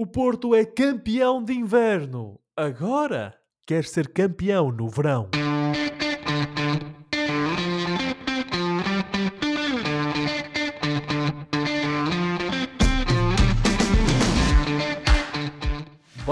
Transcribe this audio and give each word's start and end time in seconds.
O 0.00 0.06
Porto 0.06 0.54
é 0.54 0.64
campeão 0.64 1.42
de 1.42 1.52
inverno. 1.52 2.38
Agora 2.56 3.34
quer 3.66 3.82
ser 3.82 4.12
campeão 4.12 4.70
no 4.70 4.88
verão. 4.88 5.28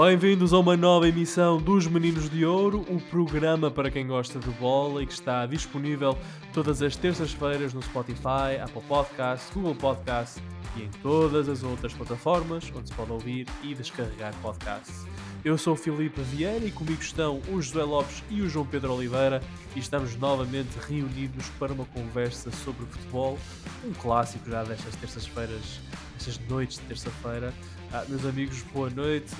Bem-vindos 0.07 0.53
a 0.53 0.59
uma 0.59 0.77
nova 0.77 1.05
emissão 1.09 1.57
dos 1.57 1.85
Meninos 1.85 2.29
de 2.29 2.45
Ouro, 2.45 2.85
o 2.87 2.97
programa 3.09 3.69
para 3.69 3.91
quem 3.91 4.07
gosta 4.07 4.39
de 4.39 4.49
bola 4.51 5.03
e 5.03 5.05
que 5.05 5.11
está 5.11 5.45
disponível 5.45 6.17
todas 6.53 6.81
as 6.81 6.95
terças-feiras 6.95 7.73
no 7.73 7.81
Spotify, 7.81 8.55
Apple 8.63 8.81
Podcasts, 8.87 9.53
Google 9.53 9.75
Podcasts 9.75 10.41
e 10.77 10.83
em 10.83 10.89
todas 11.03 11.49
as 11.49 11.61
outras 11.61 11.91
plataformas 11.91 12.71
onde 12.73 12.87
se 12.87 12.95
pode 12.95 13.11
ouvir 13.11 13.47
e 13.61 13.75
descarregar 13.75 14.33
podcasts. 14.41 15.05
Eu 15.43 15.57
sou 15.57 15.73
o 15.73 15.75
Filipe 15.75 16.21
Vieira 16.21 16.65
e 16.65 16.71
comigo 16.71 17.01
estão 17.01 17.41
o 17.49 17.61
José 17.61 17.83
Lopes 17.83 18.23
e 18.29 18.41
o 18.41 18.47
João 18.47 18.65
Pedro 18.65 18.93
Oliveira 18.93 19.43
e 19.75 19.79
estamos 19.79 20.15
novamente 20.15 20.77
reunidos 20.87 21.49
para 21.59 21.73
uma 21.73 21.85
conversa 21.85 22.49
sobre 22.63 22.85
futebol, 22.85 23.37
um 23.83 23.91
clássico 23.91 24.49
já 24.49 24.63
destas 24.63 24.95
terças-feiras, 24.95 25.81
destas 26.13 26.39
noites 26.47 26.77
de 26.77 26.83
terça-feira. 26.83 27.53
Ah, 27.91 28.05
meus 28.07 28.25
amigos, 28.25 28.61
boa 28.73 28.89
noite. 28.89 29.35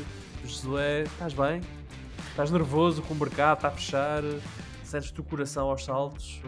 Josué, 0.45 1.03
estás 1.03 1.33
bem? 1.33 1.61
Estás 2.29 2.51
nervoso 2.51 3.01
com 3.01 3.13
o 3.13 3.17
mercado? 3.17 3.57
Está 3.57 3.67
a 3.69 3.71
fechar? 3.71 4.23
Sentes-te 4.83 5.19
o 5.19 5.23
coração 5.23 5.69
aos 5.69 5.83
saltos? 5.83 6.41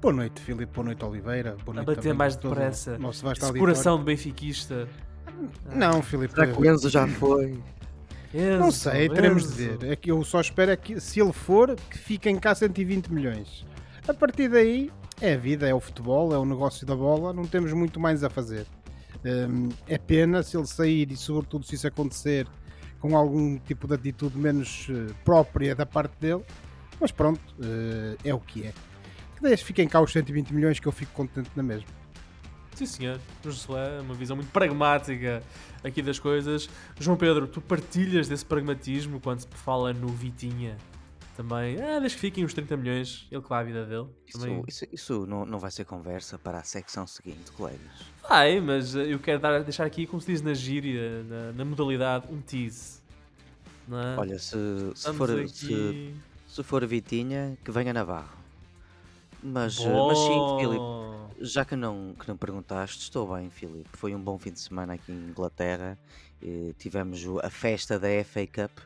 Boa 0.00 0.12
noite, 0.12 0.40
Filipe. 0.40 0.72
Boa 0.72 0.86
noite, 0.86 1.04
Oliveira. 1.04 1.56
Boa 1.64 1.72
a 1.72 1.74
noite 1.76 1.86
bater 1.86 2.02
também 2.02 2.14
mais 2.14 2.36
a 2.36 2.40
depressa. 2.40 2.94
o 2.94 2.98
Nosso 2.98 3.24
vasto 3.24 3.44
Esse 3.44 3.58
coração 3.58 3.98
de 3.98 4.04
benfiquista. 4.04 4.88
Não, 5.74 6.02
Filipe. 6.02 6.34
Será 6.34 6.46
que 6.46 6.60
o 6.60 6.70
Enzo 6.70 6.88
já 6.88 7.06
foi? 7.06 7.58
Não 8.58 8.70
sei, 8.70 9.08
teremos 9.08 9.54
de 9.54 9.64
Enzo. 9.64 9.78
ver. 9.78 9.92
É 9.92 9.96
que 9.96 10.10
eu 10.10 10.22
só 10.24 10.40
espero 10.40 10.70
é 10.70 10.76
que, 10.76 11.00
se 11.00 11.20
ele 11.20 11.32
for, 11.32 11.74
que 11.74 11.98
fiquem 11.98 12.38
cá 12.38 12.54
120 12.54 13.08
milhões. 13.08 13.64
A 14.06 14.12
partir 14.12 14.48
daí, 14.48 14.90
é 15.20 15.34
a 15.34 15.36
vida, 15.36 15.68
é 15.68 15.74
o 15.74 15.80
futebol, 15.80 16.32
é 16.32 16.38
o 16.38 16.44
negócio 16.44 16.86
da 16.86 16.94
bola, 16.94 17.32
não 17.32 17.44
temos 17.44 17.72
muito 17.72 17.98
mais 17.98 18.22
a 18.22 18.30
fazer. 18.30 18.66
Hum, 19.24 19.68
é 19.86 19.98
pena 19.98 20.42
se 20.42 20.56
ele 20.56 20.66
sair 20.66 21.10
e, 21.10 21.16
sobretudo, 21.16 21.64
se 21.64 21.74
isso 21.74 21.86
acontecer 21.86 22.46
com 23.00 23.16
algum 23.16 23.58
tipo 23.58 23.86
de 23.86 23.94
atitude 23.94 24.36
menos 24.36 24.88
eh, 24.90 25.12
própria 25.24 25.74
da 25.74 25.86
parte 25.86 26.14
dele, 26.20 26.42
mas 27.00 27.12
pronto, 27.12 27.40
eh, 27.60 28.16
é 28.24 28.34
o 28.34 28.40
que 28.40 28.66
é. 28.66 28.72
Que 29.36 29.42
daí 29.42 29.56
fiquem 29.56 29.86
cá 29.86 30.00
os 30.00 30.12
120 30.12 30.52
milhões 30.52 30.80
que 30.80 30.86
eu 30.86 30.92
fico 30.92 31.12
contente 31.12 31.50
na 31.54 31.62
mesma. 31.62 31.88
Sim, 32.74 32.86
senhor. 32.86 33.20
Josué, 33.42 34.00
uma 34.00 34.14
visão 34.14 34.36
muito 34.36 34.50
pragmática 34.52 35.42
aqui 35.82 36.00
das 36.00 36.18
coisas. 36.18 36.68
João 37.00 37.16
Pedro, 37.16 37.46
tu 37.48 37.60
partilhas 37.60 38.28
desse 38.28 38.44
pragmatismo 38.44 39.20
quando 39.20 39.40
se 39.40 39.48
fala 39.52 39.92
no 39.92 40.08
Vitinha? 40.08 40.76
Também, 41.38 41.76
ah, 41.80 42.00
que 42.00 42.08
fiquem 42.08 42.44
os 42.44 42.52
30 42.52 42.76
milhões, 42.76 43.28
ele 43.30 43.40
que 43.40 43.48
vai 43.48 43.60
à 43.60 43.62
vida 43.62 43.86
dele. 43.86 44.08
Também... 44.32 44.64
Isso, 44.66 44.84
isso, 44.86 44.94
isso 44.94 45.26
não, 45.26 45.46
não 45.46 45.60
vai 45.60 45.70
ser 45.70 45.84
conversa 45.84 46.36
para 46.36 46.58
a 46.58 46.64
secção 46.64 47.06
seguinte, 47.06 47.52
colegas. 47.52 47.92
Vai, 48.28 48.60
mas 48.60 48.96
eh, 48.96 49.12
eu 49.12 49.20
quero 49.20 49.38
dar, 49.38 49.62
deixar 49.62 49.86
aqui, 49.86 50.04
como 50.04 50.20
se 50.20 50.32
diz 50.32 50.42
na 50.42 50.52
gíria, 50.52 51.22
na, 51.22 51.52
na 51.52 51.64
modalidade, 51.64 52.26
um 52.28 52.40
tease. 52.40 53.00
É? 53.88 54.18
Olha, 54.18 54.36
se, 54.36 54.56
se, 54.96 55.12
for, 55.12 55.30
aqui... 55.30 55.48
se, 55.48 56.14
se 56.48 56.62
for 56.64 56.82
a 56.82 56.88
Vitinha, 56.88 57.56
que 57.64 57.70
venha 57.70 57.92
Navarro. 57.92 58.36
Mas, 59.40 59.78
eh, 59.78 59.92
mas 59.92 60.18
sim, 60.18 60.58
Filipe, 60.58 60.84
já 61.38 61.64
que 61.64 61.76
não, 61.76 62.16
que 62.18 62.26
não 62.26 62.36
perguntaste, 62.36 62.98
estou 63.02 63.32
bem, 63.36 63.48
Filipe. 63.48 63.90
Foi 63.92 64.12
um 64.12 64.20
bom 64.20 64.36
fim 64.40 64.50
de 64.50 64.58
semana 64.58 64.94
aqui 64.94 65.12
em 65.12 65.28
Inglaterra. 65.28 65.96
Eh, 66.42 66.74
tivemos 66.80 67.24
a 67.44 67.48
festa 67.48 67.96
da 67.96 68.08
FA 68.24 68.44
Cup, 68.44 68.76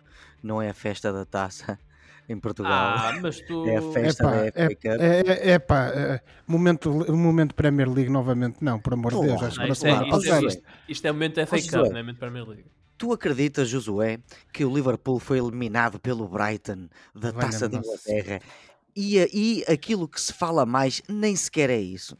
não 0.42 0.60
é 0.60 0.68
a 0.68 0.74
festa 0.74 1.10
da 1.10 1.24
taça 1.24 1.78
em 2.32 2.40
Portugal. 2.40 2.94
Ah, 2.96 3.18
mas 3.20 3.40
tu... 3.40 3.64
É 3.68 3.76
a 3.76 3.82
festa 3.82 4.24
Epá, 4.24 4.30
da 4.30 4.52
FA 4.52 4.60
é, 4.60 4.68
Cup. 4.68 4.84
é, 4.84 5.20
é, 5.20 5.50
é 5.50 5.58
pá, 5.58 5.86
é, 5.88 6.20
momento, 6.46 6.90
momento 7.14 7.54
Premier 7.54 7.88
League 7.88 8.10
novamente, 8.10 8.58
não, 8.60 8.78
por 8.78 8.94
amor 8.94 9.12
de 9.12 9.20
Deus, 9.20 9.40
Não, 9.40 9.48
isto, 9.48 9.60
é, 9.60 9.68
isto, 9.68 9.86
é, 9.86 10.10
passada. 10.10 10.46
isto, 10.46 10.62
isto 10.88 11.06
é 11.06 11.12
momento 11.12 11.36
da 11.36 11.46
FA 11.46 11.56
Cup, 11.62 11.72
não 11.72 11.86
é 11.86 12.02
momento 12.02 12.14
da 12.14 12.20
Premier 12.20 12.48
League. 12.48 12.64
Tu 12.98 13.12
acreditas, 13.12 13.68
Josué, 13.68 14.20
que 14.52 14.64
o 14.64 14.74
Liverpool 14.74 15.18
foi 15.18 15.38
eliminado 15.38 15.98
pelo 15.98 16.28
Brighton 16.28 16.88
da 17.14 17.30
Valha-me 17.30 17.40
Taça 17.40 17.68
de 17.68 17.76
Nossa 17.76 17.88
Inglaterra 18.10 18.40
e, 18.94 19.16
e 19.32 19.64
aquilo 19.72 20.06
que 20.06 20.20
se 20.20 20.32
fala 20.32 20.66
mais 20.66 21.02
nem 21.08 21.34
sequer 21.34 21.70
é 21.70 21.80
isso. 21.80 22.16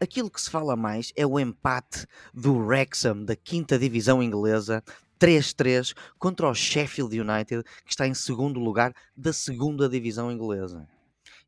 Aquilo 0.00 0.28
que 0.28 0.40
se 0.40 0.50
fala 0.50 0.74
mais 0.74 1.12
é 1.14 1.24
o 1.24 1.38
empate 1.38 2.06
do 2.34 2.56
Wrexham 2.56 3.24
da 3.24 3.36
quinta 3.36 3.78
divisão 3.78 4.22
inglesa 4.22 4.82
3-3 5.26 5.94
contra 6.18 6.48
o 6.48 6.54
Sheffield 6.54 7.18
United 7.20 7.62
que 7.84 7.90
está 7.90 8.06
em 8.06 8.14
segundo 8.14 8.58
lugar 8.58 8.92
da 9.16 9.32
segunda 9.32 9.88
divisão 9.88 10.30
inglesa. 10.32 10.86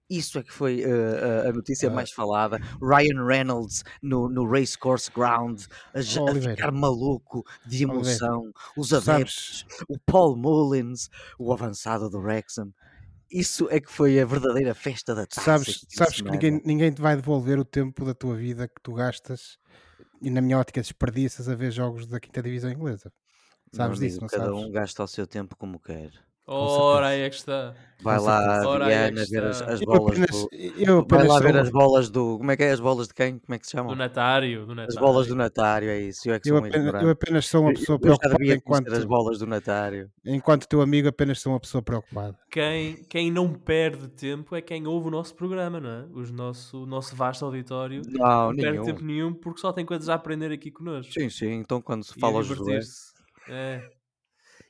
Isso 0.09 0.39
é 0.39 0.43
que 0.43 0.53
foi 0.53 0.83
eh, 0.83 1.49
a- 1.49 1.53
notícia 1.53 1.89
Ah. 1.89 1.93
mais 1.93 2.13
falada. 2.13 2.59
Ryan 2.81 3.25
Reynolds 3.27 3.83
no, 4.03 4.29
no 4.29 4.47
Racecourse 4.47 5.11
Ground 5.11 5.63
a, 5.95 5.99
Oh, 6.21 6.21
a 6.29 6.31
Oliveira. 6.31 6.57
ficar 6.57 6.71
maluco 6.71 7.43
de 7.67 7.87
Oliveira. 7.87 8.11
emoção. 8.11 8.53
Os 8.77 8.89
Sabes, 8.91 9.09
adeptos, 9.09 9.67
o 9.89 9.99
Paul 9.99 10.37
Mullins, 10.37 11.09
o 11.39 11.53
avançado 11.53 12.11
do 12.11 12.19
Wrexham. 12.19 12.71
Isso 13.31 13.67
é 13.71 13.81
que 13.81 13.91
foi 13.91 14.21
a 14.21 14.27
verdadeira 14.27 14.75
festa 14.75 15.15
da 15.15 15.27
taça. 15.27 15.41
sabes, 15.41 15.87
sabes 15.89 16.21
que 16.21 16.31
ninguém, 16.31 16.61
ninguém 16.65 16.93
te 16.93 17.01
vai 17.01 17.17
devolver 17.17 17.59
o 17.59 17.65
tempo 17.65 18.05
da 18.05 18.15
tua 18.15 18.37
vida 18.37 18.69
que 18.69 18.81
tu 18.83 18.93
gastas 18.93 19.57
e 20.21 20.31
na 20.31 20.41
minha 20.43 20.59
ótica 20.59 20.81
desperdiças 20.83 21.49
a 21.49 21.55
ver 21.55 21.73
jogos 21.73 22.07
da 22.07 22.21
quinta 22.21 22.43
divisão 22.43 22.71
inglesa. 22.71 23.11
Sabes 23.75 23.99
amigo, 23.99 24.11
disso, 24.11 24.21
não 24.21 24.29
cada 24.29 24.45
sabes? 24.45 24.59
um 24.61 24.71
gasta 24.71 25.03
o 25.03 25.07
seu 25.09 25.27
tempo 25.27 25.57
como 25.57 25.79
quer. 25.79 26.11
Ora, 26.47 27.07
aí 27.07 27.23
é 27.23 27.31
que 27.31 27.37
está. 27.37 27.75
Vai 28.03 28.19
lá, 28.21 28.59
é 28.63 28.85
Diana, 28.85 29.25
que 29.25 29.31
ver 29.31 29.45
as, 29.45 29.63
as 29.63 29.81
Eu 29.81 29.87
bolas 29.87 30.11
apenas, 30.13 30.31
do. 30.31 30.49
eu 30.53 30.95
Vai 30.97 30.99
apenas 31.01 31.29
lá 31.29 31.41
ver 31.41 31.53
sou- 31.53 31.61
as 31.63 31.71
bolas 31.71 32.11
do. 32.11 32.37
Como 32.37 32.51
é 32.51 32.57
que 32.59 32.63
é 32.65 32.71
as 32.71 32.81
bolas 32.81 33.09
de 33.09 33.15
quem? 33.15 33.39
Como 33.39 33.55
é 33.55 33.59
que 33.59 33.65
se 33.65 33.73
chamam? 33.73 33.93
Do 33.95 33.97
Natário, 33.97 34.67
do 34.67 34.75
Natário. 34.75 34.89
As 34.91 34.95
bolas 35.01 35.27
do 35.27 35.35
Natário, 35.35 35.89
é 35.89 35.99
isso. 36.01 36.29
Eu 36.29 36.35
é 36.35 36.41
que 36.41 36.51
eu 36.51 36.59
apenas, 36.59 37.03
eu 37.03 37.09
apenas 37.09 37.47
sou 37.47 37.63
uma 37.63 37.71
Eu- 37.71 37.75
pessoa 37.77 37.97
eu 37.97 38.01
preocupada 38.01 38.45
enquanto, 38.45 38.93
as 38.93 39.05
bolas 39.07 39.39
do 39.39 39.47
Natário. 39.47 40.11
enquanto 40.23 40.67
teu 40.69 40.83
amigo 40.83 41.09
apenas 41.09 41.41
sou 41.41 41.51
uma 41.55 41.61
pessoa 41.61 41.81
preocupada. 41.81 42.37
Quem, 42.51 42.97
quem 43.09 43.33
não 43.33 43.51
perde 43.55 44.07
tempo 44.09 44.55
é 44.55 44.61
quem 44.61 44.87
ouve 44.87 45.09
o 45.09 45.11
nosso 45.11 45.35
programa, 45.35 45.81
não 45.81 45.89
é? 45.89 46.05
Os 46.13 46.31
nosso, 46.31 46.83
o 46.83 46.87
nosso 46.87 47.17
vasto 47.17 47.43
auditório 47.47 48.03
Não, 48.07 48.49
não 48.53 48.57
perde 48.57 48.73
nenhum. 48.73 48.85
tempo 48.85 49.03
nenhum 49.03 49.33
porque 49.33 49.63
só 49.63 49.73
tem 49.73 49.87
coisas 49.87 50.11
a 50.11 50.15
aprender 50.15 50.53
aqui 50.53 50.71
connosco. 50.71 51.11
Sim, 51.11 51.31
sim. 51.31 51.53
Então 51.53 51.81
quando 51.81 52.05
se 52.05 52.13
fala 52.21 52.37
ao 52.37 52.43
Josué. 52.43 52.81
É. 53.49 53.91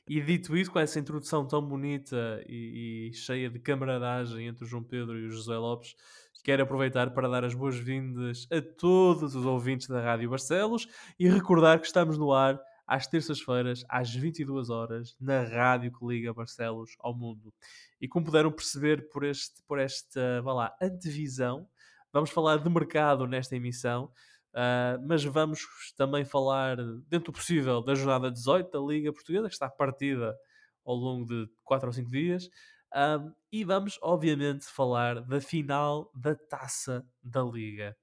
E 0.07 0.21
dito 0.21 0.55
isso, 0.55 0.71
com 0.71 0.79
essa 0.79 0.99
introdução 0.99 1.47
tão 1.47 1.61
bonita 1.61 2.43
e, 2.47 3.09
e 3.09 3.13
cheia 3.13 3.49
de 3.49 3.59
camaradagem 3.59 4.47
entre 4.47 4.63
o 4.63 4.67
João 4.67 4.83
Pedro 4.83 5.17
e 5.17 5.25
o 5.25 5.31
José 5.31 5.57
Lopes, 5.57 5.95
quero 6.43 6.61
aproveitar 6.61 7.11
para 7.11 7.27
dar 7.27 7.43
as 7.43 7.55
boas-vindas 7.55 8.47
a 8.51 8.61
todos 8.61 9.35
os 9.35 9.45
ouvintes 9.45 9.87
da 9.87 9.99
Rádio 9.99 10.29
Barcelos 10.29 10.87
e 11.17 11.27
recordar 11.27 11.79
que 11.79 11.87
estamos 11.87 12.19
no 12.19 12.31
ar 12.31 12.61
às 12.85 13.07
terças-feiras, 13.07 13.83
às 13.89 14.13
22 14.13 14.69
horas, 14.69 15.15
na 15.19 15.41
rádio 15.41 15.91
que 15.91 16.05
liga 16.05 16.33
Barcelos 16.35 16.95
ao 16.99 17.17
mundo. 17.17 17.51
E 17.99 18.07
como 18.07 18.27
puderam 18.27 18.51
perceber 18.51 19.09
por, 19.09 19.23
este, 19.23 19.63
por 19.67 19.79
esta, 19.79 20.43
lá, 20.45 20.71
antevisão, 20.79 21.67
vamos 22.13 22.29
falar 22.29 22.57
de 22.57 22.69
mercado 22.69 23.25
nesta 23.25 23.55
emissão, 23.55 24.11
Uh, 24.55 25.03
mas 25.05 25.21
vamos 25.25 25.67
também 25.97 26.23
falar, 26.23 26.77
dentro 27.09 27.31
do 27.31 27.33
possível, 27.33 27.83
da 27.83 27.93
jornada 27.93 28.31
18 28.31 28.71
da 28.71 28.79
Liga 28.79 29.11
Portuguesa, 29.11 29.49
que 29.49 29.53
está 29.53 29.69
partida 29.69 30.33
ao 30.85 30.95
longo 30.95 31.25
de 31.25 31.49
4 31.65 31.87
ou 31.87 31.93
5 31.93 32.09
dias. 32.09 32.49
Um, 32.95 33.33
e 33.51 33.65
vamos, 33.65 33.99
obviamente, 34.01 34.65
falar 34.65 35.19
da 35.21 35.41
final 35.41 36.09
da 36.15 36.33
taça 36.33 37.05
da 37.21 37.43
Liga, 37.43 37.97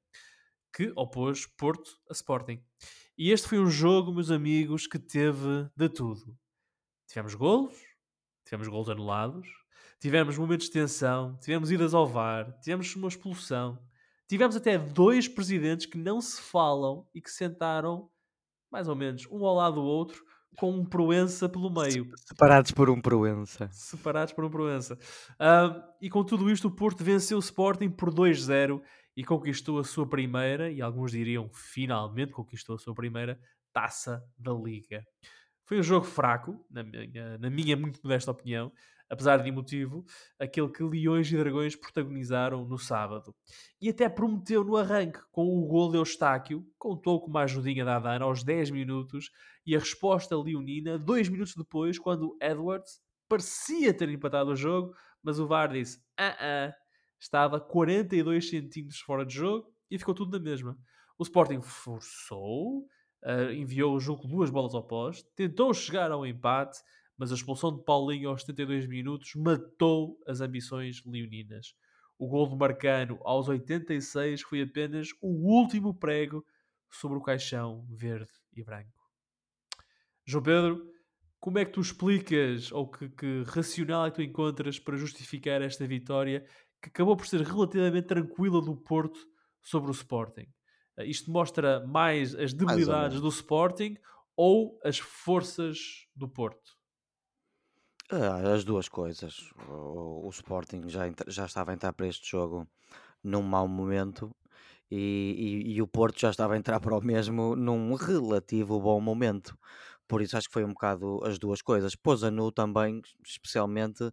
que 0.75 0.93
opôs 0.95 1.47
Porto 1.47 1.91
a 2.11 2.13
Sporting. 2.13 2.63
E 3.17 3.31
este 3.31 3.49
foi 3.49 3.59
um 3.59 3.71
jogo, 3.71 4.13
meus 4.13 4.31
amigos, 4.31 4.87
que 4.87 4.99
teve 4.99 5.71
de 5.75 5.89
tudo. 5.89 6.37
Tivemos 7.09 7.35
golos, 7.35 7.75
tivemos 8.45 8.69
golos 8.69 8.91
anulados, 8.91 9.49
tivemos 9.99 10.37
momentos 10.37 10.67
de 10.67 10.73
tensão, 10.73 11.39
tivemos 11.39 11.71
idas 11.71 11.95
ao 11.95 12.07
VAR, 12.07 12.53
tivemos 12.61 12.95
uma 12.95 13.09
expulsão, 13.09 13.79
Tivemos 14.33 14.57
até 14.57 14.79
dois 14.79 15.29
presidentes 15.29 15.85
que 15.85 15.99
não 15.99 16.19
se 16.19 16.41
falam 16.41 17.07
e 17.15 17.21
que 17.21 17.31
sentaram, 17.31 18.09
mais 18.71 18.89
ou 18.89 18.97
menos, 18.97 19.27
um 19.31 19.45
ao 19.45 19.57
lado 19.57 19.75
do 19.75 19.83
outro, 19.83 20.25
com 20.57 20.71
um 20.71 20.87
Proença 20.87 21.51
pelo 21.51 21.69
meio, 21.69 22.09
Separados 22.17 22.73
por 22.73 22.89
um 22.89 22.99
Proença. 22.99 23.69
separados 23.71 24.33
por 24.33 24.43
um 24.43 24.49
Proença. 24.49 24.99
E 26.01 26.09
com 26.09 26.25
tudo 26.25 26.51
isto, 26.51 26.69
o 26.69 26.71
Porto 26.75 27.05
venceu 27.05 27.37
o 27.37 27.41
Sporting 27.41 27.91
por 27.91 28.09
2-0 28.11 28.81
e 29.15 29.23
conquistou 29.23 29.79
a 29.79 29.85
sua 29.85 30.09
primeira, 30.09 30.73
e 30.73 30.81
alguns 30.81 31.11
diriam 31.11 31.51
finalmente 31.53 32.33
conquistou 32.33 32.77
a 32.77 32.79
sua 32.79 32.95
primeira, 32.95 33.39
taça 33.71 34.25
da 34.39 34.55
Liga. 34.55 35.05
Foi 35.67 35.79
um 35.79 35.83
jogo 35.83 36.07
fraco, 36.07 36.59
na 36.71 36.83
minha, 36.83 37.37
na 37.37 37.51
minha 37.51 37.77
muito 37.77 38.01
modesta 38.03 38.31
opinião. 38.31 38.73
Apesar 39.13 39.43
de 39.43 39.49
emotivo, 39.51 40.07
aquele 40.41 40.71
que 40.71 40.83
Leões 40.83 41.31
e 41.31 41.37
Dragões 41.37 41.77
protagonizaram 41.77 42.65
no 42.65 42.79
sábado. 42.79 43.35
E 43.79 43.91
até 43.91 44.09
prometeu 44.09 44.65
no 44.65 44.75
arranque 44.75 45.21
com 45.31 45.47
o 45.47 45.67
gol 45.67 45.91
de 45.91 45.99
Eustáquio, 45.99 46.67
contou 46.79 47.21
com 47.21 47.29
uma 47.29 47.43
ajudinha 47.43 47.85
da 47.85 47.97
Adana 47.97 48.25
aos 48.25 48.43
10 48.43 48.71
minutos 48.71 49.31
e 49.67 49.77
a 49.77 49.79
resposta 49.79 50.35
leonina 50.35 50.99
dois 50.99 51.29
minutos 51.29 51.55
depois, 51.55 51.99
quando 51.99 52.39
Edwards 52.41 53.03
parecia 53.29 53.93
ter 53.93 54.09
empatado 54.09 54.51
o 54.51 54.57
jogo, 54.57 54.95
mas 55.23 55.39
o 55.39 55.47
VAR 55.47 55.71
disse: 55.71 56.03
ah, 56.17 56.37
ah, 56.41 56.75
estava 57.21 57.61
42 57.61 58.49
centímetros 58.49 59.01
fora 59.01 59.27
de 59.27 59.35
jogo 59.35 59.71
e 59.91 59.99
ficou 59.99 60.15
tudo 60.15 60.39
na 60.39 60.43
mesma. 60.43 60.75
O 61.19 61.23
Sporting 61.23 61.61
forçou, 61.61 62.87
uh, 63.25 63.53
enviou 63.53 63.95
o 63.95 64.01
jogo 64.01 64.27
duas 64.27 64.49
bolas 64.49 64.75
ao 64.75 64.83
poste, 64.83 65.29
tentou 65.37 65.75
chegar 65.75 66.11
ao 66.11 66.27
empate, 66.27 66.79
mas 67.23 67.31
a 67.31 67.37
expulsão 67.37 67.73
de 67.73 67.85
Paulinho 67.85 68.31
aos 68.31 68.41
72 68.41 68.89
minutos 68.89 69.37
matou 69.37 70.19
as 70.27 70.41
ambições 70.41 71.05
leoninas. 71.07 71.73
O 72.19 72.27
gol 72.27 72.49
de 72.49 72.57
Marcano 72.57 73.21
aos 73.23 73.49
86 73.49 74.43
foi 74.43 74.63
apenas 74.63 75.11
o 75.21 75.29
último 75.29 75.95
prego 75.95 76.45
sobre 76.91 77.17
o 77.17 77.23
caixão 77.23 77.87
verde 77.89 78.33
e 78.53 78.65
branco. 78.65 79.09
João 80.27 80.43
Pedro, 80.43 80.85
como 81.39 81.61
é 81.61 81.65
que 81.65 81.71
tu 81.71 81.81
explicas 81.81 82.73
ou 82.73 82.91
que, 82.91 83.09
que 83.11 83.45
racional 83.47 84.07
é 84.07 84.11
que 84.11 84.17
tu 84.17 84.23
encontras 84.23 84.81
para 84.81 84.97
justificar 84.97 85.63
esta 85.63 85.87
vitória 85.87 86.45
que 86.83 86.89
acabou 86.89 87.17
por 87.17 87.29
ser 87.29 87.43
relativamente 87.43 88.09
tranquila 88.09 88.61
do 88.61 88.75
Porto 88.75 89.21
sobre 89.61 89.91
o 89.91 89.95
Sporting? 89.95 90.49
Uh, 90.99 91.05
isto 91.05 91.31
mostra 91.31 91.87
mais 91.87 92.35
as 92.35 92.53
debilidades 92.53 93.21
mais 93.21 93.21
do 93.21 93.29
Sporting 93.29 93.97
ou 94.37 94.77
as 94.83 94.99
forças 94.99 96.09
do 96.17 96.29
Porto? 96.29 96.82
Ah, 98.13 98.53
as 98.53 98.63
duas 98.63 98.89
coisas. 98.89 99.51
O, 99.69 100.27
o 100.27 100.31
Sporting 100.31 100.87
já, 100.89 101.11
já 101.29 101.47
estava 101.47 101.71
a 101.71 101.75
entrar 101.75 101.93
para 101.95 102.07
este 102.07 102.31
jogo 102.31 102.69
num 103.25 103.43
mau 103.43 103.67
momento 103.67 104.35
e, 104.91 105.65
e, 105.67 105.75
e 105.75 105.83
o 105.83 105.87
Porto 105.87 106.21
já 106.21 106.31
estava 106.31 106.55
a 106.55 106.59
entrar 106.59 106.79
para 106.81 106.97
o 106.97 107.01
mesmo 107.03 107.57
num 107.57 107.95
relativo 107.95 108.79
bom 108.81 109.01
momento. 109.01 109.57
Por 110.13 110.21
isso 110.21 110.37
acho 110.37 110.47
que 110.49 110.53
foi 110.53 110.63
um 110.63 110.75
bocado 110.75 111.25
as 111.25 111.39
duas 111.39 111.63
coisas. 111.63 111.97
Pôs 111.97 112.23
a 112.23 112.31
nu 112.31 112.53
também, 112.53 113.01
especialmente, 113.25 114.13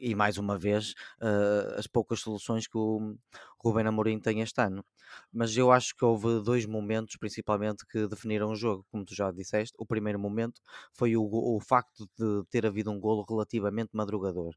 e 0.00 0.12
mais 0.12 0.38
uma 0.38 0.58
vez, 0.58 0.90
uh, 1.22 1.78
as 1.78 1.86
poucas 1.86 2.18
soluções 2.18 2.66
que 2.66 2.76
o 2.76 3.16
Ruben 3.64 3.86
Amorim 3.86 4.18
tem 4.18 4.40
este 4.40 4.60
ano. 4.60 4.84
Mas 5.32 5.56
eu 5.56 5.70
acho 5.70 5.94
que 5.94 6.04
houve 6.04 6.42
dois 6.42 6.66
momentos, 6.66 7.16
principalmente, 7.16 7.86
que 7.86 8.08
definiram 8.08 8.50
o 8.50 8.56
jogo, 8.56 8.84
como 8.90 9.04
tu 9.04 9.14
já 9.14 9.30
disseste. 9.30 9.76
O 9.78 9.86
primeiro 9.86 10.18
momento 10.18 10.60
foi 10.92 11.16
o, 11.16 11.22
o 11.22 11.60
facto 11.60 12.08
de 12.18 12.44
ter 12.50 12.66
havido 12.66 12.90
um 12.90 12.98
golo 12.98 13.24
relativamente 13.28 13.90
madrugador. 13.92 14.52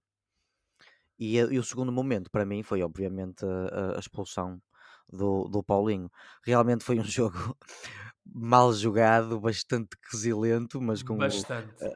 E, 1.20 1.38
e, 1.38 1.60
o 1.60 1.64
segundo 1.64 1.92
momento, 1.92 2.32
para 2.32 2.46
mim, 2.46 2.64
foi 2.64 2.82
obviamente 2.82 3.46
a, 3.46 3.98
a 3.98 4.00
expulsão 4.00 4.60
do, 5.12 5.48
do 5.50 5.64
Paulinho. 5.64 6.10
Realmente 6.44 6.84
foi 6.84 7.00
um 7.00 7.04
jogo 7.18 7.56
mal 8.34 8.74
jogado, 8.74 9.40
bastante 9.40 9.90
quesilento, 10.10 10.82
mas 10.82 11.04
com 11.04 11.18
a, 11.22 11.28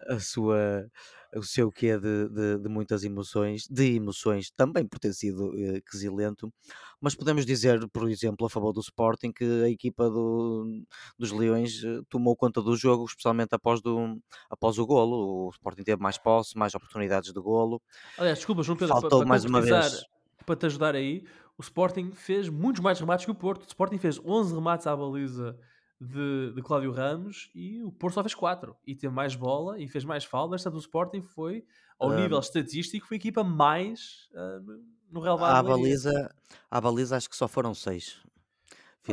a, 0.10 0.20
sua 0.20 0.90
o 1.36 1.44
seu 1.44 1.72
quê 1.72 1.98
de, 1.98 2.30
de, 2.30 2.58
de, 2.60 2.70
muitas 2.70 3.04
emoções, 3.04 3.68
de 3.68 3.96
emoções 3.96 4.52
também 4.52 4.86
por 4.86 5.00
ter 5.00 5.14
sido 5.14 5.50
uh, 5.50 5.82
quesilento, 5.90 6.54
mas 7.02 7.16
podemos 7.16 7.46
dizer, 7.46 7.88
por 7.90 8.10
exemplo, 8.10 8.46
a 8.46 8.50
favor 8.50 8.72
do 8.72 8.82
Sporting, 8.82 9.32
que 9.32 9.64
a 9.64 9.70
equipa 9.70 10.10
do, 10.10 10.84
dos 11.18 11.32
Leões 11.32 11.84
uh, 11.84 12.04
tomou 12.10 12.36
conta 12.36 12.62
do 12.62 12.76
jogo, 12.76 13.06
especialmente 13.06 13.54
após, 13.54 13.82
do, 13.82 14.20
após 14.50 14.78
o 14.78 14.86
golo. 14.86 15.48
O 15.48 15.50
Sporting 15.50 15.84
teve 15.84 16.02
mais 16.02 16.18
posse, 16.18 16.58
mais 16.58 16.74
oportunidades 16.76 17.34
de 17.34 17.42
golo. 17.42 17.82
Aliás, 18.18 18.38
desculpa, 18.38 18.64
João 18.64 18.78
Pedro, 18.78 18.94
Faltou 18.94 19.10
para, 19.10 19.20
para 19.20 19.28
mais 19.28 19.46
uma 19.46 19.62
vez. 19.62 20.06
Para 20.46 20.56
te 20.56 20.66
ajudar 20.66 20.94
aí, 20.96 21.24
o 21.58 21.62
Sporting 21.62 22.12
fez 22.12 22.50
muitos 22.50 22.82
mais 22.82 23.00
remates 23.00 23.26
que 23.26 23.32
o 23.32 23.36
Porto. 23.36 23.64
O 23.64 23.68
Sporting 23.68 23.98
fez 23.98 24.20
11 24.20 24.54
remates 24.54 24.86
à 24.88 24.96
baliza 24.96 25.58
de, 26.04 26.54
de 26.54 26.62
Cláudio 26.62 26.92
Ramos 26.92 27.50
e 27.56 27.82
o 27.84 27.92
Porto 27.92 28.16
só 28.16 28.22
fez 28.22 28.34
4 28.36 28.76
e 28.86 28.96
teve 28.96 29.14
mais 29.14 29.36
bola 29.36 29.80
e 29.80 29.88
fez 29.88 30.04
mais 30.04 30.26
faltas. 30.26 30.62
Portanto, 30.62 30.76
o 30.78 30.82
Sporting 30.82 31.22
foi, 31.22 31.66
ao 32.00 32.10
um, 32.10 32.16
nível 32.16 32.40
estatístico, 32.40 33.08
foi 33.08 33.16
a 33.16 33.20
equipa 33.20 33.44
mais 33.44 34.30
uh, 34.34 34.84
no 35.10 35.20
relevado. 35.20 35.56
À 35.56 35.64
baliza, 35.64 36.36
à 36.70 36.82
baliza, 36.82 37.18
acho 37.18 37.30
que 37.30 37.36
só 37.36 37.48
foram 37.48 37.74
6. 37.74 38.22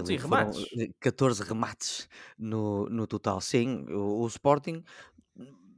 Sim, 0.05 0.17
remates. 0.17 0.67
14 1.01 1.43
remates 1.43 2.09
no, 2.39 2.89
no 2.89 3.07
total. 3.07 3.41
Sim, 3.41 3.85
o, 3.89 4.23
o 4.23 4.27
Sporting 4.29 4.85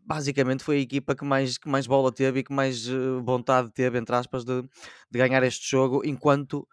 basicamente 0.05 0.63
foi 0.63 0.77
a 0.79 0.81
equipa 0.81 1.15
que 1.15 1.25
mais, 1.25 1.57
que 1.57 1.69
mais 1.69 1.87
bola 1.87 2.13
teve 2.13 2.41
e 2.41 2.43
que 2.43 2.53
mais 2.53 2.89
uh, 2.89 3.23
vontade 3.23 3.71
teve, 3.71 3.99
entre 3.99 4.15
aspas, 4.15 4.45
de, 4.45 4.63
de 5.11 5.19
ganhar 5.19 5.43
este 5.43 5.71
jogo 5.71 6.03
enquanto 6.05 6.69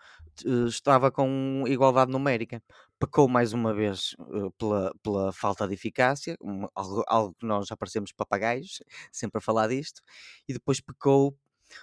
uh, 0.46 0.66
estava 0.66 1.12
com 1.12 1.64
igualdade 1.68 2.12
numérica. 2.12 2.62
Pecou 3.00 3.30
mais 3.30 3.54
uma 3.54 3.74
vez 3.74 4.14
uh, 4.20 4.52
pela, 4.58 4.94
pela 5.02 5.32
falta 5.32 5.68
de 5.68 5.74
eficácia, 5.74 6.38
algo, 6.76 7.04
algo 7.08 7.36
que 7.40 7.46
nós 7.46 7.68
já 7.68 7.78
parecemos 7.78 8.12
papagaios, 8.12 8.84
sempre 9.12 9.38
a 9.40 9.42
falar 9.42 9.68
disto, 9.68 10.02
e 10.48 10.54
depois 10.54 10.82
pecou 10.82 11.38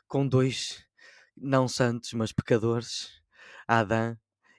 com 0.06 0.26
dois 0.28 0.84
não 1.36 1.68
santos, 1.68 2.12
mas 2.12 2.32
pecadores, 2.32 3.22
Adam 3.66 4.16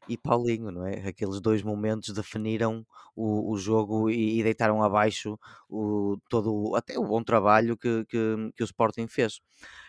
e 0.07 0.17
Paulinho, 0.17 0.71
não 0.71 0.85
é? 0.85 1.07
Aqueles 1.07 1.41
dois 1.41 1.61
momentos 1.61 2.13
definiram 2.13 2.85
o, 3.15 3.51
o 3.51 3.57
jogo 3.57 4.09
e, 4.09 4.39
e, 4.39 4.43
deitaram 4.43 4.81
abaixo 4.81 5.37
o, 5.69 6.17
todo, 6.29 6.75
até 6.75 6.97
o 6.97 7.05
bom 7.05 7.23
trabalho 7.23 7.77
que, 7.77 8.05
que, 8.05 8.51
que, 8.55 8.63
o 8.63 8.65
Sporting 8.65 9.07
fez. 9.07 9.39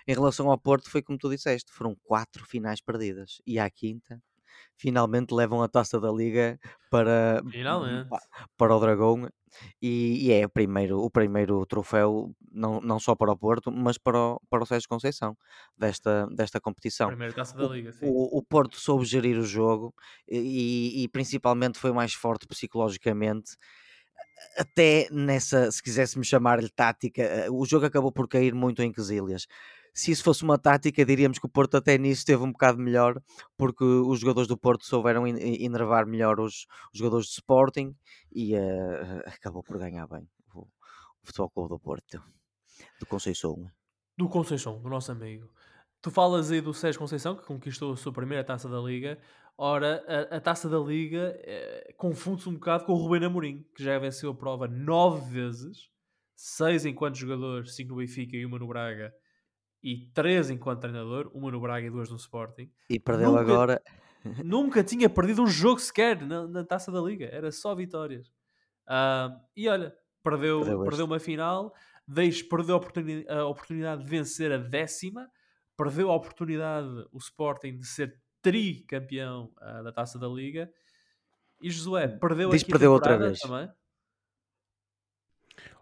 Em 0.07 0.15
relação 0.15 0.51
ao 0.51 0.59
Porto, 0.59 0.91
foi 0.91 1.03
como 1.03 1.19
tu 1.19 1.31
disseste, 1.31 1.73
foram 1.73 1.97
quatro 2.05 2.45
finais 2.47 2.81
perdidas 2.81 3.41
e 3.47 3.59
à 3.59 3.71
quinta 3.71 4.21
finalmente 4.79 5.35
levam 5.35 5.63
a 5.63 5.69
taça 5.69 6.01
da 6.01 6.11
Liga 6.11 6.59
para, 6.91 7.43
finalmente. 7.51 8.09
para 8.57 8.77
o 8.77 8.81
Dragão 8.81 9.29
e, 9.83 10.29
e, 10.29 10.33
é 10.33 10.47
o 10.47 10.49
primeiro, 10.49 11.01
o 11.01 11.11
primeiro 11.11 11.65
troféu, 11.67 12.35
não, 12.53 12.81
não 12.81 12.99
só 13.01 13.15
para 13.15 13.33
o 13.33 13.37
Porto, 13.37 13.73
mas 13.73 13.99
para 13.99 14.19
o, 14.19 14.41
para 14.49 14.63
o 14.63 14.67
Sérgio 14.67 14.89
Conceição 14.89 15.37
desta, 15.77 16.27
desta 16.29 16.61
competição. 16.61 17.09
Primeiro 17.09 17.35
taça 17.35 17.57
da 17.57 17.67
Liga, 17.67 17.93
sim. 17.93 18.07
O, 18.07 18.39
o 18.39 18.43
Porto 18.43 18.79
soube 18.79 19.05
gerir 19.05 19.37
o 19.37 19.45
jogo 19.45 19.93
e, 20.29 21.03
e 21.03 21.09
principalmente 21.09 21.79
foi 21.79 21.93
mais 21.93 22.15
forte 22.15 22.47
psicologicamente 22.47 23.57
até 24.57 25.09
nessa, 25.11 25.71
se 25.71 25.83
quiséssemos 25.83 26.27
chamar-lhe 26.27 26.69
tática, 26.69 27.23
eh, 27.23 27.51
o 27.51 27.65
jogo 27.65 27.87
acabou 27.87 28.13
por 28.13 28.29
cair 28.29 28.55
muito 28.55 28.83
em 28.83 28.93
quesilhas 28.93 29.47
se 29.95 30.11
isso 30.11 30.23
fosse 30.23 30.43
uma 30.43 30.59
tática, 30.59 31.05
diríamos 31.05 31.39
que 31.39 31.47
o 31.47 31.49
Porto 31.49 31.77
até 31.77 31.99
nisso 31.99 32.21
esteve 32.21 32.43
um 32.43 32.53
bocado 32.53 32.79
melhor, 32.79 33.21
porque 33.57 33.85
os 33.85 34.21
jogadores 34.21 34.49
do 34.49 34.57
Porto 34.57 34.85
souberam 34.85 35.27
enervar 35.27 36.07
melhor 36.07 36.41
os, 36.41 36.67
os 36.93 36.99
jogadores 36.99 37.27
de 37.27 37.33
Sporting 37.33 37.95
e 38.33 38.55
uh, 38.55 38.59
acabou 39.27 39.63
por 39.63 39.79
ganhar 39.79 40.07
bem 40.07 40.29
o, 40.55 40.61
o 40.61 41.27
Futebol 41.27 41.51
Clube 41.51 41.69
do 41.71 41.81
Porto, 41.81 42.23
do 43.01 43.07
Conceição. 43.07 43.71
Do 44.17 44.29
Conceição, 44.29 44.81
do 44.81 44.89
nosso 44.89 45.13
amigo. 45.13 45.49
Tu 46.01 46.11
falas 46.11 46.51
aí 46.51 46.61
do 46.61 46.73
Sérgio 46.73 47.01
Conceição, 47.01 47.35
que 47.37 47.45
conquistou 47.45 47.93
a 47.93 47.97
sua 47.97 48.13
primeira 48.13 48.45
taça 48.45 48.69
da 48.69 48.79
Liga. 48.79 49.19
Ora, 49.57 50.05
a, 50.07 50.37
a 50.37 50.41
taça 50.41 50.69
da 50.69 50.79
Liga 50.79 51.37
é, 51.43 51.93
confunde-se 51.97 52.49
um 52.49 52.55
bocado 52.55 52.85
com 52.85 52.93
o 52.93 52.97
Rubén 52.97 53.25
Amorim, 53.25 53.67
que 53.75 53.83
já 53.83 53.99
venceu 53.99 54.31
a 54.31 54.35
prova 54.35 54.69
nove 54.69 55.29
vezes, 55.29 55.91
seis 56.37 56.87
enquanto 56.87 57.17
jogador, 57.17 57.67
cinco 57.67 57.91
no 57.91 57.97
Benfica 57.97 58.37
e 58.37 58.47
uma 58.47 58.61
no 58.61 58.69
Braga 58.69 59.13
e 59.83 60.11
três 60.13 60.51
enquanto 60.51 60.81
treinador, 60.81 61.31
uma 61.35 61.51
no 61.51 61.61
Braga 61.61 61.87
e 61.87 61.91
duas 61.91 62.11
no 62.11 62.17
Sporting. 62.17 62.71
E 62.91 62.99
perdeu 62.99 63.31
nunca, 63.31 63.41
agora. 63.41 63.83
nunca 64.45 64.85
tinha 64.85 65.09
perdido 65.09 65.43
um 65.43 65.47
jogo 65.47 65.81
sequer 65.81 66.21
na, 66.27 66.47
na 66.47 66.65
taça 66.65 66.91
da 66.91 67.01
Liga, 67.01 67.27
era 67.27 67.51
só 67.53 67.75
vitórias. 67.75 68.29
Uh, 68.89 69.39
e 69.57 69.69
olha, 69.69 69.95
perdeu, 70.23 70.61
perdeu, 70.61 70.83
perdeu 70.83 71.05
uma 71.07 71.19
final, 71.19 71.75
deixe, 72.07 72.43
perdeu 72.43 72.75
a 72.75 72.79
oportunidade, 72.79 73.29
a 73.29 73.45
oportunidade 73.47 74.03
de 74.03 74.11
vencer 74.11 74.53
a 74.53 74.59
décima, 74.59 75.29
perdeu 75.77 76.11
a 76.11 76.17
oportunidade 76.17 76.89
o 77.13 77.19
Sporting 77.19 77.79
de 77.79 77.87
ser 77.87 78.19
tricampeão 78.43 79.53
uh, 79.61 79.85
da 79.85 79.93
taça 79.93 80.19
da 80.19 80.27
Liga. 80.27 80.71
E 81.61 81.71
Josué 81.71 82.07
perdeu 82.07 82.51
Diz 82.51 82.63
aqui 82.63 82.71
perdeu 82.71 82.93
outra 82.93 83.19
vez. 83.19 83.39
também. 83.41 83.69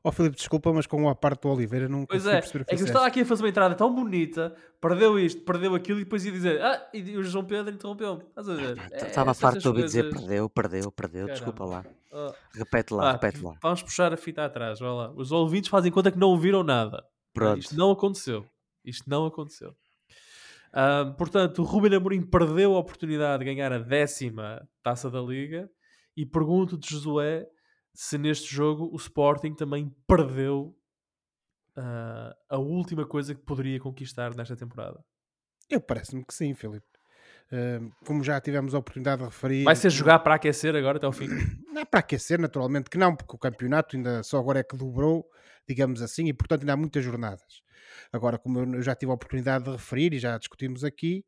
Ó 0.03 0.09
oh, 0.09 0.13
Filipe, 0.13 0.37
desculpa, 0.37 0.73
mas 0.73 0.87
com 0.87 1.09
a 1.09 1.15
parte 1.15 1.43
do 1.43 1.49
Oliveira 1.49 1.89
não 1.89 2.07
pois 2.07 2.27
é, 2.27 2.41
perceber 2.41 2.63
o 2.63 2.65
que 2.65 2.75
é 2.75 2.77
que 2.77 2.83
eu 2.83 2.87
estava 2.87 3.07
aqui 3.07 3.21
a 3.21 3.27
fazer 3.27 3.43
uma 3.43 3.49
entrada 3.49 3.75
tão 3.75 3.93
bonita, 3.93 4.55
perdeu 4.81 5.19
isto, 5.19 5.43
perdeu 5.43 5.75
aquilo 5.75 5.99
e 5.99 6.05
depois 6.05 6.25
ia 6.25 6.33
dizer 6.33 6.63
Ah, 6.63 6.89
e 6.95 7.17
o 7.17 7.25
João 7.25 7.45
Pedro 7.45 7.75
interrompeu-me. 7.75 8.23
Estás 8.23 8.49
a 8.49 8.55
ver? 8.55 8.79
Estava 8.93 9.31
é, 9.33 9.35
farto 9.35 9.59
de 9.59 9.69
ouvir 9.69 9.85
dizer 9.85 10.09
perdeu, 10.11 10.49
perdeu, 10.49 10.93
perdeu, 10.93 11.27
Caramba. 11.27 11.33
desculpa 11.33 11.65
lá. 11.65 11.85
Oh. 12.13 12.33
Repete 12.55 12.95
lá, 12.95 13.11
ah, 13.11 13.13
repete 13.13 13.43
lá. 13.43 13.55
Vamos 13.61 13.83
puxar 13.83 14.13
a 14.13 14.17
fita 14.17 14.45
atrás, 14.45 14.79
vai 14.79 14.91
lá. 14.91 15.11
Os 15.15 15.33
ouvintes 15.33 15.69
fazem 15.69 15.91
conta 15.91 16.11
que 16.11 16.19
não 16.19 16.29
ouviram 16.29 16.63
nada. 16.63 17.05
Pronto. 17.35 17.59
Isto 17.59 17.77
não 17.77 17.91
aconteceu. 17.91 18.47
Isto 18.85 19.11
não 19.11 19.27
aconteceu. 19.27 19.75
Um, 20.77 21.13
portanto, 21.15 21.63
o 21.63 21.65
Ruben 21.65 21.95
Amorim 21.95 22.23
perdeu 22.23 22.75
a 22.75 22.79
oportunidade 22.79 23.39
de 23.41 23.45
ganhar 23.47 23.73
a 23.73 23.79
décima 23.79 24.69
taça 24.83 25.11
da 25.11 25.21
Liga 25.21 25.71
e 26.17 26.25
pergunto-te, 26.25 26.91
Josué, 26.91 27.47
se 27.97 28.19
neste 28.19 28.55
jogo 28.55 28.91
o 28.93 28.97
Sporting 28.97 29.55
também 29.55 29.91
perdeu 30.07 30.77
uh, 31.77 32.35
a 32.49 32.59
última 32.59 33.07
coisa 33.07 33.35
que 33.35 33.41
poderia 33.41 33.81
conquistar 33.81 34.35
nesta 34.35 34.55
temporada? 34.55 35.03
Eu 35.69 35.81
parece-me 35.81 36.25
que 36.25 36.35
sim, 36.35 36.55
Filipe. 36.55 36.87
Uh, 37.51 37.91
como 38.05 38.23
já 38.23 38.41
tivemos 38.41 38.75
a 38.75 38.79
oportunidade 38.79 39.21
de 39.21 39.25
referir. 39.25 39.65
Vai 39.65 39.77
ser 39.77 39.91
jogar 39.91 40.19
para 40.19 40.35
aquecer 40.35 40.77
agora 40.77 40.99
até 40.99 41.07
ao 41.07 41.13
fim? 41.13 41.29
Não, 41.73 41.85
para 41.87 42.01
aquecer, 42.01 42.39
naturalmente 42.39 42.89
que 42.89 42.97
não, 42.97 43.15
porque 43.15 43.37
o 43.37 43.39
campeonato 43.39 43.97
ainda 43.97 44.23
só 44.23 44.39
agora 44.39 44.61
é 44.61 44.63
que 44.63 44.75
dobrou, 44.75 45.29
digamos 45.69 46.01
assim, 46.01 46.27
e 46.27 46.33
portanto 46.33 46.63
ainda 46.63 46.73
há 46.73 46.77
muitas 46.77 47.05
jornadas. 47.05 47.61
Agora, 48.11 48.39
como 48.39 48.61
eu 48.61 48.81
já 48.81 48.95
tive 48.95 49.13
a 49.13 49.15
oportunidade 49.15 49.65
de 49.65 49.73
referir 49.73 50.15
e 50.15 50.19
já 50.19 50.39
discutimos 50.39 50.83
aqui, 50.85 51.23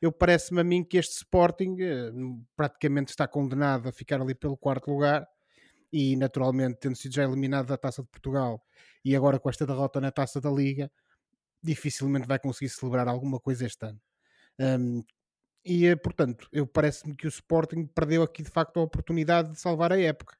eu 0.00 0.10
parece-me 0.10 0.58
a 0.62 0.64
mim 0.64 0.82
que 0.82 0.96
este 0.96 1.16
Sporting 1.16 1.76
uh, 1.82 2.46
praticamente 2.56 3.10
está 3.10 3.28
condenado 3.28 3.90
a 3.90 3.92
ficar 3.92 4.22
ali 4.22 4.34
pelo 4.34 4.56
quarto 4.56 4.90
lugar 4.90 5.28
e 5.92 6.16
naturalmente 6.16 6.78
tendo 6.80 6.96
sido 6.96 7.14
já 7.14 7.24
eliminado 7.24 7.66
da 7.68 7.76
Taça 7.76 8.02
de 8.02 8.08
Portugal 8.08 8.62
e 9.04 9.16
agora 9.16 9.38
com 9.38 9.48
esta 9.50 9.66
derrota 9.66 10.00
na 10.00 10.10
Taça 10.10 10.40
da 10.40 10.50
Liga, 10.50 10.90
dificilmente 11.62 12.26
vai 12.26 12.38
conseguir 12.38 12.70
celebrar 12.70 13.08
alguma 13.08 13.40
coisa 13.40 13.66
este 13.66 13.86
ano. 13.86 14.00
Um, 14.58 15.02
e 15.64 15.86
eh, 15.86 15.96
portanto, 15.96 16.48
eu 16.52 16.66
parece-me 16.66 17.14
que 17.16 17.26
o 17.26 17.28
Sporting 17.28 17.86
perdeu 17.86 18.22
aqui 18.22 18.42
de 18.42 18.50
facto 18.50 18.78
a 18.80 18.82
oportunidade 18.82 19.52
de 19.52 19.60
salvar 19.60 19.92
a 19.92 20.00
época. 20.00 20.36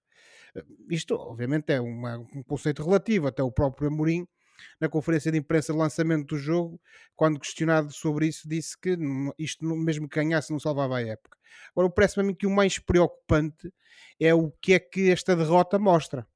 Isto, 0.89 1.15
obviamente, 1.15 1.73
é 1.73 1.81
uma, 1.81 2.19
um 2.19 2.43
conceito 2.43 2.83
relativo, 2.83 3.29
até 3.29 3.43
o 3.43 3.53
próprio 3.53 3.89
Amorim, 3.89 4.27
na 4.81 4.89
conferência 4.89 5.31
de 5.31 5.39
imprensa 5.39 5.73
de 5.73 5.79
lançamento 5.79 6.29
do 6.29 6.39
jogo, 6.39 6.81
quando 7.17 7.41
questionado 7.41 7.93
sobre 7.93 8.27
isso, 8.27 8.49
disse 8.49 8.79
que 8.79 8.97
isto, 9.39 9.65
mesmo 9.65 10.09
que 10.09 10.17
ganhasse, 10.17 10.53
não 10.53 10.59
salvava 10.59 10.97
a 10.97 11.03
época. 11.03 11.39
Agora, 11.73 11.91
parece-me 11.91 12.25
a 12.25 12.27
mim 12.27 12.35
que 12.35 12.47
o 12.47 12.51
mais 12.51 12.79
preocupante 12.79 13.73
é 14.19 14.35
o 14.35 14.51
que 14.51 14.75
é 14.75 14.79
que 14.79 15.11
esta 15.11 15.35
derrota 15.35 15.79
mostra 15.79 16.27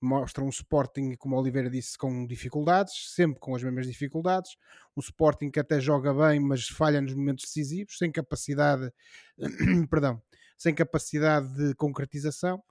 mostra 0.00 0.44
um 0.44 0.48
Sporting, 0.48 1.16
como 1.16 1.36
o 1.36 1.40
Oliveira 1.40 1.68
disse, 1.68 1.98
com 1.98 2.26
dificuldades, 2.26 3.12
sempre 3.14 3.40
com 3.40 3.54
as 3.54 3.62
mesmas 3.62 3.86
dificuldades. 3.86 4.56
Um 4.96 5.00
Sporting 5.00 5.50
que 5.50 5.60
até 5.60 5.80
joga 5.80 6.14
bem, 6.14 6.40
mas 6.40 6.68
falha 6.68 7.00
nos 7.00 7.14
momentos 7.14 7.44
decisivos, 7.44 7.98
sem 7.98 8.10
capacidade, 8.10 8.90
perdão, 9.90 10.22
sem 10.56 10.74
capacidade 10.74 11.52
de 11.54 11.74
concretização 11.74 12.62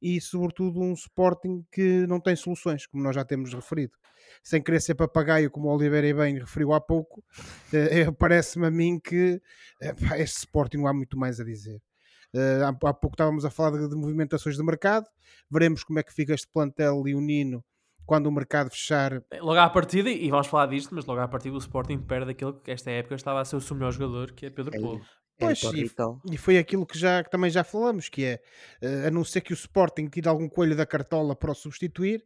e, 0.00 0.20
sobretudo, 0.20 0.80
um 0.80 0.92
Sporting 0.92 1.64
que 1.72 2.06
não 2.06 2.20
tem 2.20 2.36
soluções, 2.36 2.86
como 2.86 3.02
nós 3.02 3.14
já 3.14 3.24
temos 3.24 3.52
referido. 3.52 3.92
Sem 4.42 4.62
querer 4.62 4.80
ser 4.80 4.94
papagaio, 4.94 5.50
como 5.50 5.68
o 5.68 5.74
Oliveira 5.74 6.22
bem 6.22 6.38
referiu 6.38 6.72
há 6.72 6.80
pouco, 6.80 7.22
eh, 7.72 8.10
parece-me 8.18 8.66
a 8.66 8.70
mim 8.70 8.98
que 8.98 9.40
eh, 9.80 9.94
este 10.18 10.38
Sporting 10.38 10.78
não 10.78 10.86
há 10.86 10.94
muito 10.94 11.16
mais 11.16 11.40
a 11.40 11.44
dizer. 11.44 11.80
Uh, 12.34 12.64
há, 12.64 12.68
há, 12.68 12.94
pouco 12.94 13.14
estávamos 13.14 13.44
a 13.44 13.50
falar 13.50 13.78
de, 13.78 13.88
de, 13.88 13.94
movimentações 13.94 14.56
de 14.56 14.62
mercado, 14.62 15.06
veremos 15.50 15.84
como 15.84 15.98
é 15.98 16.02
que 16.02 16.12
fica 16.12 16.34
este 16.34 16.48
plantel 16.52 17.00
leonino 17.02 17.64
quando 18.04 18.26
o 18.26 18.32
mercado 18.32 18.70
fechar. 18.70 19.22
Logo 19.40 19.58
à 19.58 19.70
partida, 19.70 20.10
e 20.10 20.30
vamos 20.30 20.46
falar 20.46 20.66
disto, 20.66 20.94
mas 20.94 21.06
logo 21.06 21.20
à 21.20 21.28
partida 21.28 21.54
o 21.54 21.58
Sporting 21.58 21.98
perde 21.98 22.30
aquilo 22.32 22.54
que 22.60 22.70
esta 22.70 22.90
época 22.90 23.14
estava 23.14 23.40
a 23.40 23.44
ser 23.44 23.56
o 23.56 23.60
seu 23.60 23.76
melhor 23.76 23.92
jogador, 23.92 24.32
que 24.32 24.46
é 24.46 24.50
Pedro 24.50 24.74
é, 24.74 24.80
Povo. 24.80 25.04
Pois, 25.38 25.62
e, 25.62 25.90
e, 26.32 26.38
foi 26.38 26.56
aquilo 26.56 26.86
que, 26.86 26.98
já, 26.98 27.22
que 27.22 27.30
também 27.30 27.50
já 27.50 27.62
falamos, 27.62 28.08
que 28.08 28.24
é, 28.24 28.40
uh, 28.82 29.08
a 29.08 29.10
não 29.10 29.22
ser 29.22 29.42
que 29.42 29.52
o 29.52 29.54
Sporting 29.54 30.06
tire 30.06 30.28
algum 30.28 30.48
coelho 30.48 30.74
da 30.74 30.86
cartola 30.86 31.36
para 31.36 31.52
o 31.52 31.54
substituir, 31.54 32.24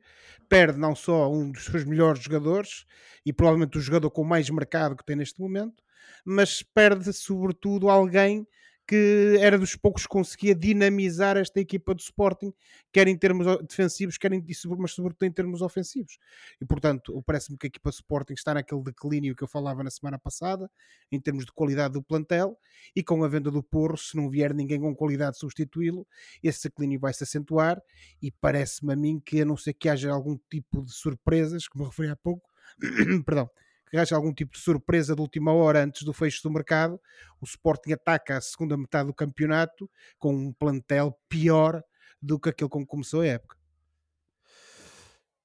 perde 0.48 0.78
não 0.78 0.94
só 0.94 1.30
um 1.30 1.50
dos 1.50 1.64
seus 1.64 1.84
melhores 1.84 2.22
jogadores, 2.22 2.86
e 3.26 3.32
provavelmente 3.32 3.76
o 3.78 3.80
jogador 3.80 4.10
com 4.10 4.22
mais 4.22 4.48
mercado 4.48 4.96
que 4.96 5.04
tem 5.04 5.16
neste 5.16 5.40
momento, 5.40 5.82
mas 6.24 6.62
perde 6.62 7.12
sobretudo 7.12 7.88
alguém 7.88 8.46
que 8.90 9.36
era 9.38 9.56
dos 9.56 9.76
poucos 9.76 10.02
que 10.02 10.08
conseguia 10.08 10.52
dinamizar 10.52 11.36
esta 11.36 11.60
equipa 11.60 11.94
do 11.94 12.00
Sporting, 12.00 12.52
quer 12.92 13.06
em 13.06 13.16
termos 13.16 13.46
defensivos, 13.68 14.18
quer 14.18 14.32
em, 14.32 14.44
mas 14.76 14.90
sobretudo 14.90 15.28
em 15.28 15.30
termos 15.30 15.62
ofensivos. 15.62 16.18
E 16.60 16.64
portanto, 16.64 17.22
parece-me 17.24 17.56
que 17.56 17.66
a 17.66 17.68
equipa 17.68 17.88
do 17.88 17.92
Sporting 17.92 18.32
está 18.32 18.52
naquele 18.52 18.82
declínio 18.82 19.36
que 19.36 19.44
eu 19.44 19.46
falava 19.46 19.84
na 19.84 19.90
semana 19.90 20.18
passada, 20.18 20.68
em 21.12 21.20
termos 21.20 21.44
de 21.44 21.52
qualidade 21.52 21.94
do 21.94 22.02
plantel, 22.02 22.58
e 22.96 23.00
com 23.00 23.22
a 23.22 23.28
venda 23.28 23.48
do 23.48 23.62
Porro, 23.62 23.96
se 23.96 24.16
não 24.16 24.28
vier 24.28 24.52
ninguém 24.52 24.80
com 24.80 24.92
qualidade 24.92 25.34
de 25.34 25.38
substituí-lo, 25.38 26.04
esse 26.42 26.64
declínio 26.64 26.98
vai 26.98 27.14
se 27.14 27.22
acentuar. 27.22 27.80
E 28.20 28.32
parece-me 28.32 28.92
a 28.92 28.96
mim 28.96 29.22
que, 29.24 29.42
a 29.42 29.44
não 29.44 29.56
ser 29.56 29.74
que 29.74 29.88
haja 29.88 30.10
algum 30.10 30.36
tipo 30.50 30.82
de 30.82 30.90
surpresas, 30.92 31.68
como 31.68 31.84
referi 31.84 32.08
há 32.08 32.16
pouco, 32.16 32.50
perdão 33.24 33.48
que 33.90 33.96
haja 33.96 34.14
algum 34.14 34.32
tipo 34.32 34.52
de 34.52 34.60
surpresa 34.60 35.14
de 35.14 35.20
última 35.20 35.52
hora 35.52 35.82
antes 35.82 36.02
do 36.02 36.12
fecho 36.12 36.42
do 36.42 36.50
mercado, 36.50 37.00
o 37.40 37.44
Sporting 37.44 37.92
ataca 37.92 38.36
a 38.36 38.40
segunda 38.40 38.76
metade 38.76 39.08
do 39.08 39.14
campeonato 39.14 39.90
com 40.18 40.32
um 40.32 40.52
plantel 40.52 41.18
pior 41.28 41.82
do 42.22 42.38
que 42.38 42.48
aquele 42.48 42.70
com 42.70 42.80
que 42.80 42.86
começou 42.86 43.22
a 43.22 43.26
época. 43.26 43.56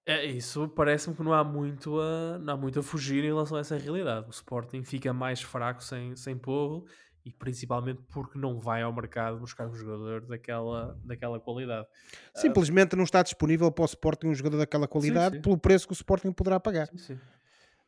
É, 0.08 0.24
isso 0.24 0.70
parece-me 0.70 1.16
que 1.16 1.24
não 1.24 1.34
há, 1.34 1.44
muito 1.44 2.00
a, 2.00 2.38
não 2.38 2.54
há 2.54 2.58
muito 2.58 2.80
a 2.80 2.84
fugir 2.84 3.24
em 3.24 3.28
relação 3.28 3.58
a 3.58 3.62
essa 3.62 3.76
realidade. 3.76 4.28
O 4.28 4.30
Sporting 4.30 4.84
fica 4.84 5.12
mais 5.12 5.42
fraco 5.42 5.84
sem, 5.84 6.16
sem 6.16 6.38
povo 6.38 6.86
e 7.26 7.32
principalmente 7.32 8.04
porque 8.14 8.38
não 8.38 8.60
vai 8.60 8.84
ao 8.84 8.94
mercado 8.94 9.40
buscar 9.40 9.68
um 9.68 9.74
jogador 9.74 10.24
daquela, 10.28 10.96
daquela 11.04 11.40
qualidade. 11.40 11.88
Simplesmente 12.36 12.94
uh, 12.94 12.98
não 12.98 13.04
está 13.04 13.24
disponível 13.24 13.72
para 13.72 13.82
o 13.82 13.86
Sporting 13.86 14.28
um 14.28 14.36
jogador 14.36 14.58
daquela 14.58 14.88
qualidade 14.88 15.30
sim, 15.30 15.36
sim. 15.38 15.42
pelo 15.42 15.58
preço 15.58 15.88
que 15.88 15.94
o 15.94 15.96
Sporting 15.96 16.32
poderá 16.32 16.60
pagar. 16.60 16.86
Sim, 16.90 16.98
sim. 17.00 17.20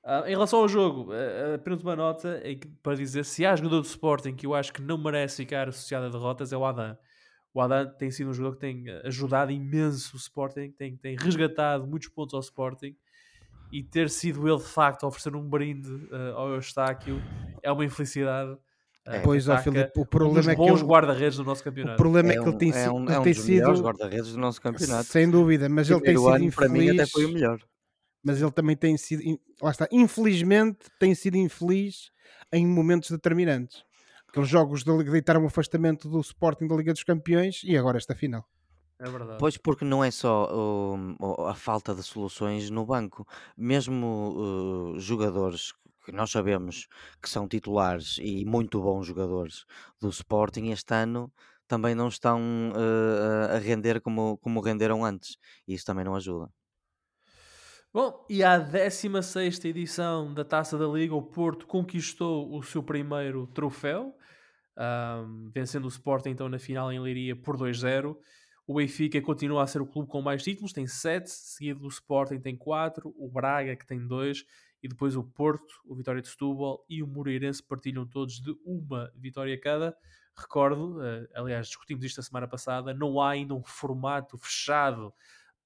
Uh, 0.07 0.25
em 0.25 0.29
relação 0.29 0.59
ao 0.59 0.69
jogo, 0.69 1.11
uh, 1.11 1.55
apenas 1.55 1.81
uma 1.81 1.93
nota 1.93 2.39
é 2.41 2.55
que, 2.55 2.65
para 2.81 2.95
dizer 2.95 3.25
se 3.25 3.45
há 3.45 3.53
jogador 3.57 3.81
do 3.81 3.85
Sporting 3.85 4.33
que 4.33 4.45
eu 4.45 4.55
acho 4.55 4.71
que 4.71 4.81
não 4.81 4.97
merece 4.97 5.43
ficar 5.43 5.67
associado 5.67 6.05
a 6.05 6.09
derrotas 6.09 6.53
é 6.53 6.57
o 6.57 6.63
Adam. 6.63 6.97
O 7.53 7.59
Adam 7.59 7.93
tem 7.97 8.09
sido 8.09 8.29
um 8.29 8.33
jogador 8.33 8.55
que 8.55 8.61
tem 8.61 8.85
ajudado 9.03 9.51
imenso 9.51 10.15
o 10.15 10.17
Sporting, 10.17 10.71
tem, 10.71 10.95
tem 10.95 11.17
resgatado 11.19 11.85
muitos 11.85 12.07
pontos 12.07 12.33
ao 12.35 12.39
Sporting 12.39 12.95
e 13.69 13.83
ter 13.83 14.09
sido 14.09 14.47
ele 14.47 14.59
de 14.59 14.63
facto 14.63 15.03
a 15.03 15.07
oferecer 15.07 15.35
um 15.35 15.43
brinde 15.43 15.91
uh, 15.91 16.35
ao 16.37 16.53
Eustáquio 16.53 17.21
é 17.61 17.69
uma 17.69 17.83
infelicidade. 17.83 18.57
É, 19.05 19.19
pois, 19.19 19.49
ó, 19.49 19.57
Filipe, 19.57 19.91
o 19.93 20.05
problema 20.05 20.47
um 20.47 20.51
é 20.51 20.55
que 20.55 20.61
bons 20.61 20.83
guarda-redes 20.83 21.37
do 21.37 21.43
nosso 21.43 21.61
campeonato. 21.61 21.95
O 21.95 21.97
problema 21.97 22.31
é, 22.31 22.37
é 22.37 22.41
que 22.41 22.47
ele 22.47 22.57
tem, 22.57 22.71
é 22.71 22.89
um, 22.89 23.09
é 23.09 23.19
um 23.19 23.23
tem 23.23 23.33
sido 23.33 23.81
guarda-redes 23.81 24.31
do 24.31 24.39
nosso 24.39 24.61
campeonato. 24.61 25.03
Sem 25.03 25.29
dúvida, 25.29 25.67
mas 25.67 25.89
ele 25.89 25.99
tem 25.99 26.15
sido 26.15 26.35
infeliz. 26.35 26.55
Para 26.55 26.69
mim 26.69 26.89
até 26.91 27.05
foi 27.05 27.25
o 27.25 27.33
melhor 27.33 27.59
mas 28.27 28.41
ele 28.41 28.51
também 28.51 28.75
tem 28.75 28.97
sido, 28.97 29.39
lá 29.61 29.71
está, 29.71 29.87
infelizmente 29.89 30.79
tem 30.99 31.15
sido 31.15 31.37
infeliz 31.37 32.11
em 32.51 32.67
momentos 32.67 33.09
determinantes. 33.09 33.85
Aqueles 34.27 34.49
jogos 34.49 34.83
de 34.83 35.03
deitaram 35.05 35.43
um 35.43 35.47
afastamento 35.47 36.09
do 36.09 36.19
Sporting 36.19 36.67
da 36.67 36.75
Liga 36.75 36.91
dos 36.91 37.05
Campeões 37.05 37.61
e 37.63 37.77
agora 37.77 37.97
esta 37.97 38.13
final. 38.13 38.45
É 38.99 39.09
verdade. 39.09 39.37
Pois 39.39 39.55
porque 39.55 39.85
não 39.85 40.03
é 40.03 40.11
só 40.11 40.49
uh, 40.51 41.45
a 41.45 41.55
falta 41.55 41.95
de 41.95 42.03
soluções 42.03 42.69
no 42.69 42.85
banco, 42.85 43.25
mesmo 43.55 44.33
uh, 44.95 44.99
jogadores 44.99 45.71
que 46.03 46.11
nós 46.11 46.29
sabemos 46.29 46.89
que 47.21 47.29
são 47.29 47.47
titulares 47.47 48.17
e 48.21 48.43
muito 48.43 48.81
bons 48.81 49.07
jogadores 49.07 49.63
do 50.01 50.09
Sporting 50.09 50.71
este 50.71 50.93
ano 50.93 51.31
também 51.65 51.95
não 51.95 52.09
estão 52.09 52.41
uh, 52.71 53.55
a 53.55 53.57
render 53.57 54.01
como, 54.01 54.37
como 54.39 54.59
renderam 54.59 55.05
antes. 55.05 55.37
E 55.65 55.73
isso 55.73 55.85
também 55.85 56.03
não 56.03 56.15
ajuda. 56.15 56.49
Bom, 57.97 58.23
e 58.29 58.43
à 58.43 58.59
16 58.59 59.65
edição 59.65 60.31
da 60.31 60.45
Taça 60.45 60.77
da 60.77 60.85
Liga, 60.85 61.15
o 61.15 61.21
Porto 61.23 61.65
conquistou 61.65 62.55
o 62.55 62.61
seu 62.61 62.83
primeiro 62.83 63.47
troféu, 63.47 64.15
um, 64.77 65.49
vencendo 65.51 65.85
o 65.85 65.87
Sporting 65.87 66.29
então 66.29 66.47
na 66.47 66.59
final 66.59 66.91
em 66.91 66.99
Leiria 66.99 67.35
por 67.35 67.57
2-0. 67.57 68.15
O 68.67 68.75
Benfica 68.75 69.19
continua 69.19 69.63
a 69.63 69.65
ser 69.65 69.81
o 69.81 69.87
clube 69.87 70.07
com 70.07 70.21
mais 70.21 70.43
títulos, 70.43 70.73
tem 70.73 70.85
7, 70.85 71.27
seguido 71.27 71.79
do 71.79 71.87
Sporting 71.87 72.39
tem 72.39 72.55
4, 72.55 73.11
o 73.17 73.31
Braga 73.31 73.75
que 73.75 73.87
tem 73.87 74.05
2, 74.05 74.45
e 74.83 74.87
depois 74.87 75.15
o 75.15 75.23
Porto, 75.23 75.81
o 75.83 75.95
Vitória 75.95 76.21
de 76.21 76.27
Setúbal 76.27 76.85
e 76.87 77.01
o 77.01 77.07
Moreirense 77.07 77.63
partilham 77.63 78.05
todos 78.05 78.35
de 78.35 78.55
uma 78.63 79.11
vitória 79.15 79.59
cada. 79.59 79.97
Recordo, 80.37 80.99
uh, 80.99 81.27
aliás, 81.33 81.65
discutimos 81.65 82.05
isto 82.05 82.19
a 82.19 82.23
semana 82.23 82.47
passada, 82.47 82.93
não 82.93 83.19
há 83.19 83.31
ainda 83.31 83.55
um 83.55 83.63
formato 83.63 84.37
fechado 84.37 85.11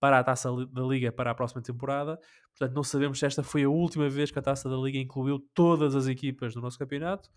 para 0.02 0.18
a 0.18 0.24
Taça 0.24 0.50
da 0.66 0.82
Liga 0.82 1.12
para 1.12 1.30
a 1.30 1.36
próxima 1.36 1.62
temporada. 1.62 2.20
Portanto, 2.50 2.76
não 2.76 2.84
sabemos 2.84 3.20
se 3.20 3.26
esta 3.28 3.44
foi 3.44 3.64
a 3.64 3.70
última 3.70 4.10
vez 4.10 4.32
que 4.32 4.40
a 4.40 4.42
Taça 4.42 4.68
da 4.68 4.76
Liga 4.76 4.98
incluiu 4.98 5.40
todas 5.54 5.96
as 5.96 6.08
equipas 6.08 6.56
do 6.56 6.60
nosso 6.60 6.80
campeonato. 6.80 7.30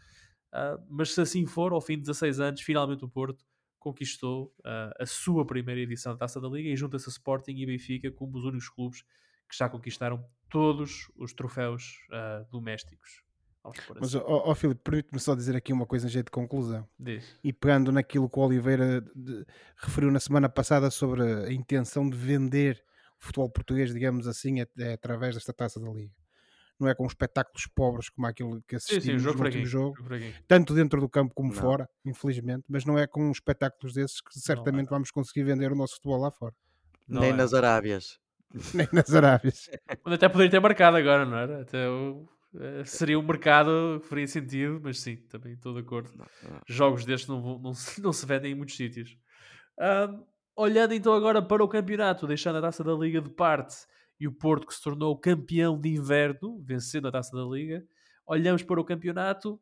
Uh, 0.51 0.83
mas 0.89 1.13
se 1.13 1.21
assim 1.21 1.45
for, 1.45 1.75
ao 1.75 1.81
fim 1.83 1.97
de 1.97 2.05
16 2.05 2.41
anos, 2.41 2.63
finalmente 2.63 3.05
o 3.05 3.09
Porto 3.09 3.45
conquistou 3.79 4.47
uh, 4.61 4.95
a 4.99 5.05
sua 5.05 5.47
primeira 5.47 5.83
edição 5.83 6.13
da 6.15 6.21
Taça 6.21 6.41
da 6.41 6.49
Liga 6.49 6.71
e 6.71 6.75
junta-se 6.75 7.07
a 7.07 7.13
Sporting 7.13 7.55
e 7.55 7.67
Benfica 7.67 8.11
como 8.11 8.39
os 8.39 8.45
únicos 8.45 8.71
clubes 8.71 9.03
que 9.47 9.59
já 9.59 9.69
conquistaram 9.69 10.25
todos 10.49 11.13
os 11.17 11.35
troféus 11.35 11.99
uh, 12.09 12.51
domésticos. 12.51 13.24
Mas, 13.99 14.15
ó, 14.15 14.23
ó 14.27 14.55
Filipe, 14.55 14.81
permite-me 14.85 15.19
só 15.19 15.35
dizer 15.35 15.57
aqui 15.57 15.73
uma 15.73 15.87
coisa 15.87 16.07
em 16.07 16.11
jeito 16.11 16.27
de 16.27 16.33
conclusão. 16.33 16.87
Diz. 16.99 17.39
E 17.43 17.53
pegando 17.53 17.91
naquilo 17.91 18.29
que 18.29 18.39
o 18.39 18.43
Oliveira 18.43 19.01
de, 19.15 19.45
referiu 19.77 20.11
na 20.11 20.21
semana 20.21 20.49
passada 20.49 20.91
sobre 20.91 21.23
a 21.23 21.53
intenção 21.53 22.09
de 22.09 22.17
vender 22.17 22.83
o 23.21 23.25
futebol 23.25 23.51
português, 23.51 23.93
digamos 23.93 24.27
assim, 24.29 24.61
é, 24.61 24.67
é 24.79 24.93
através 24.93 25.35
desta 25.35 25.53
taça 25.53 25.81
da 25.81 25.89
Liga. 25.91 26.13
Não 26.79 26.89
é 26.89 26.95
com 26.95 27.07
espetáculos 27.07 27.67
pobres 27.69 28.09
como 28.11 28.27
aquilo 28.27 28.61
que 28.67 28.77
assistimos 28.77 29.05
sim, 29.05 29.13
sim, 29.13 29.19
jogo 29.19 29.39
no 29.39 29.45
último 29.45 29.65
jogo, 29.65 29.97
tanto 30.49 30.75
dentro 30.75 31.01
do 31.01 31.09
campo 31.09 31.33
como 31.33 31.55
não. 31.55 31.61
fora, 31.61 31.89
infelizmente, 32.05 32.65
mas 32.69 32.85
não 32.85 32.99
é 32.99 33.07
com 33.07 33.31
espetáculos 33.31 33.95
desses 33.95 34.21
que 34.21 34.39
certamente 34.41 34.87
não, 34.87 34.97
vamos 34.97 35.11
conseguir 35.13 35.45
vender 35.45 35.71
o 35.73 35.77
nosso 35.77 35.95
futebol 35.95 36.21
lá 36.21 36.31
fora. 36.33 36.55
Não 37.09 37.21
Nem 37.21 37.31
é. 37.31 37.33
nas 37.33 37.55
Arábias. 37.55 38.19
Nem 38.75 38.89
nas 38.93 39.15
Arábias. 39.15 39.71
Onde 40.05 40.17
até 40.17 40.29
poderia 40.29 40.51
ter 40.51 40.61
marcado 40.61 40.97
agora, 40.97 41.25
não 41.25 41.39
era? 41.39 41.63
Até 41.63 41.89
o- 41.89 42.29
eh, 42.61 42.85
seria 42.85 43.19
um 43.19 43.23
mercado 43.23 44.01
que 44.03 44.09
faria 44.09 44.27
sentido, 44.27 44.81
mas 44.83 45.01
sim, 45.01 45.17
também 45.29 45.55
estou 45.55 45.75
de 45.75 45.81
acordo. 45.81 46.11
Jogos 46.67 47.05
destes 47.05 47.29
não, 47.29 47.59
não, 47.59 47.75
se, 47.75 48.01
não 48.03 48.13
se 48.13 48.25
vendem 48.27 48.53
em 48.53 48.55
muitos 48.55 48.77
sítios. 48.77 49.17
Olhando 50.57 50.95
então 50.95 51.13
agora 51.13 51.43
para 51.43 51.65
o 51.65 51.69
campeonato, 51.69 52.29
deixando 52.29 52.59
a 52.59 52.63
taça 52.63 52.85
da 52.85 52.93
Liga 52.93 53.21
de 53.21 53.29
parte 53.29 53.75
e 54.21 54.29
o 54.29 54.33
Porto 54.33 54.69
que 54.69 54.75
se 54.75 54.83
tornou 54.83 55.19
campeão 55.19 55.81
de 55.81 55.89
inverno, 55.89 56.63
vencendo 56.63 57.09
a 57.09 57.13
taça 57.13 57.37
da 57.37 57.43
Liga, 57.43 57.85
olhamos 58.25 58.63
para 58.63 58.81
o 58.81 58.85
campeonato 58.85 59.61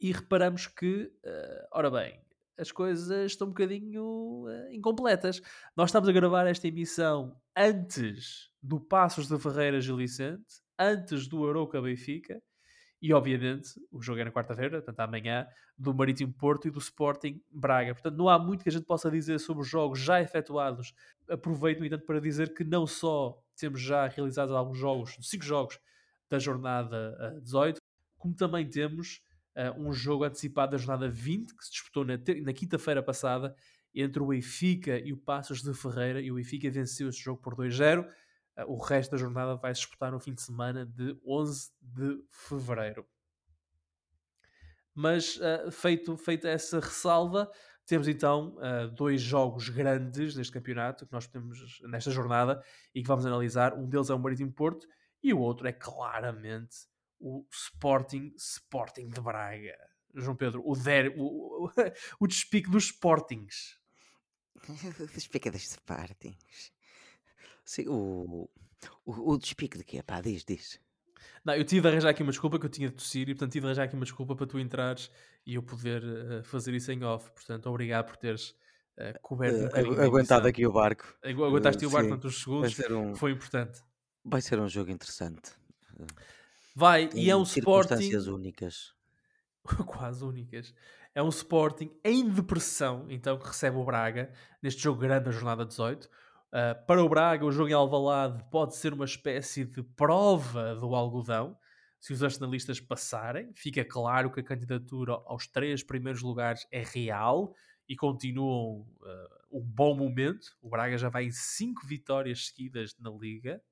e 0.00 0.10
reparamos 0.10 0.66
que, 0.66 1.12
eh, 1.22 1.68
ora 1.72 1.90
bem, 1.90 2.18
as 2.58 2.72
coisas 2.72 3.30
estão 3.30 3.48
um 3.48 3.50
bocadinho 3.50 4.46
eh, 4.48 4.74
incompletas. 4.74 5.42
Nós 5.76 5.90
estamos 5.90 6.08
a 6.08 6.12
gravar 6.12 6.46
esta 6.46 6.66
emissão 6.68 7.36
antes 7.54 8.50
do 8.62 8.80
Passos 8.80 9.28
de 9.28 9.38
Ferreira 9.38 9.80
Gil 9.80 9.96
Vicente, 9.96 10.62
antes 10.82 11.26
do 11.26 11.48
Arouca 11.48 11.80
Benfica 11.80 12.42
e, 13.00 13.12
obviamente, 13.12 13.70
o 13.90 14.00
jogo 14.00 14.20
é 14.20 14.24
na 14.24 14.30
quarta-feira, 14.30 14.80
portanto, 14.80 15.00
amanhã, 15.00 15.46
do 15.76 15.92
Marítimo 15.92 16.32
Porto 16.32 16.68
e 16.68 16.70
do 16.70 16.78
Sporting 16.78 17.42
Braga. 17.50 17.94
Portanto, 17.94 18.16
não 18.16 18.28
há 18.28 18.38
muito 18.38 18.62
que 18.62 18.68
a 18.68 18.72
gente 18.72 18.84
possa 18.84 19.10
dizer 19.10 19.40
sobre 19.40 19.62
os 19.62 19.68
jogos 19.68 19.98
já 19.98 20.22
efetuados. 20.22 20.94
Aproveito, 21.28 21.80
no 21.80 21.86
entanto, 21.86 22.06
para 22.06 22.20
dizer 22.20 22.54
que 22.54 22.62
não 22.62 22.86
só 22.86 23.36
temos 23.56 23.80
já 23.80 24.06
realizados 24.06 24.54
alguns 24.54 24.78
jogos, 24.78 25.16
cinco 25.20 25.44
jogos 25.44 25.80
da 26.30 26.38
jornada 26.38 27.16
eh, 27.20 27.40
18, 27.40 27.80
como 28.16 28.34
também 28.34 28.68
temos 28.68 29.20
eh, 29.56 29.72
um 29.72 29.92
jogo 29.92 30.22
antecipado 30.22 30.72
da 30.72 30.78
jornada 30.78 31.08
20, 31.08 31.56
que 31.56 31.64
se 31.64 31.72
disputou 31.72 32.04
na, 32.04 32.14
na 32.14 32.52
quinta-feira 32.52 33.02
passada, 33.02 33.54
entre 33.92 34.22
o 34.22 34.28
Benfica 34.28 34.98
e 34.98 35.12
o 35.12 35.16
Passos 35.16 35.60
de 35.60 35.74
Ferreira, 35.74 36.20
e 36.20 36.30
o 36.30 36.36
Benfica 36.36 36.70
venceu 36.70 37.08
esse 37.08 37.18
jogo 37.18 37.42
por 37.42 37.54
2-0. 37.54 38.06
Uh, 38.56 38.72
o 38.72 38.78
resto 38.78 39.12
da 39.12 39.16
jornada 39.16 39.56
vai 39.56 39.74
se 39.74 39.80
disputar 39.80 40.12
no 40.12 40.20
fim 40.20 40.34
de 40.34 40.42
semana 40.42 40.84
de 40.86 41.18
11 41.26 41.70
de 41.80 42.24
fevereiro. 42.30 43.06
Mas 44.94 45.36
uh, 45.36 45.70
feito, 45.70 46.16
feita 46.16 46.48
essa 46.48 46.78
ressalva, 46.78 47.50
temos 47.86 48.06
então 48.06 48.56
uh, 48.58 48.88
dois 48.94 49.20
jogos 49.20 49.68
grandes 49.68 50.34
deste 50.34 50.52
campeonato 50.52 51.06
que 51.06 51.12
nós 51.12 51.26
temos 51.26 51.80
nesta 51.82 52.10
jornada 52.10 52.62
e 52.94 53.02
que 53.02 53.08
vamos 53.08 53.26
analisar. 53.26 53.74
Um 53.74 53.88
deles 53.88 54.10
é 54.10 54.14
o 54.14 54.18
Marítimo 54.18 54.52
Porto 54.52 54.86
e 55.22 55.32
o 55.32 55.38
outro 55.38 55.66
é 55.66 55.72
claramente 55.72 56.86
o 57.18 57.46
Sporting 57.50 58.34
Sporting 58.36 59.08
de 59.08 59.20
Braga. 59.20 59.76
João 60.14 60.36
Pedro, 60.36 60.62
o, 60.64 60.76
der, 60.76 61.14
o, 61.16 61.64
o, 61.64 61.70
o 62.20 62.26
despique 62.26 62.70
dos 62.70 62.84
Sportings. 62.84 63.80
Despica 65.14 65.50
das 65.50 65.62
Sportings. 65.62 66.72
Sim, 67.72 67.88
o, 67.88 68.50
o, 69.06 69.32
o 69.32 69.38
despique 69.38 69.78
de 69.78 69.84
quê? 69.84 70.02
Pá, 70.02 70.20
diz, 70.20 70.44
diz. 70.44 70.78
Não, 71.42 71.54
eu 71.54 71.64
tive 71.64 71.80
de 71.80 71.88
arranjar 71.88 72.10
aqui 72.10 72.22
uma 72.22 72.30
desculpa 72.30 72.58
que 72.58 72.66
eu 72.66 72.68
tinha 72.68 72.90
de 72.90 72.94
tossir 72.94 73.22
e, 73.30 73.34
portanto, 73.34 73.50
tive 73.50 73.62
de 73.62 73.66
arranjar 73.68 73.84
aqui 73.84 73.94
uma 73.94 74.04
desculpa 74.04 74.36
para 74.36 74.46
tu 74.46 74.58
entrares 74.58 75.10
e 75.46 75.54
eu 75.54 75.62
poder 75.62 76.04
uh, 76.04 76.44
fazer 76.44 76.74
isso 76.74 76.92
em 76.92 77.02
off. 77.02 77.30
Portanto, 77.30 77.70
obrigado 77.70 78.08
por 78.08 78.18
teres 78.18 78.50
uh, 78.98 79.18
coberto 79.22 79.56
um 79.56 79.64
Uh, 79.68 79.96
da 79.96 80.04
aguentado 80.04 80.46
aqui 80.46 80.66
o 80.66 80.72
barco. 80.72 81.16
Agu- 81.24 81.46
Aguentaste 81.46 81.82
Uh, 81.86 81.88
o 81.88 81.90
barco 81.90 82.10
Vai 82.10 82.30
segundos, 82.30 82.78
um, 82.90 83.14
foi 83.14 83.32
importante. 83.32 83.80
vai 84.22 84.42
ser 84.42 84.60
um 84.60 84.68
jogo 84.68 84.90
interessante. 84.90 85.52
Vai, 86.76 87.08
e 87.14 87.30
é 87.30 87.36
um 87.36 87.42
Sporting 87.42 88.14
únicas. 88.28 88.92
quase 89.86 90.22
únicas. 90.22 90.74
É 91.14 91.22
um 91.22 91.30
Sporting 91.30 91.90
em 92.04 92.28
depressão, 92.28 93.06
então, 93.08 93.38
que 93.38 93.46
recebe 93.46 93.78
o 93.78 93.84
Braga 93.84 94.30
neste 94.62 94.82
jogo 94.82 95.00
grande 95.00 95.24
da 95.24 95.30
jornada 95.30 95.64
18. 95.64 96.10
Uh, 96.52 96.86
para 96.86 97.02
o 97.02 97.08
Braga, 97.08 97.46
o 97.46 97.50
jogo 97.50 97.70
em 97.70 97.72
Alvalade 97.72 98.44
pode 98.50 98.76
ser 98.76 98.92
uma 98.92 99.06
espécie 99.06 99.64
de 99.64 99.82
prova 99.82 100.74
do 100.74 100.94
algodão. 100.94 101.56
Se 101.98 102.12
os 102.12 102.22
arsenalistas 102.22 102.78
passarem, 102.78 103.50
fica 103.54 103.82
claro 103.82 104.30
que 104.30 104.40
a 104.40 104.42
candidatura 104.42 105.12
aos 105.24 105.46
três 105.46 105.82
primeiros 105.82 106.20
lugares 106.20 106.66
é 106.70 106.82
real 106.82 107.54
e 107.88 107.96
continuam 107.96 108.80
uh, 108.80 109.58
um 109.58 109.64
bom 109.64 109.96
momento. 109.96 110.54
O 110.60 110.68
Braga 110.68 110.98
já 110.98 111.08
vai 111.08 111.24
em 111.24 111.30
cinco 111.30 111.86
vitórias 111.86 112.48
seguidas 112.48 112.94
na 112.98 113.10
Liga. 113.10 113.62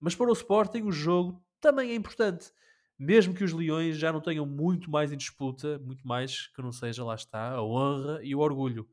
Mas 0.00 0.14
para 0.14 0.30
o 0.30 0.32
Sporting, 0.32 0.82
o 0.82 0.90
jogo 0.90 1.40
também 1.60 1.90
é 1.90 1.94
importante. 1.94 2.50
Mesmo 2.98 3.34
que 3.34 3.44
os 3.44 3.52
Leões 3.52 3.96
já 3.96 4.12
não 4.12 4.20
tenham 4.20 4.44
muito 4.44 4.90
mais 4.90 5.12
em 5.12 5.16
disputa, 5.16 5.78
muito 5.78 6.06
mais 6.06 6.48
que 6.48 6.60
não 6.60 6.72
seja, 6.72 7.04
lá 7.04 7.14
está, 7.14 7.52
a 7.52 7.62
honra 7.62 8.20
e 8.22 8.34
o 8.34 8.40
orgulho. 8.40 8.88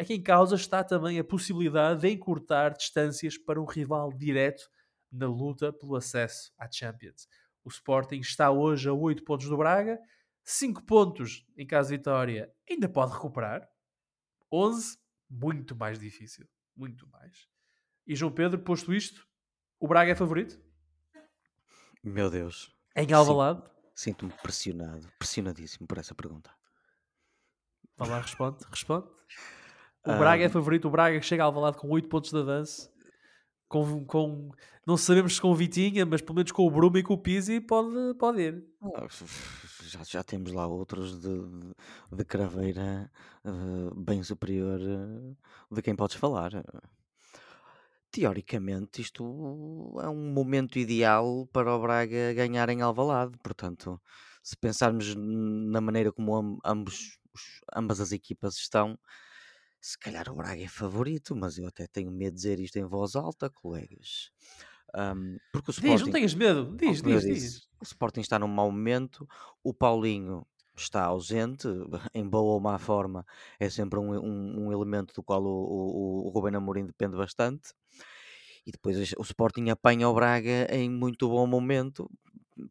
É 0.00 0.04
que 0.04 0.14
em 0.14 0.22
causa 0.22 0.56
está 0.56 0.82
também 0.82 1.18
a 1.18 1.24
possibilidade 1.24 2.00
de 2.00 2.08
encurtar 2.08 2.70
distâncias 2.70 3.36
para 3.36 3.60
um 3.60 3.66
rival 3.66 4.10
direto 4.10 4.66
na 5.12 5.26
luta 5.26 5.74
pelo 5.74 5.94
acesso 5.94 6.50
à 6.56 6.66
Champions. 6.72 7.28
O 7.62 7.68
Sporting 7.68 8.20
está 8.20 8.50
hoje 8.50 8.88
a 8.88 8.94
8 8.94 9.22
pontos 9.24 9.46
do 9.46 9.58
Braga, 9.58 10.00
5 10.42 10.84
pontos 10.84 11.46
em 11.54 11.66
caso 11.66 11.90
de 11.90 11.98
vitória, 11.98 12.50
ainda 12.66 12.88
pode 12.88 13.12
recuperar. 13.12 13.68
11, 14.50 14.96
muito 15.28 15.76
mais 15.76 15.98
difícil. 15.98 16.48
Muito 16.74 17.06
mais. 17.10 17.46
E 18.06 18.16
João 18.16 18.32
Pedro, 18.32 18.58
posto 18.58 18.94
isto, 18.94 19.28
o 19.78 19.86
Braga 19.86 20.12
é 20.12 20.14
favorito? 20.14 20.58
Meu 22.02 22.30
Deus. 22.30 22.74
Em 22.96 23.12
Alvalade? 23.12 23.62
Sinto-me 23.94 24.32
pressionado, 24.32 25.12
pressionadíssimo 25.18 25.86
por 25.86 25.98
essa 25.98 26.14
pergunta. 26.14 26.50
Vá 27.98 28.06
lá, 28.06 28.18
responde, 28.22 28.64
responde. 28.70 29.06
O 30.06 30.16
Braga 30.18 30.44
é 30.44 30.48
favorito, 30.48 30.88
o 30.88 30.90
Braga 30.90 31.20
chega 31.20 31.42
a 31.42 31.46
Alvalade 31.46 31.76
com 31.76 31.88
8 31.90 32.08
pontos 32.08 32.30
de 32.30 32.38
avanço. 32.38 32.90
Com, 33.68 34.04
com, 34.04 34.50
não 34.84 34.96
sabemos 34.96 35.36
se 35.36 35.40
com 35.40 35.48
o 35.50 35.54
Vitinha, 35.54 36.04
mas 36.04 36.20
pelo 36.20 36.34
menos 36.36 36.50
com 36.50 36.66
o 36.66 36.70
Bruma 36.70 36.98
e 36.98 37.02
com 37.04 37.14
o 37.14 37.18
Pizzi 37.18 37.60
pode, 37.60 38.14
pode 38.18 38.40
ir. 38.42 38.64
Ah, 38.82 39.06
Já, 39.82 40.02
já 40.02 40.22
temos 40.24 40.50
lá 40.52 40.66
outros 40.66 41.20
de, 41.20 41.28
de, 41.38 41.72
de 42.10 42.24
craveira 42.24 43.08
eh, 43.44 43.50
bem 43.94 44.22
superior 44.24 44.80
eh, 44.80 45.34
de 45.70 45.82
quem 45.82 45.94
podes 45.94 46.16
falar. 46.16 46.50
Teoricamente, 48.10 49.00
isto 49.00 49.22
é 50.02 50.08
um 50.08 50.32
momento 50.32 50.76
ideal 50.80 51.46
para 51.52 51.72
o 51.72 51.80
Braga 51.80 52.32
ganhar 52.34 52.68
em 52.70 52.82
Alvalade. 52.82 53.38
Portanto, 53.40 54.00
se 54.42 54.56
pensarmos 54.56 55.14
na 55.16 55.80
maneira 55.80 56.10
como 56.10 56.34
am- 56.34 56.58
ambos, 56.64 57.18
os- 57.32 57.60
ambas 57.72 58.00
as 58.00 58.10
equipas 58.10 58.56
estão, 58.56 58.98
se 59.80 59.98
calhar 59.98 60.28
o 60.30 60.34
Braga 60.36 60.62
é 60.62 60.68
favorito, 60.68 61.34
mas 61.36 61.58
eu 61.58 61.66
até 61.66 61.86
tenho 61.86 62.10
medo 62.10 62.34
de 62.34 62.36
dizer 62.42 62.60
isto 62.60 62.76
em 62.78 62.84
voz 62.84 63.16
alta, 63.16 63.50
colegas. 63.50 64.30
Ahm, 64.94 65.38
porque 65.52 65.70
o 65.70 65.72
Diz, 65.76 66.00
não 66.00 66.08
Sporting, 66.08 66.10
tenhas 66.10 66.34
medo. 66.34 66.76
Diz, 66.76 67.02
como 67.02 67.14
eu 67.14 67.20
diz, 67.20 67.24
disse, 67.24 67.48
diz. 67.48 67.68
o 67.80 67.84
Sporting 67.84 68.20
está 68.20 68.38
num 68.38 68.48
mau 68.48 68.70
momento, 68.70 69.26
o 69.64 69.72
Paulinho 69.74 70.46
está 70.76 71.04
ausente, 71.04 71.68
em 72.14 72.28
boa 72.28 72.54
ou 72.54 72.60
má 72.60 72.78
forma, 72.78 73.24
é 73.58 73.68
sempre 73.70 73.98
um, 73.98 74.12
um- 74.18 74.66
um 74.66 74.72
elemento 74.72 75.14
do 75.14 75.22
qual 75.22 75.42
o, 75.44 75.48
o, 75.48 76.26
o 76.26 76.30
Ruben 76.30 76.56
Amorim 76.56 76.86
depende 76.86 77.16
bastante. 77.16 77.72
E 78.66 78.70
depois 78.72 78.96
o 79.18 79.22
Sporting 79.22 79.70
apanha 79.70 80.08
o 80.08 80.14
Braga 80.14 80.66
em 80.74 80.88
muito 80.90 81.28
bom 81.28 81.46
momento. 81.46 82.10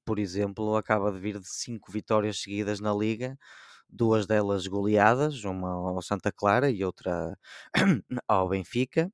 Por 0.06 0.20
exemplo, 0.20 0.76
acaba 0.76 1.12
de 1.12 1.20
vir 1.20 1.40
de 1.40 1.48
cinco 1.50 1.92
vitórias 1.92 2.40
seguidas 2.42 2.80
na 2.80 2.94
Liga, 2.94 3.38
duas 3.90 4.26
delas 4.28 4.68
goleadas, 4.68 5.44
uma 5.44 5.70
ao 5.70 6.02
Santa 6.02 6.32
Clara 6.32 6.70
e 6.70 6.84
outra 6.84 7.38
ao 8.28 8.50
Benfica. 8.50 9.12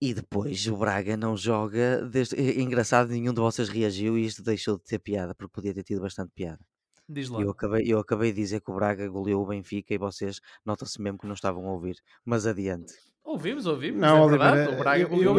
E 0.00 0.12
depois 0.12 0.66
o 0.66 0.76
Braga 0.76 1.16
não 1.16 1.36
joga. 1.36 2.06
Desde... 2.06 2.36
é 2.36 2.60
Engraçado, 2.60 3.08
nenhum 3.10 3.32
de 3.32 3.40
vocês 3.40 3.68
reagiu 3.68 4.18
e 4.18 4.26
isto 4.26 4.42
deixou 4.42 4.76
de 4.76 4.84
ter 4.84 4.98
piada, 4.98 5.34
porque 5.34 5.52
podia 5.52 5.72
ter 5.72 5.82
tido 5.82 6.00
bastante 6.00 6.32
piada. 6.34 6.60
Diz 7.08 7.28
lá. 7.28 7.40
Eu 7.40 7.50
acabei, 7.50 7.84
eu 7.86 7.98
acabei 7.98 8.32
de 8.32 8.40
dizer 8.40 8.60
que 8.60 8.70
o 8.70 8.74
Braga 8.74 9.08
goleou 9.08 9.42
o 9.42 9.46
Benfica 9.46 9.94
e 9.94 9.98
vocês 9.98 10.40
nota-se 10.64 11.00
mesmo 11.00 11.18
que 11.18 11.26
não 11.26 11.34
estavam 11.34 11.66
a 11.68 11.72
ouvir. 11.72 11.96
Mas 12.24 12.46
adiante. 12.46 12.94
Ouvimos, 13.24 13.64
ouvimos. 13.66 14.00
Não, 14.00 14.18
é 14.26 14.28
verdade. 14.28 14.56
Oliveira, 14.56 14.70
O 14.70 14.76
Braga 14.76 15.02
eu- 15.02 15.08
eu- 15.08 15.38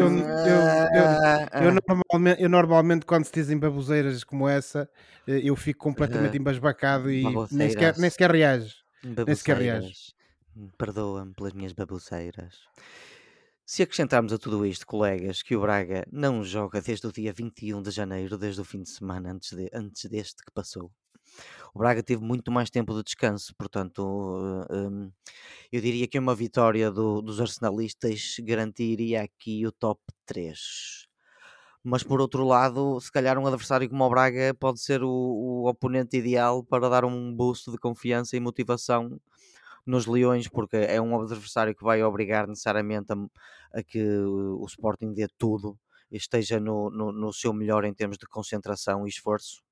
eu- 0.92 1.08
Eu 1.58 1.72
Ah, 1.72 1.72
normalmente, 1.72 2.42
eu 2.42 2.48
normalmente, 2.48 3.06
quando 3.06 3.24
se 3.24 3.32
dizem 3.32 3.58
baboseiras 3.58 4.24
como 4.24 4.48
essa, 4.48 4.90
eh, 5.26 5.40
eu 5.44 5.54
fico 5.56 5.78
completamente 5.84 6.34
Ah, 6.34 6.40
embasbacado 6.40 7.10
e 7.10 7.22
nem 7.50 7.68
baboseiras. 7.68 7.70
sequer, 7.70 7.98
nem 7.98 8.10
sequer 8.10 8.30
reage. 8.32 8.74
sequer 9.34 9.56
reage. 9.58 9.94
Perdoa-me 10.78 11.34
pelas 11.34 11.52
minhas 11.52 11.72
baboceiras. 11.72 12.56
Se 13.64 13.82
acrescentarmos 13.82 14.32
a 14.32 14.38
tudo 14.38 14.64
isto, 14.66 14.86
colegas, 14.86 15.42
que 15.42 15.56
o 15.56 15.60
Braga 15.60 16.06
não 16.12 16.42
joga 16.44 16.80
desde 16.80 17.06
o 17.06 17.12
dia 17.12 17.32
21 17.32 17.82
de 17.82 17.90
janeiro, 17.90 18.38
desde 18.38 18.60
o 18.60 18.64
fim 18.64 18.82
de 18.82 18.90
semana 18.90 19.32
antes, 19.32 19.52
de- 19.52 19.70
antes 19.72 20.04
deste 20.10 20.42
que 20.44 20.52
passou. 20.52 20.90
O 21.74 21.78
Braga 21.78 22.02
teve 22.02 22.22
muito 22.22 22.50
mais 22.52 22.70
tempo 22.70 22.94
de 22.94 23.02
descanso, 23.02 23.54
portanto, 23.56 24.00
uh, 24.00 24.66
um, 24.74 25.12
eu 25.72 25.80
diria 25.80 26.08
que 26.08 26.18
uma 26.18 26.34
vitória 26.34 26.90
do- 26.90 27.22
dos 27.22 27.40
arsenalistas 27.40 28.36
garantiria 28.42 29.22
aqui 29.22 29.66
o 29.66 29.72
top 29.72 30.00
3. 30.26 31.06
Mas 31.84 32.02
por 32.02 32.20
outro 32.20 32.44
lado, 32.44 33.00
se 33.00 33.10
calhar 33.12 33.38
um 33.38 33.46
adversário 33.46 33.88
como 33.88 34.04
o 34.04 34.10
Braga 34.10 34.54
pode 34.58 34.80
ser 34.80 35.02
o, 35.04 35.08
o 35.08 35.68
oponente 35.68 36.16
ideal 36.16 36.64
para 36.64 36.88
dar 36.88 37.04
um 37.04 37.34
boost 37.34 37.70
de 37.70 37.78
confiança 37.78 38.36
e 38.36 38.40
motivação 38.40 39.20
nos 39.86 40.06
Leões, 40.06 40.48
porque 40.48 40.76
é 40.76 41.00
um 41.00 41.20
adversário 41.20 41.74
que 41.74 41.84
vai 41.84 42.02
obrigar 42.02 42.46
necessariamente 42.48 43.12
a, 43.12 43.80
a 43.80 43.82
que 43.84 44.00
o 44.02 44.64
Sporting 44.66 45.12
dê 45.14 45.28
tudo 45.38 45.78
e 46.10 46.16
esteja 46.16 46.60
no, 46.60 46.90
no, 46.90 47.12
no 47.12 47.32
seu 47.32 47.52
melhor 47.52 47.84
em 47.84 47.94
termos 47.94 48.18
de 48.18 48.26
concentração 48.26 49.06
e 49.06 49.10
esforço. 49.10 49.62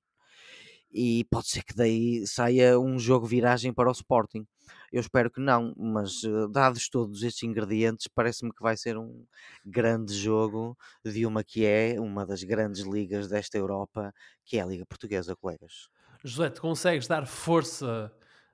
E 0.97 1.25
pode 1.25 1.49
ser 1.49 1.61
que 1.61 1.75
daí 1.75 2.25
saia 2.25 2.79
um 2.79 2.97
jogo 2.97 3.25
viragem 3.25 3.73
para 3.73 3.89
o 3.89 3.91
Sporting. 3.91 4.47
Eu 4.93 5.01
espero 5.01 5.29
que 5.29 5.41
não, 5.41 5.73
mas 5.75 6.23
eh, 6.23 6.47
dados 6.49 6.87
todos 6.87 7.21
estes 7.21 7.43
ingredientes, 7.43 8.07
parece-me 8.07 8.53
que 8.53 8.63
vai 8.63 8.77
ser 8.77 8.97
um 8.97 9.25
grande 9.65 10.13
jogo 10.13 10.77
de 11.03 11.25
uma 11.25 11.43
que 11.43 11.65
é 11.65 11.99
uma 11.99 12.25
das 12.25 12.43
grandes 12.43 12.83
ligas 12.83 13.27
desta 13.27 13.57
Europa, 13.57 14.13
que 14.45 14.57
é 14.57 14.61
a 14.61 14.65
Liga 14.65 14.85
Portuguesa, 14.85 15.35
colegas. 15.35 15.89
José, 16.23 16.49
tu 16.49 16.61
consegues 16.61 17.07
dar 17.07 17.27
força 17.27 18.09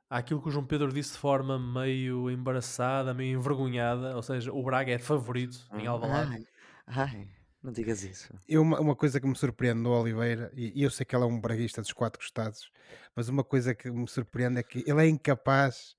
àquilo 0.10 0.42
que 0.42 0.50
o 0.50 0.52
João 0.52 0.66
Pedro 0.66 0.92
disse 0.92 1.14
de 1.14 1.20
forma 1.20 1.60
meio 1.60 2.28
embaraçada, 2.32 3.14
meio 3.14 3.38
envergonhada, 3.38 4.16
ou 4.16 4.24
seja, 4.24 4.52
o 4.52 4.64
Braga 4.64 4.92
é 4.92 4.98
favorito 4.98 5.60
em 5.76 5.86
Alvalade. 5.86 6.32
Ai, 6.32 6.46
ai, 6.88 7.30
não 7.64 7.72
digas 7.72 8.04
isso. 8.04 8.34
Eu, 8.48 8.62
uma, 8.62 8.80
uma 8.80 8.96
coisa 8.96 9.20
que 9.20 9.28
me 9.28 9.36
surpreende 9.36 9.80
no 9.80 9.92
Oliveira, 9.92 10.52
e, 10.56 10.80
e 10.80 10.84
eu 10.84 10.90
sei 10.90 11.06
que 11.06 11.16
ele 11.16 11.24
é 11.24 11.28
um 11.28 11.40
braguista 11.40 11.82
dos 11.82 11.94
quatro 11.94 12.20
costados, 12.20 12.72
mas 13.16 13.30
uma 13.30 13.44
coisa 13.44 13.74
que 13.76 13.90
me 13.92 14.08
surpreende 14.08 14.60
é 14.60 14.64
que 14.64 14.84
ele 14.88 15.02
é 15.02 15.08
incapaz 15.08 15.96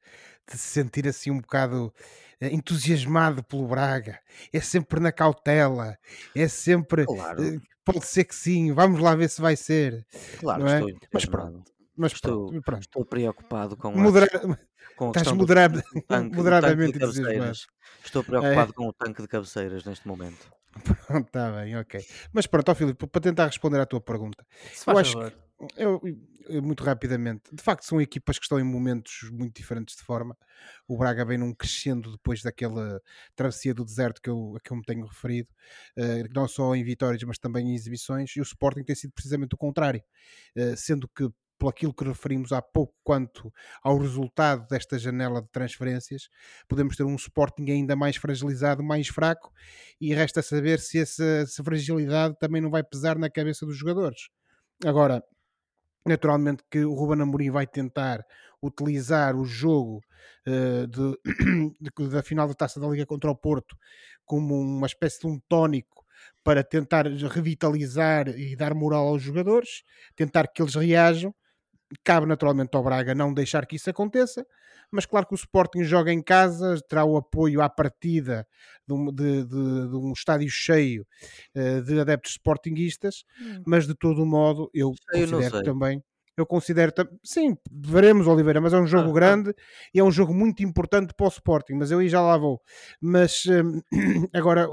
de 0.51 0.59
se 0.59 0.69
sentir 0.69 1.07
assim 1.07 1.31
um 1.31 1.41
bocado 1.41 1.93
eh, 2.41 2.49
entusiasmado 2.53 3.43
pelo 3.45 3.69
Braga. 3.69 4.19
É 4.53 4.61
sempre 4.61 4.99
na 5.01 5.13
cautela, 5.13 5.97
é 6.35 6.49
sempre. 6.49 7.05
Claro, 7.07 7.43
eh, 7.45 7.59
pode 7.85 8.05
ser 8.07 8.25
que 8.25 8.35
sim, 8.35 8.73
vamos 8.73 9.01
lá 9.01 9.15
ver 9.15 9.29
se 9.31 9.41
vai 9.41 9.57
ser. 9.57 10.05
claro 10.39 10.67
é? 10.67 10.75
estou 10.81 10.89
Mas 11.13 11.25
entusiasmado. 11.25 11.65
Mas 11.95 12.13
Estou, 12.13 12.47
pronto, 12.49 12.63
pronto. 12.65 12.81
estou 12.83 13.05
preocupado 13.05 13.77
com 13.77 13.89
a, 13.89 13.97
Modera- 13.97 14.29
com 14.97 15.07
a 15.07 15.09
estás 15.09 15.29
do, 15.29 15.37
moderado- 15.37 15.75
do 15.77 15.83
tanque, 15.83 15.95
do 16.01 16.03
tanque 16.07 16.37
moderadamente 16.37 16.93
de 16.93 17.05
entusiasmado. 17.05 17.35
cabeceiras. 17.35 17.67
Estou 18.05 18.25
preocupado 18.25 18.73
com 18.75 18.89
o 18.89 18.93
tanque 18.95 19.21
de 19.23 19.29
cabeceiras 19.29 19.85
neste 19.85 20.09
momento. 20.09 20.51
Está 21.27 21.51
bem, 21.53 21.77
ok. 21.77 22.05
Mas 22.33 22.47
pronto, 22.47 22.71
ó 22.71 22.75
Filipe, 22.75 23.07
para 23.07 23.21
tentar 23.21 23.47
responder 23.47 23.81
à 23.81 23.87
tua 23.87 24.01
pergunta, 24.01 24.47
Se 24.73 24.85
eu 24.87 24.97
acho 24.99 25.17
favor. 25.17 25.31
que, 25.31 25.37
eu, 25.77 26.01
muito 26.63 26.83
rapidamente, 26.83 27.55
de 27.55 27.63
facto 27.63 27.85
são 27.85 28.01
equipas 28.01 28.39
que 28.39 28.45
estão 28.45 28.59
em 28.59 28.65
momentos 28.65 29.31
muito 29.31 29.57
diferentes 29.57 29.95
de 29.97 30.03
forma. 30.03 30.37
O 30.89 30.97
Braga 30.99 31.25
vem 31.25 31.39
num 31.39 31.55
crescendo 31.55 32.11
depois 32.13 32.43
daquela 32.43 33.01
travessia 33.37 33.75
do 33.75 33.85
deserto 33.85 34.21
que 34.21 34.31
eu, 34.31 34.55
a 34.57 34.61
que 34.61 34.73
eu 34.73 34.77
me 34.77 34.83
tenho 34.83 35.07
referido, 35.07 35.49
eh, 35.97 36.25
não 36.35 36.49
só 36.49 36.75
em 36.75 36.83
vitórias, 36.83 37.23
mas 37.25 37.39
também 37.39 37.71
em 37.71 37.75
exibições, 37.75 38.35
e 38.37 38.41
o 38.41 38.43
Sporting 38.43 38.83
tem 38.83 38.97
sido 38.97 39.13
precisamente 39.13 39.55
o 39.55 39.59
contrário, 39.59 40.03
eh, 40.57 40.75
sendo 40.77 41.09
que 41.09 41.29
por 41.63 41.69
aquilo 41.69 41.95
que 41.95 42.03
referimos 42.03 42.51
há 42.51 42.61
pouco 42.61 42.93
quanto 43.05 43.53
ao 43.85 43.97
resultado 43.97 44.67
desta 44.67 44.99
janela 44.99 45.41
de 45.41 45.49
transferências, 45.53 46.29
podemos 46.67 46.97
ter 46.97 47.05
um 47.05 47.15
Sporting 47.15 47.71
ainda 47.71 47.95
mais 47.95 48.17
fragilizado, 48.17 48.83
mais 48.83 49.07
fraco, 49.07 49.53
e 50.01 50.13
resta 50.13 50.43
saber 50.43 50.81
se 50.81 50.99
essa, 50.99 51.63
fragilidade 51.65 52.35
também 52.41 52.61
não 52.61 52.69
vai 52.69 52.83
pesar 52.83 53.17
na 53.17 53.31
cabeça 53.31 53.65
dos 53.65 53.77
jogadores. 53.77 54.29
Agora, 54.85 55.23
naturalmente 56.05 56.65
que 56.69 56.85
o 56.85 56.95
Ruben 56.95 57.23
Amorim 57.23 57.53
vai 57.53 57.65
tentar 57.65 58.25
utilizar 58.61 59.37
o 59.37 59.45
jogo 59.45 60.01
eh, 60.45 60.89
de- 60.89 61.19
de- 61.81 62.09
da 62.09 62.25
final 62.25 62.49
da 62.49 62.55
Taça 62.55 62.81
da 62.81 62.89
Liga 62.89 63.07
contra 63.07 63.31
o 63.31 63.37
Porto 63.37 63.77
como 64.25 64.61
uma 64.61 64.89
espécie 64.89 65.21
de 65.21 65.29
um 65.29 65.39
tónico 65.49 66.05
para 66.43 66.65
tentar 66.65 67.07
revitalizar 67.07 68.31
e 68.31 68.57
dar 68.57 68.75
moral 68.75 69.07
aos 69.07 69.23
jogadores, 69.23 69.85
tentar 70.17 70.49
que 70.49 70.61
eles 70.61 70.75
reajam. 70.75 71.33
Cabe 72.05 72.27
naturalmente 72.27 72.77
ao 72.77 72.83
Braga 72.83 73.15
não 73.15 73.33
deixar 73.35 73.67
que 73.67 73.77
isso 73.77 73.91
aconteça, 73.91 74.47
mas 74.91 75.07
claro 75.07 75.27
que 75.27 75.35
o 75.35 75.37
Sporting 75.37 75.85
joga 75.85 76.13
em 76.13 76.23
casa, 76.23 76.79
terá 76.89 77.05
o 77.05 77.17
apoio 77.17 77.61
à 77.63 77.69
partida 77.69 78.47
de 78.87 78.95
um, 78.95 79.07
de- 79.13 79.45
de- 79.45 79.89
de 79.91 79.97
um 79.97 80.13
estádio 80.13 80.49
cheio 80.51 81.07
eh, 81.55 81.81
de 81.81 82.01
adeptos 82.01 82.33
sportinguistas, 82.33 83.25
mas 83.65 83.87
de 83.87 83.95
todo 83.95 84.25
modo 84.27 84.71
eu 84.75 84.99
Cheio, 85.11 85.27
considero 85.29 85.61
também 85.63 86.03
eu 86.35 86.47
considero 86.47 86.91
sim, 87.23 87.55
veremos 87.71 88.27
Oliveira, 88.27 88.59
mas 88.59 88.73
é 88.73 88.79
um 88.79 88.87
jogo 88.87 89.13
Ah, 89.13 89.19
ah. 89.23 89.37
grande 89.37 89.55
e 89.95 90.01
é 90.01 90.03
um 90.05 90.11
jogo 90.11 90.33
muito 90.33 90.63
importante 90.63 91.13
para 91.15 91.27
o 91.27 91.29
Sporting, 91.29 91.75
mas 91.75 91.91
eu 91.91 91.99
aí 91.99 92.09
já 92.09 92.23
lá 92.23 92.39
vou. 92.39 92.59
Mas 93.03 93.45
hum, 93.47 93.83
agora, 94.33 94.67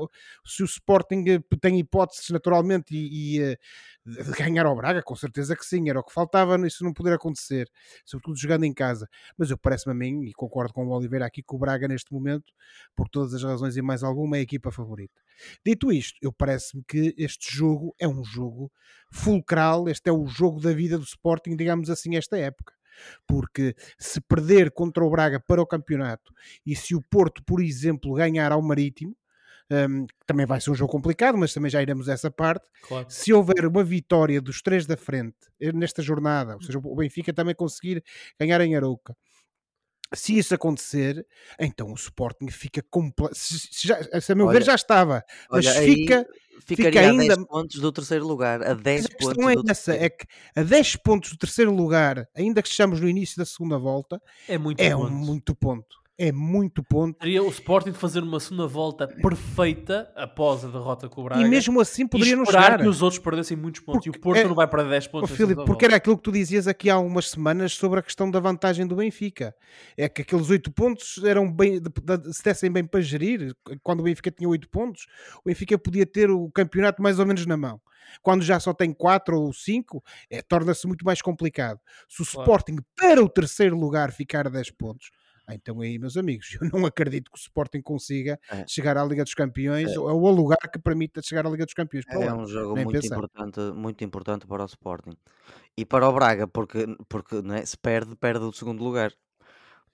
se 0.46 0.64
o 0.64 0.66
Sporting 0.66 1.26
eh, 1.28 1.40
tem 1.62 1.78
hipóteses 1.78 2.30
naturalmente 2.30 2.96
e, 2.96 3.40
e, 3.40 3.42
eh, 3.44 3.58
de 4.06 4.32
ganhar 4.32 4.66
ao 4.66 4.76
Braga, 4.76 5.04
com 5.04 5.16
certeza 5.16 5.56
que 5.56 5.66
sim, 5.66 5.90
era 5.90 6.00
o 6.00 6.04
que 6.04 6.14
faltava, 6.14 6.56
isso 6.66 6.84
não 6.84 6.94
poder 6.94 7.14
acontecer, 7.14 7.70
sobretudo 8.06 8.38
jogando 8.38 8.64
em 8.64 8.74
casa. 8.74 9.08
Mas 9.38 9.52
eu 9.52 9.58
parece-me 9.58 9.94
a 9.94 9.96
mim, 9.96 10.24
e 10.26 10.34
concordo 10.34 10.74
com 10.74 10.88
o 10.88 10.92
Oliveira 10.92 11.26
aqui, 11.26 11.44
que 11.44 11.56
o 11.56 11.60
Braga 11.60 11.88
neste 11.88 12.14
momento, 12.14 12.54
por 12.96 13.08
todas 13.10 13.34
as 13.34 13.44
razões 13.44 13.78
e 13.78 13.82
mais 13.82 14.04
alguma, 14.04 14.38
é 14.38 14.40
a 14.40 14.44
equipa 14.44 14.72
favorita. 14.72 15.22
Dito 15.66 15.92
isto, 15.92 16.18
eu 16.22 16.34
parece-me 16.34 16.84
que 16.88 17.14
este 17.18 17.56
jogo 17.56 17.96
é 18.00 18.08
um 18.08 18.24
jogo 18.24 18.72
fulcral, 19.12 19.88
este 19.88 20.10
é 20.10 20.14
o 20.14 20.28
jogo 20.28 20.60
da 20.60 20.74
vida 20.74 20.98
do 20.98 21.04
Sporting, 21.04 21.56
digamos 21.56 21.90
assim, 21.90 22.16
esta 22.16 22.38
época. 22.38 22.74
Porque 23.26 23.76
se 23.98 24.20
perder 24.20 24.72
contra 24.72 25.06
o 25.06 25.10
Braga 25.10 25.40
para 25.40 25.62
o 25.62 25.68
campeonato 25.68 26.34
e 26.66 26.76
se 26.76 26.96
o 26.96 27.02
Porto, 27.02 27.42
por 27.46 27.62
exemplo, 27.62 28.14
ganhar 28.14 28.52
ao 28.52 28.62
Marítimo, 28.62 29.16
hum, 29.72 30.06
também 30.26 30.46
vai 30.46 30.60
ser 30.62 30.72
um 30.72 30.76
jogo 30.76 30.92
complicado, 30.92 31.38
mas 31.38 31.54
também 31.54 31.70
já 31.70 31.82
iremos 31.82 32.10
a 32.10 32.14
essa 32.14 32.30
parte. 32.32 32.66
Claro. 32.88 33.06
Se 33.10 33.32
houver 33.34 33.66
uma 33.66 33.84
vitória 33.84 34.42
dos 34.42 34.62
três 34.62 34.86
da 34.86 34.98
frente 34.98 35.36
eh, 35.60 35.72
nesta 35.72 36.02
jornada, 36.02 36.56
ou 36.56 36.62
seja, 36.62 36.80
o 36.84 36.96
Benfica 36.96 37.34
também 37.34 37.56
conseguir 37.56 38.04
ganhar 38.40 38.62
em 38.62 38.76
Arouca, 38.76 39.16
se 40.14 40.36
isso 40.38 40.56
acontecer, 40.56 41.24
então 41.60 41.92
o 41.92 41.94
Sporting 41.94 42.50
fica 42.50 42.84
completo. 42.90 43.36
Se, 43.36 43.60
se 43.60 43.88
já, 43.88 44.00
se 44.20 44.32
a 44.32 44.36
meu 44.36 44.48
ver 44.48 44.56
Olha, 44.58 44.66
já 44.66 44.74
estava, 44.76 45.24
mas 45.52 45.68
Olha, 45.68 45.80
aí 45.80 45.96
fica. 45.96 46.26
ficaria 46.66 47.02
a 47.02 47.12
ainda- 47.12 47.36
10 47.36 47.46
pontos 47.48 47.80
do 47.80 47.92
terceiro 47.92 48.26
lugar. 48.28 48.64
A 48.68 48.74
10 48.74 49.04
Mas 49.04 49.06
a 49.06 49.10
pontos 49.10 49.28
questão 49.28 49.50
é 49.52 49.56
do 49.56 49.70
essa: 49.70 49.94
é 49.94 50.10
que 50.10 50.26
a 50.56 50.64
10 50.64 50.96
pontos 50.96 51.30
do 51.30 51.38
terceiro 51.38 51.72
lugar, 51.72 52.28
ainda 52.36 52.60
que 52.64 52.68
estejamos 52.68 53.00
no 53.00 53.08
início 53.08 53.38
da 53.38 53.46
segunda 53.46 53.78
volta, 53.78 54.20
É 54.48 54.58
muito 54.58 54.80
é 54.82 54.90
ponto. 54.96 55.06
um 55.06 55.12
muito 55.16 55.54
ponto. 55.56 55.99
É 56.22 56.34
muito 56.34 56.84
ponto. 56.84 57.18
Teria 57.18 57.42
o 57.42 57.48
Sporting 57.50 57.92
de 57.92 57.98
fazer 57.98 58.22
uma 58.22 58.42
segunda 58.42 58.68
volta 58.68 59.08
perfeita 59.08 60.12
após 60.18 60.66
a 60.66 60.68
derrota 60.68 61.08
com 61.08 61.22
o 61.22 61.24
Braga. 61.24 61.42
E 61.42 61.50
mesmo 61.50 61.80
assim 61.80 62.06
poderia 62.06 62.36
não 62.36 62.46
chegar. 62.46 62.78
que 62.78 62.88
os 62.88 63.02
outros 63.02 63.20
perdessem 63.22 63.56
muitos 63.56 63.80
pontos. 63.82 64.06
e 64.06 64.10
o 64.10 64.12
Porque 64.12 64.24
Porto 64.24 64.38
é- 64.40 64.44
não 64.44 64.54
vai 64.54 64.68
perder 64.68 64.90
10 64.90 65.08
Ó, 65.08 65.12
pontos. 65.12 65.30
na 65.30 65.36
Filipe, 65.38 65.64
porque 65.66 65.86
era 65.86 65.96
aquilo 65.96 66.18
que 66.18 66.24
tu 66.24 66.32
dizias 66.32 66.68
aqui 66.68 66.90
há 66.90 67.00
umas 67.00 67.30
semanas 67.30 67.72
sobre 67.74 68.00
a 68.00 68.04
questão 68.04 68.30
da 68.30 68.40
vantagem 68.40 68.86
do 68.86 68.98
Benfica. 68.98 69.56
É 69.98 70.10
que 70.10 70.22
aqueles 70.22 70.50
8 70.50 70.70
pontos 70.72 71.22
eram 71.24 71.50
bem, 71.52 71.82
se 72.34 72.44
dessem 72.44 72.70
bem 72.70 72.84
para 72.86 73.00
gerir, 73.00 73.56
quando 73.82 74.02
o 74.02 74.04
Benfica 74.04 74.30
tinha 74.30 74.50
8 74.50 74.68
pontos, 74.70 75.06
o 75.44 75.48
Benfica 75.48 75.78
podia 75.78 76.06
ter 76.06 76.30
o 76.30 76.52
campeonato 76.52 77.02
mais 77.02 77.18
ou 77.18 77.26
menos 77.26 77.46
na 77.46 77.56
mão. 77.56 77.80
Quando 78.22 78.42
já 78.44 78.60
só 78.60 78.74
tem 78.74 78.92
4 78.92 79.40
ou 79.40 79.54
5, 79.54 80.04
é, 80.30 80.42
torna-se 80.42 80.86
muito 80.88 81.06
mais 81.06 81.22
complicado. 81.22 81.80
Se 82.10 82.24
o 82.24 82.26
Claro. 82.26 82.42
Sporting 82.50 82.78
para 82.98 83.24
o 83.24 83.30
terceiro 83.30 83.78
lugar 83.80 84.12
ficar 84.12 84.48
a 84.48 84.50
10 84.50 84.72
pontos, 84.72 85.12
então 85.56 85.82
aí, 85.82 85.98
meus 86.00 86.16
amigos, 86.18 86.58
eu 86.62 86.70
não 86.72 86.86
acredito 86.86 87.32
que 87.32 87.38
o 87.38 87.42
Sporting 87.42 87.82
consiga 87.82 88.40
É. 88.52 88.66
chegar 88.68 88.98
à 88.98 89.04
Liga 89.04 89.24
dos 89.24 89.34
Campeões 89.34 89.96
ou 89.98 90.10
ou 90.10 90.28
ao 90.28 90.34
lugar 90.34 90.58
que 90.72 90.80
permita 90.80 91.22
chegar 91.24 91.46
à 91.46 91.50
Liga 91.50 91.66
dos 91.66 91.74
Campeões. 91.74 92.06
É 92.10 92.18
lá. 92.18 92.36
um 92.36 92.46
jogo 92.48 92.76
nem 92.76 92.86
muito 92.86 93.02
pensar. 93.02 93.16
importante, 93.16 93.60
muito 93.74 94.04
importante 94.04 94.46
para 94.48 94.64
o 94.64 94.66
Sporting. 94.66 95.16
E 95.78 95.86
para 95.86 96.08
o 96.08 96.14
Braga, 96.14 96.48
porque, 96.48 96.86
porque 97.08 97.42
não 97.42 97.56
é? 97.56 97.66
se 97.66 97.78
perde, 97.78 98.16
perde 98.16 98.44
o 98.46 98.52
segundo 98.52 98.84
lugar. 98.84 99.12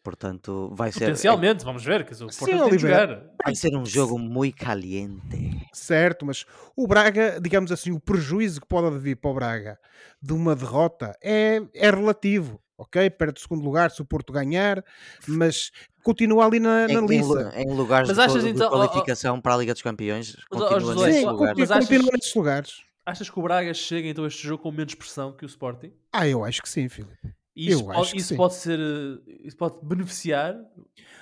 Portanto, 0.04 0.72
vai 0.76 0.92
ser, 0.92 1.00
é- 1.06 1.08
Potencialmente, 1.08 1.66
vamos 1.66 1.84
ver. 1.84 2.04
Dizer, 2.08 2.26
o 2.26 2.32
Sim, 2.32 2.78
jogar. 2.78 3.24
vai 3.44 3.56
ser 3.56 3.76
um 3.76 3.84
jogo 3.86 4.20
muito 4.20 4.56
caliente. 4.58 5.68
Certo, 5.74 6.26
mas 6.28 6.46
o 6.76 6.88
Braga, 6.88 7.40
digamos 7.42 7.72
assim, 7.72 7.92
o 7.92 8.00
prejuízo 8.00 8.62
que 8.62 8.68
pode 8.68 9.00
vir 9.00 9.16
para 9.16 9.32
o 9.32 9.34
Braga 9.34 9.80
de 10.22 10.32
uma 10.34 10.56
derrota 10.56 11.18
é, 11.24 11.60
é 11.74 11.90
relativo, 11.90 12.62
ok? 12.78 13.10
Perde 13.10 13.40
o 13.40 13.42
segundo 13.42 13.64
lugar 13.64 13.92
se 13.92 14.02
o 14.02 14.06
Porto 14.06 14.32
ganhar, 14.34 14.84
mas 15.28 15.72
continua 16.04 16.46
ali 16.46 16.60
na, 16.60 16.86
Em, 16.90 16.94
na 16.94 16.94
em 16.94 17.02
lu- 17.02 17.08
liça. 17.08 17.54
em 17.58 17.74
lugares 17.74 18.08
Mas 18.10 18.18
de, 18.18 18.24
achas 18.24 18.44
de 18.44 18.50
então- 18.50 18.68
ó- 18.68 18.72
qualificação 18.88 19.40
para 19.42 19.54
a 19.54 19.58
Liga 19.58 19.74
dos 19.74 19.82
Campeões, 19.82 20.36
continua 20.50 20.80
José, 20.80 21.06
nesse 21.08 21.20
Sim, 21.20 21.26
ó, 21.26 21.32
lugar. 21.32 21.48
conti- 21.50 21.60
mas 21.62 21.72
achas- 21.72 21.88
continua 21.88 22.12
nesses 22.14 22.36
lugares. 22.36 22.84
Achas 23.06 23.30
que 23.30 23.40
o 23.40 23.42
Braga 23.44 23.74
chega 23.74 24.08
então 24.08 24.24
a 24.24 24.28
este 24.28 24.48
jogo 24.48 24.64
com 24.64 24.72
menos 24.72 24.96
pressão 24.96 25.32
que 25.32 25.46
o 25.46 25.48
Sporting? 25.48 25.94
Ah, 26.12 26.28
eu 26.28 26.44
acho 26.44 26.62
que 26.62 26.68
sim, 26.70 26.90
Filipe. 26.90 27.34
E 27.56 27.70
isso, 27.70 27.86
pode, 27.86 28.18
isso 28.18 28.36
pode 28.36 28.54
ser. 28.56 28.80
eh, 28.80 29.34
Isso 29.46 29.56
pode 29.58 29.78
beneficiar. 29.82 30.56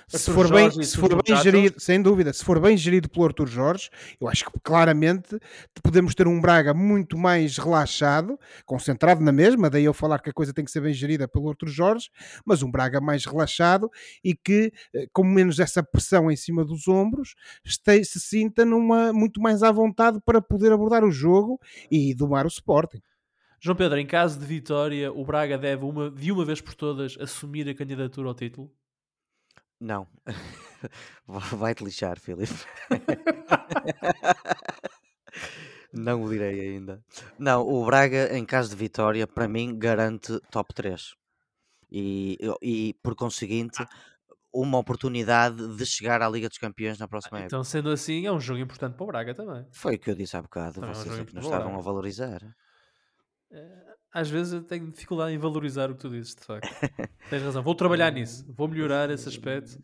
Se 0.08 0.30
for, 0.32 0.44
bem, 0.52 0.70
se 0.84 0.96
for 0.98 1.08
bem 1.22 1.34
gerido, 1.42 1.80
sem 1.80 2.02
dúvida, 2.02 2.32
se 2.32 2.44
for 2.44 2.60
bem 2.60 2.76
gerido 2.76 3.08
pelo 3.08 3.24
Arthur 3.24 3.46
Jorge, 3.48 3.88
eu 4.20 4.28
acho 4.28 4.44
que 4.44 4.60
claramente 4.62 5.38
podemos 5.82 6.14
ter 6.14 6.26
um 6.28 6.40
Braga 6.40 6.74
muito 6.74 7.16
mais 7.16 7.56
relaxado, 7.56 8.38
concentrado 8.66 9.22
na 9.22 9.32
mesma, 9.32 9.70
daí 9.70 9.84
eu 9.84 9.94
falar 9.94 10.18
que 10.18 10.28
a 10.28 10.32
coisa 10.32 10.52
tem 10.52 10.64
que 10.64 10.70
ser 10.70 10.80
bem 10.82 10.92
gerida 10.92 11.26
pelo 11.26 11.48
Arthur 11.48 11.68
Jorge, 11.68 12.10
mas 12.44 12.62
um 12.62 12.70
Braga 12.70 13.00
mais 13.00 13.24
relaxado 13.24 13.88
e 14.22 14.34
que, 14.34 14.72
eh, 14.94 15.06
com 15.12 15.24
menos 15.24 15.58
essa 15.58 15.82
pressão 15.82 16.30
em 16.30 16.36
cima 16.36 16.64
dos 16.64 16.86
ombros, 16.86 17.34
este- 17.64 18.04
se 18.04 18.20
sinta 18.20 18.64
numa, 18.64 19.10
muito 19.12 19.40
mais 19.40 19.62
à 19.62 19.70
vontade 19.72 20.20
para 20.24 20.42
poder 20.42 20.70
abordar 20.72 21.02
o 21.04 21.10
jogo 21.10 21.58
e 21.90 22.12
domar 22.14 22.44
o 22.44 22.48
Sporting. 22.48 23.00
João 23.64 23.74
Pedro, 23.76 23.98
em 23.98 24.06
caso 24.06 24.38
de 24.38 24.44
vitória, 24.44 25.10
o 25.10 25.24
Braga 25.24 25.56
deve 25.56 25.86
uma, 25.86 26.10
de 26.10 26.30
uma 26.30 26.44
vez 26.44 26.60
por 26.60 26.74
todas 26.74 27.16
assumir 27.18 27.66
a 27.66 27.74
candidatura 27.74 28.28
ao 28.28 28.34
título? 28.34 28.70
Não. 29.80 30.06
Va- 31.26 31.38
Vai-te 31.56 31.82
lixar, 31.82 32.20
Filipe. 32.20 32.52
Não 35.90 36.24
o 36.24 36.28
direi 36.28 36.60
ainda. 36.74 37.02
Não, 37.38 37.66
o 37.66 37.86
Braga, 37.86 38.36
em 38.36 38.44
caso 38.44 38.68
de 38.68 38.76
vitória, 38.76 39.26
para 39.26 39.48
mim, 39.48 39.78
garante 39.78 40.38
top 40.50 40.74
3. 40.74 41.14
E, 41.90 42.36
e 42.60 42.92
por 43.02 43.14
conseguinte, 43.14 43.82
uma 44.52 44.76
oportunidade 44.76 45.74
de 45.74 45.86
chegar 45.86 46.20
à 46.20 46.28
Liga 46.28 46.50
dos 46.50 46.58
Campeões 46.58 46.98
na 46.98 47.08
próxima 47.08 47.38
época. 47.38 47.46
Então, 47.46 47.64
sendo 47.64 47.88
assim, 47.88 48.26
é 48.26 48.30
um 48.32 48.40
jogo 48.40 48.60
importante 48.60 48.94
para 48.94 49.04
o 49.04 49.06
Braga 49.06 49.34
também. 49.34 49.66
Foi 49.72 49.94
o 49.94 49.98
que 49.98 50.10
eu 50.10 50.14
disse 50.14 50.36
há 50.36 50.42
bocado. 50.42 50.82
Também 50.82 50.90
é 50.90 50.92
um 50.92 50.96
Vocês 51.02 51.18
é 51.18 51.24
que 51.24 51.34
não 51.34 51.40
estavam 51.40 51.78
a 51.78 51.80
valorizar. 51.80 52.42
Às 54.14 54.30
vezes 54.30 54.52
eu 54.52 54.62
tenho 54.62 54.88
dificuldade 54.92 55.34
em 55.34 55.38
valorizar 55.38 55.90
o 55.90 55.94
que 55.94 56.00
tu 56.02 56.08
dizes, 56.08 56.36
de 56.36 56.44
facto. 56.44 56.68
Tens 57.28 57.42
razão. 57.42 57.64
Vou 57.64 57.74
trabalhar 57.74 58.12
nisso. 58.12 58.46
Vou 58.56 58.68
melhorar 58.68 59.10
esse 59.10 59.28
aspecto. 59.28 59.76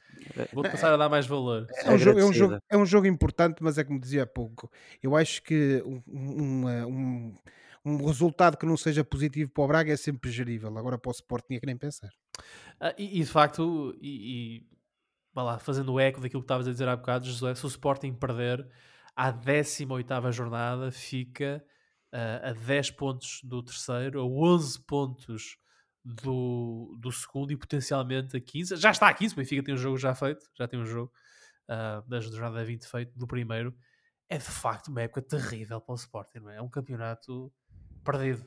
Vou-te 0.53 0.71
passar 0.71 0.93
a 0.93 0.97
dar 0.97 1.09
mais 1.09 1.27
valor. 1.27 1.67
É 1.85 1.91
um, 1.91 1.99
jogo, 1.99 2.21
é, 2.21 2.25
um 2.25 2.33
jogo, 2.33 2.59
é 2.71 2.77
um 2.77 2.87
jogo 2.87 3.07
importante, 3.09 3.61
mas 3.61 3.77
é 3.77 3.83
como 3.83 3.99
dizia 3.99 4.23
há 4.23 4.27
pouco. 4.27 4.71
Eu 5.03 5.17
acho 5.17 5.43
que 5.43 5.83
um, 5.85 6.01
um, 6.07 7.35
um, 7.85 8.07
resultado 8.07 8.57
que 8.57 8.65
não 8.65 8.77
seja 8.77 9.03
positivo 9.03 9.51
para 9.51 9.65
o 9.65 9.67
Braga 9.67 9.93
é 9.93 9.97
sempre 9.97 10.31
gerível. 10.31 10.79
Agora 10.79 10.97
para 10.97 11.11
o 11.11 11.13
Sporting 11.13 11.55
é 11.55 11.59
que 11.59 11.67
nem 11.67 11.77
pensar. 11.77 12.11
Ah, 12.79 12.95
e, 12.97 13.21
e, 13.21 13.25
de 13.25 13.31
facto, 13.31 13.99
e, 14.01 14.61
e 14.61 14.67
vá 15.35 15.43
lá, 15.43 15.59
fazendo 15.59 15.93
o 15.93 15.99
eco 15.99 16.21
daquilo 16.21 16.43
que 16.43 16.45
estavas 16.45 16.69
a 16.69 16.71
dizer 16.71 16.87
há 16.87 16.95
bocado, 16.95 17.27
Josué, 17.27 17.53
se 17.57 17.67
o 17.67 17.69
Sporting 17.69 18.13
perder, 18.13 18.65
à 19.17 19.33
18 19.33 20.31
jornada 20.31 20.93
fica 20.93 21.65
a 22.12 22.53
10 22.53 22.90
pontos 22.92 23.40
do 23.44 23.62
terceiro, 23.62 24.20
a 24.20 24.25
11 24.25 24.81
pontos 24.85 25.59
do, 26.05 26.96
do 26.99 27.12
segundo 27.12 27.53
e 27.53 27.57
potencialmente 27.57 28.37
a 28.37 28.40
15. 28.40 28.77
Já 28.77 28.90
está 28.90 29.09
a 29.09 29.14
15, 29.14 29.35
o 29.35 29.37
Benfica 29.37 29.62
tem 29.62 29.75
um 29.75 29.79
jogo 29.79 29.96
já 29.96 30.14
feito, 30.14 30.44
já 30.57 30.66
tem 30.66 30.81
um 30.81 30.87
jogo 30.87 31.12
ah, 31.68 32.03
da 32.07 32.20
jornada 32.20 32.64
20 32.64 32.87
feito, 32.87 33.18
do 33.18 33.27
primeiro. 33.27 33.75
É 34.29 34.38
de 34.38 34.44
facto 34.44 34.88
uma 34.88 35.03
época 35.03 35.23
terrível 35.23 35.81
para 35.81 35.92
o 35.92 35.96
Sporting, 35.96 36.38
não 36.38 36.51
é? 36.51 36.57
É 36.57 36.62
um 36.62 36.68
campeonato 36.68 37.53
perdido. 38.05 38.44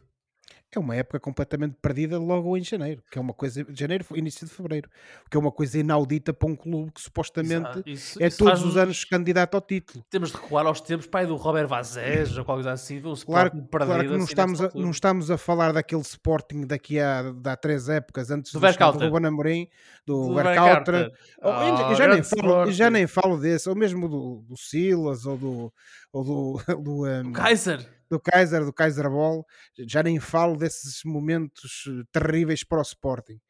É 0.75 0.79
uma 0.79 0.95
época 0.95 1.19
completamente 1.19 1.75
perdida 1.81 2.17
logo 2.17 2.57
em 2.57 2.63
janeiro, 2.63 3.03
que 3.11 3.17
é 3.17 3.21
uma 3.21 3.33
coisa. 3.33 3.65
Janeiro, 3.69 4.05
início 4.15 4.47
de 4.47 4.53
fevereiro, 4.53 4.89
que 5.29 5.37
é 5.37 5.39
uma 5.39 5.51
coisa 5.51 5.77
inaudita 5.79 6.33
para 6.33 6.49
um 6.49 6.55
clube 6.55 6.91
que 6.91 7.01
supostamente. 7.01 7.83
Isso- 7.85 8.21
é 8.21 8.27
isso 8.27 8.37
todos 8.37 8.63
os 8.63 8.77
anos 8.77 9.03
candidato 9.05 9.55
ao 9.55 9.61
título. 9.61 10.03
Temos 10.09 10.31
de 10.31 10.37
recuar 10.37 10.65
aos 10.65 10.81
tempos 10.81 11.05
pai 11.07 11.25
do 11.25 11.35
Robert 11.35 11.67
Vazés 11.67 12.37
ou 12.37 12.43
qualquer 12.43 12.63
coisa 12.63 12.71
assim, 12.71 12.97
um 12.97 13.15
Claro, 13.15 13.51
perdido 13.51 13.69
claro 13.69 14.03
que 14.03 14.09
não 14.09 14.15
assim 14.17 14.25
estamos, 14.25 14.61
a, 14.61 14.71
não 14.75 14.91
estamos 14.91 15.31
a 15.31 15.37
falar 15.37 15.73
daquele 15.73 16.01
Sporting 16.01 16.65
daqui 16.65 16.99
a, 16.99 17.23
há 17.45 17.55
três 17.55 17.89
épocas, 17.89 18.29
antes 18.31 18.51
Do 18.51 18.59
do. 18.59 19.09
Ruben 19.09 19.27
Amorim, 19.27 19.67
do, 20.05 20.27
Do. 20.29 20.33
Verkauter. 20.35 21.11
Oh, 21.41 21.49
Ah, 21.49 21.93
já 21.95 22.07
nem 22.07 22.23
falo, 22.23 22.71
já 22.71 22.89
nem 22.89 23.07
falo 23.07 23.37
desse, 23.37 23.69
ou 23.69 23.75
mesmo 23.75 24.07
do, 24.09 24.43
do 24.47 24.57
Silas, 24.57 25.25
ou 25.25 25.37
do, 25.37 25.73
ou 26.13 26.23
do, 26.23 26.63
do, 26.81 27.05
um, 27.05 27.33
Kaiser. 27.33 27.85
do 28.09 28.19
Kaiser, 28.19 28.63
do 28.63 28.71
Kaiser 28.71 29.09
Ball, 29.09 29.43
já 29.87 30.03
nem 30.03 30.19
falo 30.19 30.55
desses 30.55 31.03
momentos 31.03 31.85
eh, 31.87 32.03
terríveis 32.11 32.63
para 32.63 32.77
o 32.77 32.83
Sporting, 32.83 33.41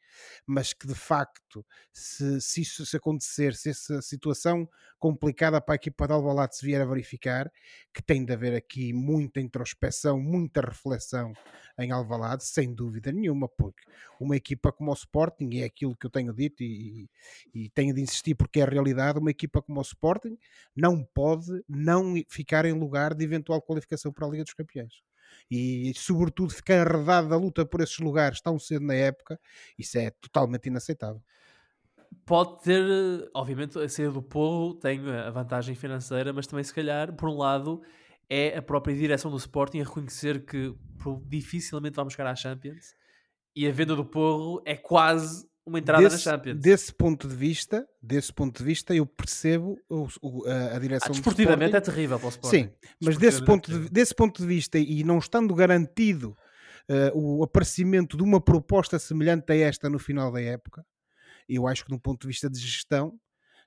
mas 0.46 0.72
que 0.72 0.86
de 0.86 0.94
facto, 0.94 1.64
se, 1.92 2.40
se 2.40 2.62
isso 2.62 2.84
se 2.86 2.96
acontecer, 2.96 3.54
se 3.54 3.70
essa 3.70 4.00
situação 4.02 4.68
complicada 4.98 5.60
para 5.60 5.74
a 5.74 5.76
equipa 5.76 6.06
de 6.06 6.12
Alvalade 6.12 6.56
se 6.56 6.64
vier 6.64 6.80
a 6.80 6.84
verificar, 6.84 7.50
que 7.92 8.02
tem 8.02 8.24
de 8.24 8.32
haver 8.32 8.54
aqui 8.54 8.92
muita 8.92 9.40
introspeção, 9.40 10.18
muita 10.18 10.60
reflexão 10.60 11.32
em 11.78 11.90
Alvalade, 11.90 12.44
sem 12.44 12.72
dúvida 12.72 13.12
nenhuma, 13.12 13.48
porque 13.48 13.82
uma 14.20 14.36
equipa 14.36 14.72
como 14.72 14.90
o 14.90 14.94
Sporting, 14.94 15.48
e 15.52 15.62
é 15.62 15.64
aquilo 15.64 15.96
que 15.96 16.06
eu 16.06 16.10
tenho 16.10 16.32
dito 16.32 16.62
e, 16.62 17.08
e 17.52 17.68
tenho 17.70 17.94
de 17.94 18.00
insistir 18.00 18.34
porque 18.34 18.60
é 18.60 18.62
a 18.62 18.68
realidade, 18.68 19.18
uma 19.18 19.30
equipa 19.30 19.60
como 19.60 19.78
o 19.78 19.82
Sporting 19.82 20.38
não 20.74 21.04
pode 21.04 21.64
não 21.68 22.14
ficar 22.28 22.64
em 22.64 22.72
lugar 22.72 23.14
de 23.14 23.24
eventual 23.24 23.60
qualificação 23.60 24.12
para 24.12 24.26
a 24.26 24.30
Liga 24.30 24.44
dos 24.44 24.54
Campeões. 24.54 25.02
E, 25.50 25.92
sobretudo, 25.96 26.52
ficar 26.52 26.86
arredado 26.86 27.28
da 27.28 27.36
luta 27.36 27.64
por 27.66 27.80
esses 27.80 27.98
lugares 27.98 28.40
tão 28.40 28.58
cedo 28.58 28.84
na 28.86 28.94
época, 28.94 29.38
isso 29.78 29.98
é 29.98 30.10
totalmente 30.10 30.66
inaceitável. 30.66 31.22
Pode 32.24 32.62
ter, 32.62 32.82
eh, 32.82 33.28
obviamente, 33.34 33.78
a 33.78 33.88
saída 33.88 34.12
do 34.12 34.22
Porro 34.22 34.74
tem 34.74 35.00
a 35.10 35.30
vantagem 35.30 35.74
financeira, 35.74 36.32
mas 36.32 36.46
também, 36.46 36.64
se 36.64 36.72
calhar, 36.72 37.12
por 37.12 37.28
um 37.28 37.36
lado, 37.36 37.82
é 38.28 38.56
a 38.56 38.62
própria 38.62 38.96
direção 38.96 39.30
do 39.30 39.36
Sporting 39.36 39.80
a 39.80 39.84
reconhecer 39.84 40.44
que 40.44 40.74
dificilmente 41.26 41.96
vamos 41.96 42.14
chegar 42.14 42.30
à 42.30 42.34
Champions 42.34 42.94
e 43.54 43.66
a 43.68 43.72
venda 43.72 43.94
do 43.94 44.04
Porro 44.04 44.62
é 44.64 44.74
quase 44.74 45.46
uma 45.66 45.78
entrada 45.78 46.02
desse, 46.02 46.26
na 46.26 46.32
Champions. 46.36 46.60
desse 46.60 46.92
ponto 46.92 47.26
de 47.28 47.34
vista, 47.34 47.88
desse 48.02 48.32
ponto 48.32 48.58
de 48.58 48.64
vista, 48.64 48.94
eu 48.94 49.06
percebo 49.06 49.78
o- 49.88 50.06
o- 50.20 50.46
a, 50.46 50.76
a 50.76 50.78
direção 50.78 51.08
Ah, 51.08 51.12
desportivamente 51.12 51.74
é 51.76 51.80
terrível 51.80 52.18
para 52.18 52.26
o 52.26 52.30
Sporting. 52.30 52.56
Sim, 52.64 52.72
mas 53.00 53.16
desse 53.16 53.38
Desportivamente 53.40 53.46
ponto, 53.46 53.70
é 53.72 53.78
de, 53.84 53.90
desse 53.90 54.14
ponto 54.14 54.42
de 54.42 54.46
vista 54.46 54.78
e 54.78 55.02
não 55.04 55.18
estando 55.18 55.54
garantido 55.54 56.36
eh, 56.88 57.10
o 57.14 57.42
aparecimento 57.42 58.14
de 58.16 58.22
uma 58.22 58.40
proposta 58.40 58.98
semelhante 58.98 59.50
a 59.52 59.56
esta 59.56 59.88
no 59.88 59.98
final 59.98 60.30
da 60.30 60.40
época, 60.40 60.84
eu 61.48 61.66
acho 61.66 61.82
que, 61.84 61.90
do 61.90 61.98
ponto 61.98 62.20
de 62.22 62.26
vista 62.28 62.50
de 62.50 62.58
gestão, 62.58 63.18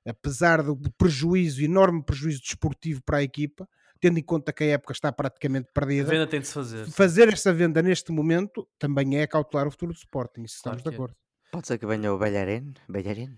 apesar 0.05 0.61
do 0.61 0.77
prejuízo, 0.97 1.63
enorme 1.63 2.03
prejuízo 2.03 2.41
desportivo 2.41 3.01
para 3.03 3.17
a 3.17 3.23
equipa, 3.23 3.67
tendo 3.99 4.19
em 4.19 4.23
conta 4.23 4.53
que 4.53 4.63
a 4.63 4.67
época 4.67 4.93
está 4.93 5.11
praticamente 5.11 5.67
A 5.69 5.73
perdida, 5.73 6.09
venda 6.11 6.27
tem 6.27 6.39
de 6.39 6.47
se 6.47 6.53
fazer. 6.53 6.85
fazer 6.91 7.27
esta 7.29 7.51
venda 7.51 7.81
neste 7.81 8.11
momento 8.11 8.67
também 8.77 9.17
é 9.17 9.25
cautelar 9.25 9.67
o 9.67 9.71
futuro 9.71 9.91
do 9.93 9.97
Sporting. 9.97 10.43
Isso 10.43 10.61
Claro 10.61 10.77
estamos 10.77 10.83
de 10.83 10.89
é. 10.89 11.07
Pode 11.51 11.67
ser 11.67 11.77
que 11.77 11.85
venha 11.85 12.13
o 12.13 12.17
Bellerin. 12.17 12.73
Bellerin. 12.87 13.37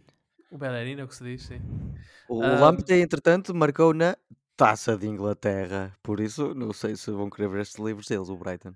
O 0.51 0.57
Bellerin 0.57 0.99
é 0.99 1.03
o 1.03 1.07
que 1.07 1.15
se 1.15 1.23
diz, 1.23 1.43
sim. 1.43 1.61
O 2.27 2.41
Ah, 2.43 2.59
Lamptey, 2.59 3.01
entretanto, 3.01 3.53
marcou 3.53 3.93
na 3.93 4.17
Taça 4.57 4.97
de 4.97 5.07
Inglaterra. 5.07 5.95
Por 6.03 6.19
isso, 6.19 6.53
não 6.53 6.73
sei 6.73 6.95
se 6.95 7.11
vão 7.11 7.29
querer 7.29 7.49
ver 7.49 7.61
estes 7.61 7.79
livros 7.79 8.07
deles, 8.07 8.29
o 8.29 8.35
Brighton. 8.35 8.73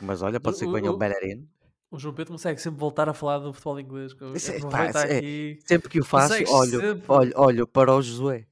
Mas 0.00 0.22
olha, 0.22 0.40
pode 0.40 0.56
ser 0.58 0.64
que 0.64 0.70
O- 0.70 0.74
venha 0.74 0.90
o 0.90 0.94
o- 0.94 0.98
Bellerin. 0.98 1.48
O 1.90 1.98
João 1.98 2.14
Pedro 2.14 2.32
consegue 2.34 2.60
sempre 2.60 2.78
voltar 2.80 3.08
a 3.08 3.12
falar 3.14 3.38
do 3.40 3.52
futebol 3.52 3.78
inglês. 3.80 4.14
que 4.14 4.24
é- 4.24 4.60
pá, 4.70 4.84
é- 5.06 5.58
Sempre 5.66 5.88
que 5.88 6.00
o 6.00 6.04
faço, 6.04 6.28
Consegues 6.30 6.52
olho, 6.52 6.80
sempre. 6.80 7.04
olho, 7.08 7.32
olho 7.36 7.66
para 7.66 7.92
o 7.94 8.00
Josué. 8.00 8.46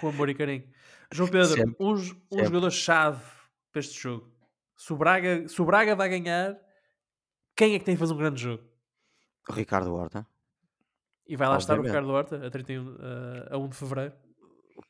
com 0.00 0.08
amor 0.08 0.28
e 0.30 0.34
carinho. 0.34 0.64
João 1.12 1.28
Pedro, 1.28 1.48
Sempre, 1.48 1.76
um, 1.80 1.92
um 1.92 2.44
jogador-chave 2.44 3.20
para 3.72 3.80
este 3.80 4.00
jogo. 4.00 4.30
Se 4.76 4.92
o, 4.92 4.96
Braga, 4.96 5.46
se 5.48 5.60
o 5.60 5.64
Braga 5.64 5.94
vai 5.94 6.08
ganhar, 6.08 6.56
quem 7.60 7.74
é 7.74 7.78
que 7.78 7.84
tem 7.84 7.94
que 7.94 7.98
fazer 7.98 8.14
um 8.14 8.16
grande 8.16 8.40
jogo? 8.40 8.62
O 9.46 9.52
Ricardo 9.52 9.94
Horta. 9.94 10.26
E 11.26 11.36
vai 11.36 11.46
lá 11.46 11.58
estar 11.58 11.74
o 11.74 11.80
Obviamente. 11.80 12.00
Ricardo 12.02 12.16
Horta 12.16 12.46
a, 12.46 12.50
31, 12.50 12.96
a, 13.50 13.54
a 13.54 13.58
1 13.58 13.68
de 13.68 13.76
Fevereiro? 13.76 14.14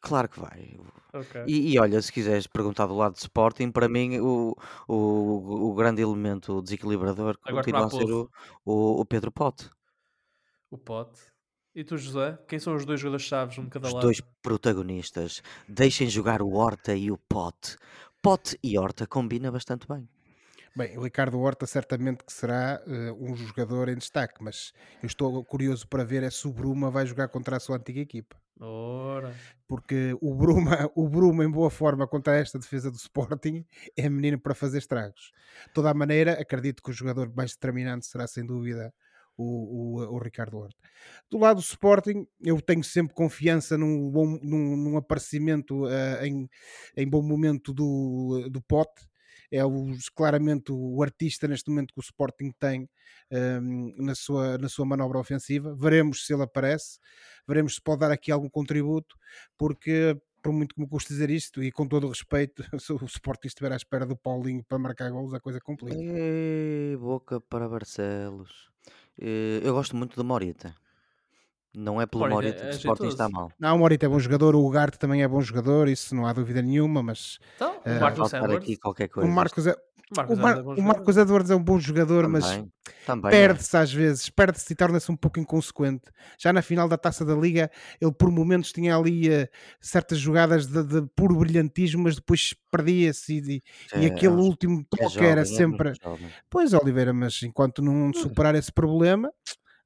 Claro 0.01 0.29
que 0.29 0.39
vai. 0.39 0.79
Ok. 1.13 1.43
E, 1.49 1.73
e 1.73 1.79
olha, 1.81 2.01
se 2.01 2.13
quiseres 2.13 2.47
perguntar 2.47 2.87
do 2.87 2.95
lado 2.95 3.15
de 3.15 3.19
Sporting, 3.19 3.73
para 3.73 3.89
mim 3.89 4.21
o, 4.21 4.55
o, 4.87 5.69
o 5.69 5.75
grande 5.75 6.01
elemento 6.01 6.63
desequilibrador 6.63 7.37
Agora 7.43 7.65
continua 7.65 7.87
a 7.87 7.91
ser 7.91 8.09
o, 8.09 8.31
o, 8.65 9.01
o 9.01 9.05
Pedro 9.05 9.33
Pote. 9.33 9.69
O 10.71 10.79
Pote. 10.79 11.21
E 11.75 11.83
tu, 11.83 11.99
José? 11.99 12.39
Quem 12.47 12.61
são 12.61 12.77
os 12.77 12.85
dois 12.87 13.01
jogadores-chaves, 13.01 13.59
um 13.59 13.65
de 13.65 13.71
cada 13.71 13.89
Os 13.89 13.95
lado? 13.95 14.05
dois 14.05 14.21
protagonistas. 14.41 15.43
Deixem 15.69 16.09
jogar 16.09 16.41
o 16.41 16.53
Horta 16.53 16.95
e 16.95 17.11
o 17.11 17.19
Pote. 17.19 17.77
Pote 18.23 18.57
e 18.63 18.79
Horta 18.79 19.09
combina 19.09 19.51
bastante 19.51 19.89
bem. 19.89 20.09
Bem, 20.75 20.97
o 20.97 21.03
Ricardo 21.03 21.39
Horta 21.39 21.67
certamente 21.67 22.25
que 22.25 22.33
será 22.33 22.81
eh, 22.87 23.13
um 23.13 23.35
jogador 23.35 23.89
em 23.89 23.97
destaque, 23.97 24.43
mas 24.43 24.73
eu 25.03 25.07
estou 25.09 25.45
curioso 25.45 25.87
para 25.89 26.05
ver 26.05 26.23
é 26.23 26.31
se 26.31 26.47
o 26.47 26.53
Bruma 26.53 26.91
vai 26.91 27.05
jogar 27.07 27.29
contra 27.29 27.57
a 27.57 27.61
sua 27.61 27.77
antiga 27.77 28.01
equipa. 28.01 28.37
Ora. 28.61 29.35
Porque 29.67 30.17
o 30.21 30.35
Bruma, 30.35 30.91
o 30.95 31.09
Bruma 31.09 31.45
em 31.45 31.51
boa 31.51 31.71
forma 31.71 32.07
contra 32.07 32.37
esta 32.37 32.59
defesa 32.59 32.91
do 32.91 32.97
Sporting 32.97 33.65
é 33.97 34.09
menino 34.09 34.39
para 34.39 34.55
fazer 34.55 34.79
estragos. 34.79 35.33
De 35.67 35.73
toda 35.73 35.91
a 35.91 35.95
maneira, 35.95 36.41
acredito 36.41 36.83
que 36.83 36.91
o 36.91 36.95
jogador 36.95 37.33
mais 37.35 37.53
determinante 37.53 38.07
será 38.07 38.27
sem 38.27 38.47
dúvida 38.47 38.93
o, 39.37 40.03
o, 40.03 40.17
o 40.17 40.19
Ricardo 40.19 40.59
Horta. 40.59 40.77
Do 41.31 41.39
lado 41.39 41.57
do 41.57 41.63
Sporting, 41.63 42.27
eu 42.43 42.61
tenho 42.61 42.85
sempre 42.85 43.15
confiança 43.15 43.79
num, 43.79 44.11
bom, 44.11 44.39
num, 44.43 44.77
num 44.77 44.97
aparecimento 44.97 45.89
eh, 45.89 46.29
em, 46.29 46.49
em 46.97 47.09
bom 47.09 47.23
momento 47.23 47.73
do, 47.73 48.49
do 48.51 48.61
Pote. 48.61 49.10
É 49.51 49.65
o, 49.65 49.87
claramente 50.15 50.71
o 50.73 51.03
artista 51.03 51.49
neste 51.49 51.71
momento 51.71 51.93
que 51.93 52.01
o 52.01 52.03
Sporting 52.03 52.53
tem 52.59 52.89
ehm, 53.31 53.93
na, 53.99 54.15
sua, 54.15 54.59
na 54.59 54.69
sua 54.69 54.87
manobra 54.87 55.19
ofensiva. 55.19 55.75
Veremos 55.75 56.25
se 56.27 56.33
ele 56.33 56.43
aparece, 56.43 56.99
veremos 57.47 57.75
se 57.75 57.83
pode 57.83 58.01
dar 58.01 58.11
aqui 58.13 58.31
algum 58.31 58.49
contributo, 58.49 59.17
porque 59.59 60.17
por 60.43 60.53
muito 60.53 60.75
que 60.75 60.81
me 60.81 60.89
custe 60.89 61.13
dizer 61.13 61.31
isto, 61.31 61.63
e 61.63 61.71
com 61.71 61.87
todo 61.87 62.07
o 62.07 62.09
respeito, 62.09 62.63
se 62.81 62.93
o 62.93 63.05
Sporting 63.05 63.49
estiver 63.49 63.73
à 63.73 63.77
espera 63.77 64.07
do 64.07 64.17
Paulinho 64.17 64.65
para 64.65 64.79
marcar 64.79 65.11
gols, 65.11 65.35
a 65.35 65.41
coisa 65.41 65.61
complica. 65.61 66.01
Ei, 66.01 66.97
boca 66.97 67.41
para 67.41 67.69
Barcelos. 67.69 68.71
Eh, 69.21 69.61
Eu 69.63 69.75
gosto 69.75 69.97
muito 69.97 70.17
do 70.17 70.25
Morita. 70.25 70.75
Não 71.75 72.01
é 72.01 72.07
pelo 72.07 72.29
Morita 72.29 72.35
Morita 72.35 72.63
é 72.65 72.69
que 72.71 72.75
o 72.75 72.77
Sporting 72.77 73.07
está 73.09 73.29
mal. 73.29 73.51
Não, 73.59 73.77
o 73.77 73.79
Morita 73.79 74.07
é 74.07 74.09
bom 74.09 74.19
jogador, 74.19 74.55
o 74.57 74.65
Ugarte 74.67 74.99
também 74.99 75.23
é 75.23 75.29
bom 75.29 75.41
jogador, 75.41 75.89
isso 75.89 76.15
não 76.15 76.27
há 76.27 76.33
dúvida 76.33 76.61
nenhuma, 76.61 77.03
mas 77.03 77.39
Então, 77.57 77.81
Eh, 77.85 77.97
o 77.97 78.01
Marcos 78.01 78.33
Edwards. 78.33 78.57
aqui 78.57 78.77
qualquer 78.77 79.05
o 79.05 79.09
coisa. 79.11 79.31
Marcos 79.31 79.67
é... 79.67 79.77
O 80.13 80.17
Marcos 80.17 80.37
O, 80.37 80.43
Mar- 80.43 80.57
é 80.59 80.61
o. 80.63 80.83
Marcos 80.83 81.17
Edwards 81.17 81.51
é 81.53 81.55
um 81.55 81.63
bom 81.63 81.79
jogador, 81.79 82.27
mas 82.29 82.45
Também, 83.07 83.29
é. 83.29 83.31
perde-se 83.31 83.77
às 83.77 83.93
vezes, 83.93 84.29
perde-se 84.29 84.73
e 84.73 84.75
torna-se 84.75 85.09
um 85.13 85.15
pouco 85.15 85.39
inconsequente. 85.39 86.03
Já 86.37 86.53
na 86.53 86.63
final 86.63 86.89
da 86.89 86.99
Taça 86.99 87.25
da 87.25 87.37
Liga, 87.37 87.71
ele 88.01 88.11
por 88.13 88.29
momentos 88.29 88.73
tinha 88.73 88.97
ali 88.97 89.29
eh, 89.31 89.49
certas 89.81 90.19
jogadas 90.19 90.67
de, 90.67 90.83
de 90.83 91.03
puro 91.15 91.37
brilhantismo, 91.37 92.03
mas 92.03 92.17
depois 92.17 92.53
perdia-se 92.73 93.35
e, 93.39 93.63
e 94.01 94.05
É, 94.05 94.07
aquele 94.07 94.27
é 94.35 94.37
último 94.37 94.81
é 94.81 94.97
toque 94.97 95.15
jovem, 95.15 95.29
era 95.31 95.43
é 95.43 95.45
sempre. 95.45 95.93
Pois, 96.51 96.73
Oliveira, 96.75 97.13
mas 97.13 97.41
enquanto 97.45 97.81
não 97.81 98.13
superar 98.13 98.57
esse 98.57 98.73
problema, 98.73 99.31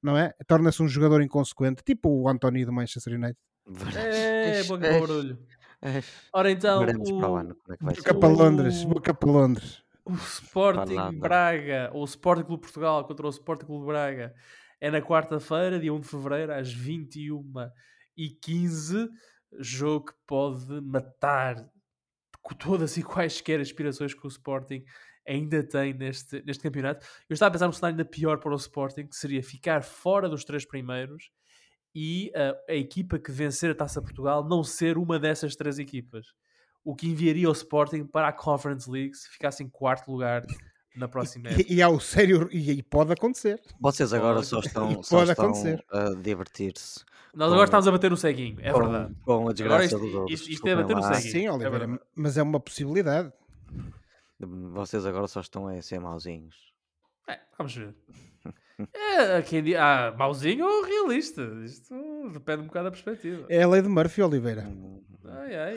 não 0.04 0.16
é? 0.16 0.32
Torna-se 0.46 0.82
um 0.82 0.88
jogador 0.88 1.22
inconsequente, 1.22 1.82
tipo 1.84 2.08
o 2.10 2.28
António 2.28 2.66
do 2.66 2.72
Manchester 2.72 3.14
United. 3.14 3.36
É, 3.96 4.58
Eish, 4.58 4.68
boca 4.68 4.80
para 4.86 4.92
o 4.92 4.94
eish, 4.94 5.00
barulho. 5.00 5.38
Ora 6.32 6.50
então, 6.50 6.84
para 6.84 6.98
o 7.30 7.32
o, 7.32 7.36
ano 7.36 7.54
como 7.56 7.74
é 7.74 7.76
que 7.76 7.84
vai 7.84 7.94
Boca 7.94 8.12
ser. 8.12 8.18
para 8.18 8.28
Londres, 8.28 8.84
o, 8.84 8.86
boca 8.86 9.14
para 9.14 9.30
Londres. 9.30 9.82
o 10.04 10.14
Sporting. 10.14 11.18
Braga, 11.18 11.90
ou 11.92 12.02
o 12.02 12.04
Sporting 12.04 12.44
Clube 12.44 12.62
Portugal 12.62 13.04
contra 13.06 13.26
o 13.26 13.30
Sporting 13.30 13.66
Clube 13.66 13.86
Braga, 13.86 14.34
é 14.80 14.90
na 14.90 15.00
quarta-feira, 15.00 15.78
dia 15.80 15.92
1 15.92 16.00
de 16.00 16.08
fevereiro, 16.08 16.52
às 16.54 16.74
21h15. 16.74 19.08
Jogo 19.60 20.06
que 20.06 20.14
pode 20.26 20.80
matar 20.82 21.56
com 22.42 22.54
todas 22.54 22.96
e 22.96 23.02
quaisquer 23.02 23.60
aspirações 23.60 24.12
que 24.14 24.26
o 24.26 24.28
Sporting 24.28 24.84
ainda 25.26 25.62
tem 25.62 25.92
neste, 25.94 26.42
neste 26.44 26.62
campeonato. 26.62 27.04
Eu 27.28 27.34
estava 27.34 27.48
a 27.48 27.52
pensar 27.52 27.66
num 27.66 27.72
cenário 27.72 27.94
ainda 27.94 28.04
pior 28.04 28.38
para 28.38 28.52
o 28.52 28.56
Sporting, 28.56 29.06
que 29.06 29.16
seria 29.16 29.42
ficar 29.42 29.82
fora 29.82 30.28
dos 30.28 30.44
três 30.44 30.64
primeiros 30.66 31.30
e 31.94 32.32
ah, 32.34 32.54
a 32.68 32.74
equipa 32.74 33.18
que 33.18 33.30
vencer 33.32 33.70
a 33.70 33.74
Taça 33.74 34.02
Portugal 34.02 34.46
não 34.46 34.62
ser 34.64 34.98
uma 34.98 35.18
dessas 35.18 35.54
três 35.56 35.78
equipas. 35.78 36.26
O 36.84 36.94
que 36.94 37.08
enviaria 37.08 37.48
o 37.48 37.52
Sporting 37.52 38.04
para 38.04 38.28
a 38.28 38.32
Conference 38.32 38.90
League 38.90 39.14
se 39.14 39.28
ficasse 39.30 39.62
em 39.62 39.68
quarto 39.68 40.10
lugar 40.10 40.42
na 40.94 41.08
próxima 41.08 41.48
época. 41.50 41.64
E, 41.72 41.76
e 41.76 41.82
há 41.82 41.88
o 41.88 41.98
sério, 41.98 42.48
e, 42.52 42.70
e 42.72 42.82
pode 42.82 43.12
acontecer. 43.12 43.60
Vocês 43.80 44.12
agora 44.12 44.34
Pode 44.36 44.46
só 44.46 44.58
estão, 44.60 45.00
E 45.00 45.04
só 45.04 45.22
estão 45.24 45.52
a 45.90 46.14
divertir-se 46.20 47.00
Nós 47.34 47.48
com- 47.48 47.54
agora 47.54 47.64
estamos 47.64 47.88
a 47.88 47.90
bater 47.92 48.10
no 48.10 48.16
ceguinho, 48.16 48.58
é 48.60 48.70
com, 48.72 48.80
verdade. 48.80 49.14
com 49.24 49.32
a 49.32 49.36
Agora 49.36 49.54
desgraça 49.54 49.84
isto, 49.86 49.98
dos 49.98 50.14
outros. 50.14 50.40
isto, 50.40 50.50
isto 50.52 50.68
é 50.68 50.76
bater 50.76 50.94
no 50.96 51.02
ceguinho. 51.02 51.32
Sim, 51.32 51.46
é 51.46 51.52
Oliveira, 51.52 51.78
verdade. 51.78 52.00
mas 52.14 52.36
é 52.36 52.42
uma 52.42 52.60
possibilidade. 52.60 53.32
Vocês 54.40 55.06
agora 55.06 55.26
só 55.28 55.40
estão 55.40 55.66
a 55.68 55.80
ser 55.82 56.00
mauzinhos. 56.00 56.56
É, 57.28 57.38
vamos 57.56 57.74
ver. 57.74 57.94
É, 58.92 59.40
quem 59.42 59.62
diz, 59.62 59.76
ah, 59.76 60.12
mauzinho 60.18 60.66
ou 60.66 60.82
realista? 60.84 61.42
Isto 61.64 61.94
depende 62.32 62.62
um 62.62 62.66
bocado 62.66 62.86
da 62.86 62.90
perspectiva. 62.90 63.46
É 63.48 63.62
a 63.62 63.68
lei 63.68 63.80
de 63.80 63.88
Murphy, 63.88 64.22
Oliveira. 64.22 64.62
Hum, 64.62 65.02
Ai, 65.26 65.54
ai. 65.56 65.76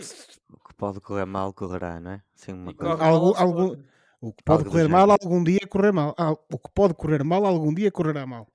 O 0.50 0.58
que 0.68 0.74
pode 0.76 1.00
correr 1.00 1.26
mal, 1.26 1.54
correrá, 1.54 2.00
não 2.00 2.12
é? 2.12 2.24
Sim, 2.36 2.54
uma 2.54 2.74
coisa. 2.74 3.02
Algum- 3.04 3.36
algum-. 3.38 3.84
O 4.20 4.34
que 4.34 4.44
pode 4.44 4.62
Algo 4.64 4.72
correr 4.72 4.88
mal, 4.90 5.08
género. 5.08 5.20
algum 5.24 5.44
dia 5.44 5.60
correr 5.70 5.92
mal. 5.94 6.16
Ah, 6.18 6.32
o 6.32 6.58
que 6.58 6.70
pode 6.74 6.94
correr 6.96 7.24
mal, 7.24 7.46
algum 7.46 7.72
dia 7.74 7.92
correrá 7.92 8.26
mal. 8.26 8.48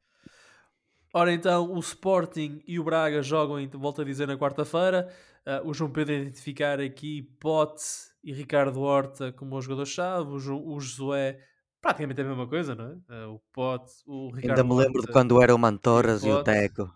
Ora 1.14 1.32
então, 1.32 1.72
o 1.72 1.78
Sporting 1.78 2.62
e 2.66 2.80
o 2.80 2.84
Braga 2.84 3.22
jogam, 3.22 3.56
volto 3.78 4.02
a 4.02 4.04
dizer, 4.04 4.26
na 4.26 4.36
quarta-feira. 4.36 5.08
Ah, 5.46 5.62
o 5.64 5.72
João 5.72 5.90
Pedro 5.90 6.14
a 6.14 6.18
identificar 6.18 6.80
aqui 6.80 7.22
Pote 7.40 7.82
e 8.22 8.32
Ricardo 8.32 8.80
Horta 8.80 9.32
como 9.32 9.56
os 9.56 9.64
jogadores-chave. 9.64 10.30
O, 10.30 10.74
o 10.74 10.80
Josué, 10.80 11.38
praticamente 11.80 12.20
a 12.20 12.24
mesma 12.24 12.46
coisa, 12.46 12.74
não 12.74 12.86
é? 12.86 12.96
Ah, 13.08 13.28
o 13.28 13.40
Pote, 13.52 13.92
o 14.06 14.30
Ricardo 14.30 14.60
Ainda 14.60 14.64
me 14.64 14.80
lembro 14.80 15.00
de 15.00 15.08
Horta. 15.08 15.12
quando 15.12 15.42
era 15.42 15.54
o 15.54 15.58
Mantorras 15.58 16.22
e 16.22 16.30
o 16.30 16.36
Pote. 16.36 16.44
Teco. 16.44 16.94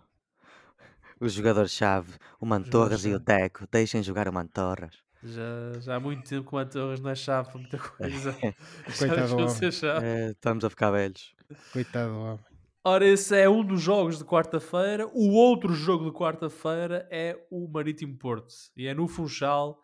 Os 1.19 1.33
jogadores-chave. 1.33 2.13
O 2.39 2.45
Mantorras 2.45 3.03
e 3.05 3.13
o. 3.13 3.19
Teco. 3.19 3.67
Deixem 3.71 4.03
jogar 4.03 4.27
o 4.29 4.33
Mantorras. 4.33 4.95
Já, 5.23 5.79
já 5.79 5.95
há 5.95 5.99
muito 5.99 6.27
tempo 6.29 6.47
que 6.47 6.55
o 6.55 6.65
Torres 6.65 6.99
não 6.99 7.09
é 7.09 7.15
chave 7.15 7.49
para 7.49 7.59
muita 7.59 7.77
coisa. 7.77 8.31
já 8.87 9.07
Coitado 9.07 9.59
de 9.59 9.71
chave. 9.71 10.05
É, 10.05 10.29
estamos 10.29 10.63
a 10.63 10.69
ficar 10.69 10.91
velhos. 10.91 11.35
Coitado 11.73 12.13
do 12.13 12.19
homem. 12.19 12.39
Ora, 12.83 13.05
esse 13.05 13.37
é 13.37 13.49
um 13.49 13.65
dos 13.65 13.81
jogos 13.81 14.17
de 14.17 14.23
quarta-feira. 14.23 15.09
O 15.11 15.33
outro 15.33 15.73
jogo 15.73 16.05
de 16.05 16.11
quarta-feira 16.11 17.05
é 17.11 17.37
o 17.51 17.67
Marítimo 17.67 18.17
Porto. 18.17 18.53
E 18.77 18.87
é 18.87 18.93
no 18.93 19.09
Funchal, 19.09 19.81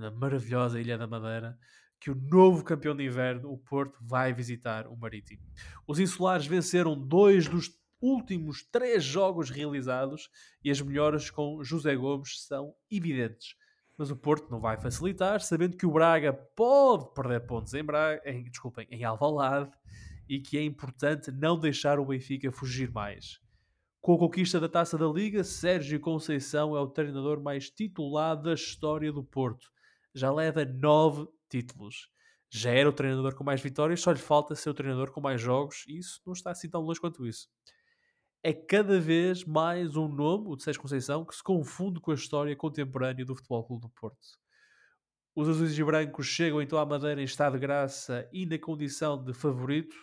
na 0.00 0.10
maravilhosa 0.10 0.80
Ilha 0.80 0.98
da 0.98 1.06
Madeira, 1.06 1.56
que 2.00 2.10
o 2.10 2.14
novo 2.14 2.64
campeão 2.64 2.96
de 2.96 3.04
inverno, 3.04 3.52
o 3.52 3.58
Porto, 3.58 3.98
vai 4.02 4.32
visitar 4.32 4.86
o 4.86 4.96
Marítimo. 4.96 5.42
Os 5.86 6.00
insulares 6.00 6.46
venceram 6.46 6.98
dois 6.98 7.46
dos 7.46 7.78
últimos 8.00 8.64
três 8.64 9.04
jogos 9.04 9.50
realizados 9.50 10.30
e 10.64 10.70
as 10.70 10.80
melhoras 10.80 11.30
com 11.30 11.62
José 11.62 11.94
Gomes 11.94 12.46
são 12.46 12.74
evidentes. 12.90 13.54
Mas 13.98 14.10
o 14.10 14.16
Porto 14.16 14.50
não 14.50 14.58
vai 14.58 14.80
facilitar, 14.80 15.42
sabendo 15.42 15.76
que 15.76 15.84
o 15.84 15.92
Braga 15.92 16.32
pode 16.32 17.12
perder 17.12 17.46
pontos 17.46 17.74
em, 17.74 17.84
Braga, 17.84 18.22
em, 18.24 18.44
desculpem, 18.44 18.88
em 18.90 19.04
Alvalade 19.04 19.70
e 20.26 20.40
que 20.40 20.56
é 20.56 20.64
importante 20.64 21.30
não 21.30 21.58
deixar 21.58 22.00
o 22.00 22.06
Benfica 22.06 22.50
fugir 22.50 22.90
mais. 22.90 23.38
Com 24.00 24.14
a 24.14 24.18
conquista 24.18 24.58
da 24.58 24.70
Taça 24.70 24.96
da 24.96 25.06
Liga, 25.06 25.44
Sérgio 25.44 26.00
Conceição 26.00 26.74
é 26.74 26.80
o 26.80 26.88
treinador 26.88 27.42
mais 27.42 27.68
titulado 27.68 28.44
da 28.44 28.54
história 28.54 29.12
do 29.12 29.22
Porto. 29.22 29.70
Já 30.14 30.32
leva 30.32 30.64
nove 30.64 31.26
títulos. 31.48 32.10
Já 32.52 32.70
era 32.70 32.88
o 32.88 32.92
treinador 32.92 33.34
com 33.34 33.44
mais 33.44 33.60
vitórias, 33.60 34.00
só 34.00 34.10
lhe 34.10 34.18
falta 34.18 34.54
ser 34.56 34.70
o 34.70 34.74
treinador 34.74 35.12
com 35.12 35.20
mais 35.20 35.40
jogos, 35.40 35.84
e 35.86 35.98
isso 35.98 36.20
não 36.26 36.32
está 36.32 36.50
assim 36.50 36.68
tão 36.68 36.80
longe 36.80 37.00
quanto 37.00 37.24
isso. 37.24 37.48
É 38.42 38.52
cada 38.52 38.98
vez 38.98 39.44
mais 39.44 39.96
um 39.96 40.08
nome, 40.08 40.48
o 40.48 40.56
de 40.56 40.64
Sérgio 40.64 40.82
Conceição, 40.82 41.24
que 41.24 41.36
se 41.36 41.42
confunde 41.42 42.00
com 42.00 42.10
a 42.10 42.14
história 42.14 42.56
contemporânea 42.56 43.24
do 43.24 43.36
Futebol 43.36 43.64
Clube 43.64 43.82
do 43.82 43.88
Porto. 43.90 44.40
Os 45.34 45.48
azuis 45.48 45.78
e 45.78 45.84
brancos 45.84 46.26
chegam 46.26 46.60
então 46.60 46.78
à 46.78 46.84
Madeira 46.84 47.20
em 47.20 47.24
estado 47.24 47.52
de 47.52 47.60
graça 47.60 48.28
e 48.32 48.46
na 48.46 48.58
condição 48.58 49.22
de 49.22 49.32
favorito. 49.32 49.94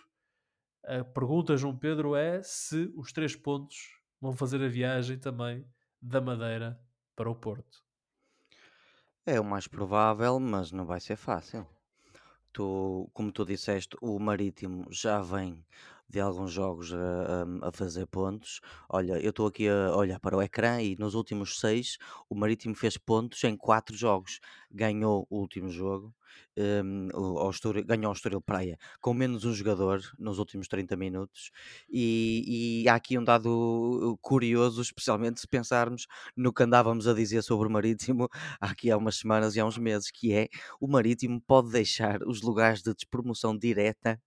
A 0.84 1.04
pergunta, 1.04 1.56
João 1.56 1.76
Pedro, 1.76 2.14
é 2.14 2.40
se 2.42 2.90
os 2.96 3.12
três 3.12 3.36
pontos 3.36 3.76
vão 4.20 4.32
fazer 4.32 4.62
a 4.62 4.68
viagem 4.68 5.18
também 5.18 5.66
da 6.00 6.20
Madeira 6.20 6.80
para 7.14 7.28
o 7.28 7.34
Porto. 7.34 7.87
É 9.30 9.38
o 9.38 9.44
mais 9.44 9.68
provável, 9.68 10.40
mas 10.40 10.72
não 10.72 10.86
vai 10.86 11.00
ser 11.00 11.16
fácil. 11.16 11.66
Tu, 12.50 13.10
como 13.12 13.30
tu 13.30 13.44
disseste, 13.44 13.94
o 14.00 14.18
Marítimo 14.18 14.86
já 14.90 15.20
vem 15.20 15.62
de 16.08 16.20
alguns 16.20 16.52
jogos 16.52 16.92
a, 16.92 16.96
a- 17.66 17.68
a 17.68 17.72
fazer 17.72 18.06
pontos. 18.06 18.60
Olha, 18.88 19.20
eu 19.20 19.30
estou 19.30 19.46
aqui 19.46 19.68
a 19.68 19.94
olhar 19.96 20.18
para 20.20 20.36
o 20.36 20.42
ecrã 20.42 20.80
e 20.82 20.96
nos 20.98 21.14
últimos 21.14 21.58
seis 21.60 21.98
o 22.28 22.34
Marítimo 22.34 22.74
fez 22.74 22.96
pontos 22.96 23.42
em 23.44 23.56
quatro 23.56 23.96
jogos. 23.96 24.40
Ganhou 24.70 25.26
o 25.30 25.38
último 25.40 25.70
jogo, 25.70 26.14
o- 27.14 27.38
ao 27.38 27.50
Estoril- 27.50 27.84
ganhou 27.84 28.06
ao 28.08 28.12
Estoril 28.12 28.40
Praia 28.40 28.78
com 29.00 29.14
menos 29.14 29.44
um 29.44 29.52
jogador 29.52 30.00
nos 30.18 30.38
últimos 30.38 30.68
30 30.68 30.96
minutos. 30.96 31.50
E, 31.90 32.82
e 32.84 32.88
há 32.88 32.94
aqui 32.94 33.18
um 33.18 33.24
dado 33.24 34.18
curioso, 34.20 34.80
especialmente 34.82 35.40
se 35.40 35.48
pensarmos 35.48 36.06
no 36.36 36.52
que 36.52 36.62
andávamos 36.62 37.06
a 37.06 37.14
dizer 37.14 37.42
sobre 37.42 37.68
o 37.68 37.70
Marítimo 37.70 38.28
aqui 38.60 38.90
há 38.90 38.96
umas 38.96 39.16
semanas 39.16 39.56
e 39.56 39.60
há 39.60 39.64
uns 39.66 39.78
meses, 39.78 40.10
que 40.10 40.32
é 40.32 40.48
o 40.80 40.86
Marítimo 40.88 41.40
pode 41.46 41.70
deixar 41.70 42.22
os 42.26 42.42
lugares 42.42 42.82
de 42.82 42.94
despromoção 42.94 43.56
direta 43.56 44.20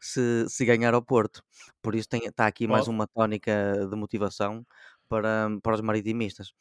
se, 0.00 0.46
se 0.48 0.64
ganhar 0.64 0.94
ao 0.94 1.02
Porto. 1.02 1.42
Por 1.82 1.94
isso 1.94 2.08
tem, 2.08 2.20
está 2.26 2.46
aqui 2.46 2.66
mais 2.66 2.88
uma 2.88 3.06
tónica 3.06 3.86
de 3.90 3.96
motivação 3.96 4.64
para, 5.08 5.48
para 5.62 5.74
os 5.74 5.80
maritimistas. 5.80 6.52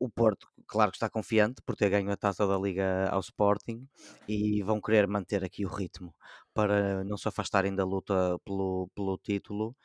O 0.00 0.08
Porto, 0.08 0.46
claro 0.68 0.92
que 0.92 0.96
está 0.96 1.10
confiante 1.10 1.60
por 1.66 1.74
ter 1.74 1.90
ganho 1.90 2.10
a 2.12 2.16
taça 2.16 2.46
da 2.46 2.56
Liga 2.56 3.08
ao 3.10 3.18
Sporting 3.20 3.84
e 4.28 4.62
vão 4.62 4.80
querer 4.80 5.08
manter 5.08 5.42
aqui 5.44 5.66
o 5.66 5.68
ritmo 5.68 6.14
para 6.54 7.02
não 7.04 7.16
se 7.16 7.26
afastarem 7.28 7.74
da 7.74 7.84
luta 7.84 8.38
pelo, 8.44 8.88
pelo 8.94 9.18
título. 9.18 9.76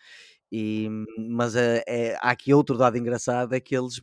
E, 0.51 0.87
mas 1.17 1.55
é, 1.55 1.83
é- 1.87 2.15
há 2.17 2.29
aqui 2.31 2.53
outro 2.53 2.77
dado 2.77 2.97
engraçado: 2.97 3.53
é 3.53 3.59
que 3.59 3.75
eles 3.75 4.01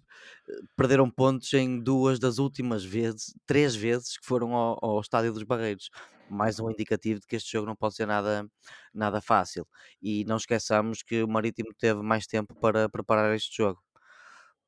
eh, 0.49 0.53
perderam 0.77 1.11
pontos 1.11 1.53
em 1.55 1.81
duas 1.81 2.19
das 2.19 2.39
últimas 2.39 2.85
vezes, 2.85 3.35
três 3.47 3.75
vezes 3.77 4.19
que 4.19 4.27
foram 4.27 4.55
ao, 4.55 4.79
ao 4.83 5.01
Estádio 5.01 5.33
dos 5.33 5.45
Barreiros. 5.45 5.91
Mais 6.31 6.59
um 6.61 6.71
indicativo 6.71 7.21
de 7.21 7.27
que 7.27 7.37
este 7.37 7.53
jogo 7.53 7.67
não 7.67 7.77
pode 7.77 7.95
ser 7.97 8.07
nada, 8.07 8.47
nada 8.95 9.21
fácil. 9.21 9.67
E 10.03 10.25
não 10.25 10.37
esqueçamos 10.37 11.03
que 11.03 11.23
o 11.23 11.29
Marítimo 11.29 11.71
teve 11.79 12.03
mais 12.03 12.27
tempo 12.27 12.55
para 12.61 12.89
preparar 12.89 13.35
este 13.35 13.57
jogo. 13.59 13.81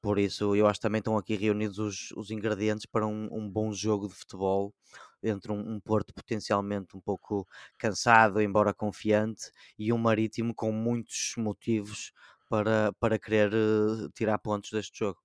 Por 0.01 0.19
isso, 0.19 0.57
eu 0.57 0.67
acho 0.67 0.81
que 0.81 0.83
também 0.83 0.99
estão 0.99 1.17
aqui 1.17 1.37
reunidos 1.37 1.79
os, 1.79 2.11
os 2.17 2.31
ingredientes 2.31 2.87
para 2.87 3.07
um, 3.07 3.29
um 3.33 3.49
bom 3.49 3.73
jogo 3.73 4.09
de 4.09 4.15
futebol 4.15 4.75
entre 5.23 5.53
um, 5.53 5.75
um 5.77 5.81
Porto 5.81 6.13
potencialmente 6.13 6.97
um 6.97 7.01
pouco 7.01 7.47
cansado, 7.79 8.41
embora 8.43 8.75
confiante, 8.75 9.51
e 9.79 9.93
um 9.93 9.99
Marítimo 9.99 10.53
com 10.55 10.73
muitos 10.73 11.35
motivos 11.39 12.13
para, 12.49 12.93
para 12.99 13.19
querer 13.19 13.53
eh, 13.55 14.09
tirar 14.15 14.39
pontos 14.39 14.71
deste 14.73 14.99
jogo. 14.99 15.21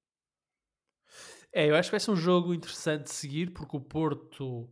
É, 1.51 1.69
eu 1.69 1.75
acho 1.75 1.89
que 1.89 1.91
vai 1.93 1.99
ser 1.99 2.11
um 2.11 2.15
jogo 2.15 2.53
interessante 2.53 3.03
de 3.05 3.11
seguir 3.11 3.51
porque 3.53 3.75
o 3.77 3.81
Porto. 3.81 4.69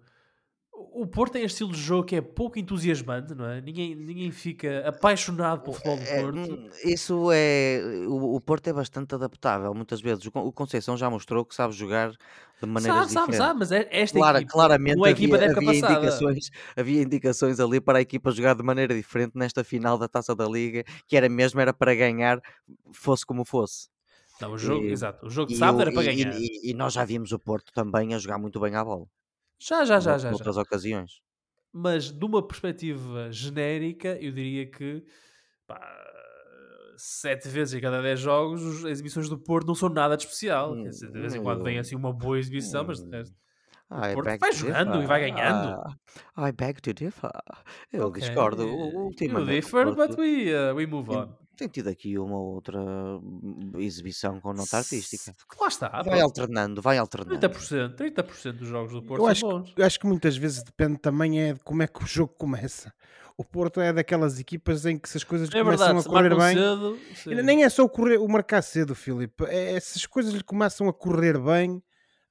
O 0.93 1.05
Porto 1.07 1.33
tem 1.33 1.43
este 1.43 1.55
estilo 1.55 1.71
de 1.73 1.81
jogo 1.81 2.03
que 2.05 2.15
é 2.15 2.21
pouco 2.21 2.57
entusiasmante, 2.59 3.33
não 3.35 3.45
é? 3.49 3.61
Ninguém, 3.61 3.95
ninguém 3.95 4.31
fica 4.31 4.87
apaixonado 4.87 5.61
pelo 5.61 5.73
futebol 5.73 5.97
do 5.97 6.03
É, 6.03 6.21
Porto. 6.21 6.37
hum, 6.37 6.69
isso 6.85 7.29
é. 7.33 7.81
O, 8.07 8.35
o 8.35 8.41
Porto 8.41 8.67
é 8.67 8.73
bastante 8.73 9.13
adaptável, 9.15 9.73
muitas 9.73 10.01
vezes. 10.01 10.25
O 10.25 10.31
Con- 10.31 10.45
o 10.45 10.51
Conceição 10.51 10.95
já 10.95 11.09
mostrou 11.09 11.43
que 11.45 11.53
sabe 11.53 11.73
jogar 11.73 12.11
de 12.11 12.65
maneiras 12.67 13.11
Sabe, 13.11 13.13
sabe, 13.13 13.35
sabe, 13.37 13.59
mas 13.59 13.71
é- 13.71 13.87
esta 13.91 14.17
Clara- 14.17 14.37
equipa 14.39 14.53
claramente 14.53 14.95
não 14.97 15.05
é 15.05 15.09
a 15.09 15.11
equipa 15.11 15.35
havia, 15.35 15.47
da 15.47 15.57
havia 15.57 15.73
passada. 15.73 15.93
indicações, 15.93 16.51
havia 16.75 17.01
indicações 17.01 17.59
ali 17.59 17.81
para 17.81 17.97
a 17.97 18.01
equipa 18.01 18.31
jogar 18.31 18.55
de 18.55 18.63
maneira 18.63 18.95
diferente 18.95 19.33
nesta 19.35 19.63
final 19.63 19.97
da 19.97 20.07
Taça 20.07 20.33
da 20.35 20.45
Liga, 20.47 20.83
que 21.07 21.17
era 21.17 21.27
mesmo 21.27 21.59
era 21.59 21.73
para 21.73 21.93
ganhar, 21.93 22.39
fosse 22.93 23.25
como 23.25 23.43
fosse. 23.43 23.89
Não, 24.39 24.51
o 24.53 24.57
jogo, 24.57 24.85
E- 24.85 24.91
exato, 24.91 25.25
o 25.25 25.29
jogo 25.29 25.51
de 25.51 25.57
sábado 25.57 25.81
era 25.81 25.91
para 25.91 26.03
e- 26.03 26.09
e- 26.09 26.15
ganhar. 26.23 26.37
e- 26.39 26.69
e 26.71 26.73
nós 26.73 26.93
já 26.93 27.03
vimos 27.05 27.31
o 27.31 27.39
Porto 27.39 27.71
também 27.73 28.13
a 28.13 28.17
jogar 28.17 28.37
muito 28.37 28.59
bem 28.59 28.75
à 28.75 28.83
bola. 28.83 29.05
Já, 29.59 29.83
já, 29.85 29.99
já, 29.99 30.17
já, 30.17 30.33
já. 30.33 30.33
Noutras 30.33 30.57
ocasiões. 30.57 31.21
Mas 31.71 32.11
de 32.11 32.25
uma 32.25 32.45
perspectiva 32.45 33.31
genérica, 33.31 34.17
eu 34.21 34.31
diria 34.31 34.69
que 34.69 35.03
pá, 35.67 35.79
sete 36.97 37.47
vezes 37.49 37.73
em 37.73 37.81
cada 37.81 38.01
dez 38.01 38.19
jogos 38.19 38.63
os- 38.63 38.85
as 38.85 38.91
exibições 38.91 39.29
do 39.29 39.37
Porto 39.37 39.67
não 39.67 39.75
são 39.75 39.89
nada 39.89 40.15
de 40.17 40.23
especial. 40.23 40.75
Dizer, 40.87 41.11
de 41.11 41.19
vez 41.19 41.35
em 41.35 41.41
quando 41.41 41.63
vem 41.63 41.77
Hum, 41.77 41.79
assim 41.79 41.95
uma 41.95 42.13
boa 42.13 42.39
exibição, 42.39 42.85
mas 42.85 42.99
de 42.99 43.07
hum. 43.07 43.11
resto. 43.11 43.35
I 43.91 44.13
Porto 44.13 44.39
vai 44.39 44.51
jogando 44.53 45.03
e 45.03 45.07
vai 45.07 45.21
ganhando. 45.21 45.77
I 46.37 46.51
beg 46.51 46.81
to 46.81 46.93
differ. 46.93 47.31
Eu 47.91 48.09
Ok, 48.09 48.19
discordo. 48.19 48.63
You 48.63 49.45
Ultimamente, 49.45 49.67
o 49.67 49.71
differ, 49.71 49.91
but 49.95 50.15
Porto 50.15 50.21
we, 50.21 50.53
uh, 50.53 50.73
we 50.75 50.85
move 50.85 51.09
on. 51.11 51.35
Tem 51.55 51.67
tido 51.67 51.87
aqui 51.89 52.17
uma 52.19 52.37
outra 52.37 52.79
hum, 52.81 53.71
exibição 53.77 54.39
com 54.39 54.53
nota 54.53 54.77
artística. 54.77 55.33
Lá 55.59 55.67
está, 55.67 56.01
Vai 56.03 56.21
alternando, 56.21 56.81
vai 56.81 56.97
alternando. 56.97 57.39
30%, 57.39 57.95
30% 57.95 58.53
dos 58.53 58.67
jogos 58.67 58.93
do 58.93 59.01
Porto 59.01 59.21
Eu 59.23 59.27
acho, 59.27 59.39
são 59.41 59.49
que- 59.63 59.69
bons. 59.69 59.73
eu 59.77 59.85
acho 59.85 59.99
que 59.99 60.05
muitas 60.07 60.37
vezes 60.37 60.61
depende 60.63 60.97
também 60.97 61.41
é 61.41 61.53
de 61.53 61.59
como 61.61 61.81
é 61.83 61.87
que 61.87 62.03
o 62.03 62.07
jogo 62.07 62.33
começa. 62.37 62.93
O 63.37 63.43
Porto 63.43 63.81
é 63.81 63.91
daquelas 63.91 64.39
equipas 64.39 64.85
em 64.85 64.97
que 64.97 65.09
se 65.09 65.17
as 65.17 65.23
coisas 65.23 65.49
É 65.49 65.61
começam 65.61 65.87
verdade, 65.87 66.07
a 66.07 66.09
correr 66.09 66.35
bem. 66.37 66.55
cedo, 66.55 66.99
sim. 67.15 67.35
Nem 67.43 67.63
é 67.63 67.69
só 67.69 67.83
o, 67.83 67.89
correr, 67.89 68.17
o 68.17 68.27
marcar 68.29 68.61
cedo, 68.61 68.95
Filipe. 68.95 69.43
É, 69.45 69.73
é 69.75 69.79
se 69.79 69.97
as 69.97 70.05
coisas 70.05 70.33
lhe 70.33 70.43
começam 70.43 70.87
a 70.87 70.93
correr 70.93 71.37
bem, 71.39 71.81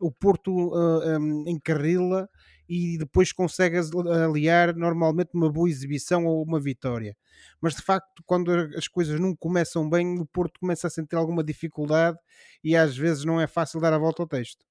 o 0.00 0.10
Porto 0.10 0.72
ah, 0.74 1.18
hum, 1.18 1.44
encarrila 1.46 2.28
e 2.68 2.98
depois 2.98 3.32
consegue 3.32 3.78
aliar 4.24 4.74
normalmente 4.74 5.30
uma 5.34 5.50
boa 5.50 5.68
exibição 5.68 6.24
ou 6.26 6.42
uma 6.42 6.60
vitória. 6.60 7.16
Mas 7.60 7.74
de 7.74 7.82
facto, 7.82 8.22
quando 8.24 8.50
as 8.76 8.88
coisas 8.88 9.18
não 9.20 9.34
começam 9.34 9.88
bem, 9.88 10.18
o 10.18 10.26
Porto 10.26 10.60
começa 10.60 10.86
a 10.86 10.90
sentir 10.90 11.16
alguma 11.16 11.44
dificuldade 11.44 12.18
e 12.62 12.76
às 12.76 12.96
vezes 12.96 13.24
não 13.24 13.40
é 13.40 13.46
fácil 13.46 13.80
dar 13.80 13.92
a 13.92 13.98
volta 13.98 14.22
ao 14.22 14.28
texto. 14.28 14.64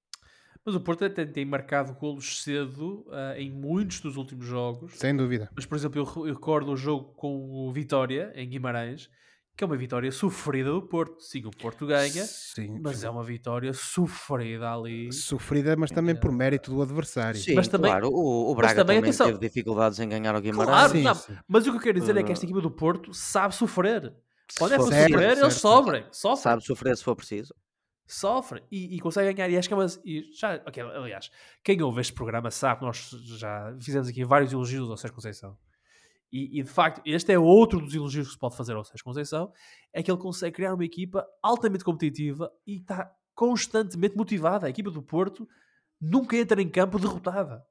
Mas 0.66 0.76
o 0.76 0.80
Porto 0.80 1.04
até 1.04 1.26
tem 1.26 1.44
marcado 1.44 1.94
golos 1.94 2.42
cedo 2.42 3.06
ah, 3.12 3.36
em 3.38 3.52
muitos 3.52 4.00
dos 4.00 4.16
últimos 4.16 4.46
jogos. 4.46 4.94
Sem 4.96 5.16
dúvida. 5.16 5.50
Mas, 5.54 5.66
por 5.66 5.76
exemplo, 5.76 6.00
eu 6.00 6.34
recordo 6.34 6.72
o 6.72 6.78
jogo 6.78 7.14
com 7.16 7.68
o 7.68 7.72
Vitória, 7.72 8.32
em 8.34 8.48
Guimarães, 8.48 9.10
que 9.56 9.64
é 9.64 9.68
uma 9.68 9.78
vitória 9.78 10.12
sofrida 10.12 10.72
do 10.72 10.82
Porto. 10.82 11.22
Sim, 11.22 11.46
o 11.46 11.52
Porto 11.52 11.86
ganha, 11.86 12.26
Sim, 12.26 12.80
mas 12.82 13.04
é 13.04 13.10
uma 13.10 13.24
vitória 13.24 13.72
sofrida 13.74 14.72
ali. 14.74 15.12
sofrida, 15.14 15.76
mas 15.76 15.92
também 15.92 16.16
por 16.16 16.32
mérito 16.32 16.72
do 16.72 16.82
adversário. 16.82 17.40
Sim, 17.40 17.54
Mas 17.56 17.68
também- 17.68 17.92
claro. 17.92 18.10
O, 18.10 18.46
o 18.46 18.48
mas 18.50 18.56
Braga 18.58 18.76
também, 18.82 18.98
também, 18.98 19.10
atenção- 19.10 19.28
teve 19.28 19.40
dificuldades 19.40 20.00
em 20.00 20.10
ganhar 20.10 20.34
ao 20.34 20.42
Guimarães. 20.42 20.76
Claro, 20.76 20.92
Sim, 20.94 21.04
não, 21.04 21.16
sim. 21.16 21.38
mas 21.48 21.68
o 21.68 21.72
que 21.72 21.78
eu 21.78 21.82
quero 21.82 22.00
dizer 22.00 22.18
é 22.18 22.24
que 22.24 22.30
Ah. 22.30 22.34
esta 22.34 22.46
equipa 22.46 22.62
do 22.62 22.72
Porto 22.72 23.14
sabe 23.14 23.54
sofrer. 23.56 24.14
Quando 24.58 24.74
é 24.74 24.78
for 24.78 24.88
para 24.88 24.96
Certo, 24.96 25.12
sofrer, 25.12 25.28
certo, 25.30 25.44
eles 25.44 25.54
sofrem. 25.54 26.06
Sofrem. 26.12 26.44
Sabe 26.44 26.64
sofrer 26.66 26.98
se 26.98 27.04
for 27.04 27.16
preciso. 27.16 27.54
sofre 28.06 28.62
e, 28.72 28.96
e 28.96 29.00
consegue 29.00 29.34
ganhar. 29.34 29.50
E 29.50 29.58
acho 29.58 29.68
que 29.68 29.74
é 29.74 29.78
uma. 29.78 29.86
e 30.06 30.24
já, 30.38 30.62
ok, 30.68 30.84
aliás, 30.84 31.32
quem 31.64 31.82
ouve 31.82 32.02
este 32.02 32.14
programa 32.14 32.52
sabe 32.52 32.80
que 32.80 32.86
nós 32.86 33.10
já 33.40 33.76
fizemos 33.82 34.08
aqui 34.08 34.24
vários 34.26 34.52
elogios 34.52 34.90
ao 34.90 34.98
Sérgio 34.98 35.16
Conceição. 35.16 35.58
E, 36.34 36.60
e, 36.60 36.64
de 36.64 36.70
facto, 36.70 37.00
este 37.06 37.32
é 37.32 37.38
outro 37.38 37.80
dos 37.80 37.94
elogios 37.94 38.26
que 38.26 38.34
se 38.34 38.40
pode 38.40 38.58
fazer 38.58 38.74
ao 38.74 38.84
Sérgio 38.84 39.06
Conceição: 39.06 39.54
é 39.94 40.02
que 40.02 40.10
ele 40.10 40.18
consegue 40.18 40.56
criar 40.56 40.74
uma 40.74 40.84
equipa 40.84 41.24
altamente 41.44 41.84
competitiva 41.84 42.52
e 42.66 42.78
está 42.78 43.16
constantemente 43.36 44.18
motivada. 44.18 44.66
A 44.66 44.70
equipa 44.72 44.90
do 44.90 45.04
Porto 45.04 45.48
nunca 46.02 46.36
entra 46.36 46.60
em 46.60 46.68
campo 46.68 46.98
derrotada. 46.98 47.64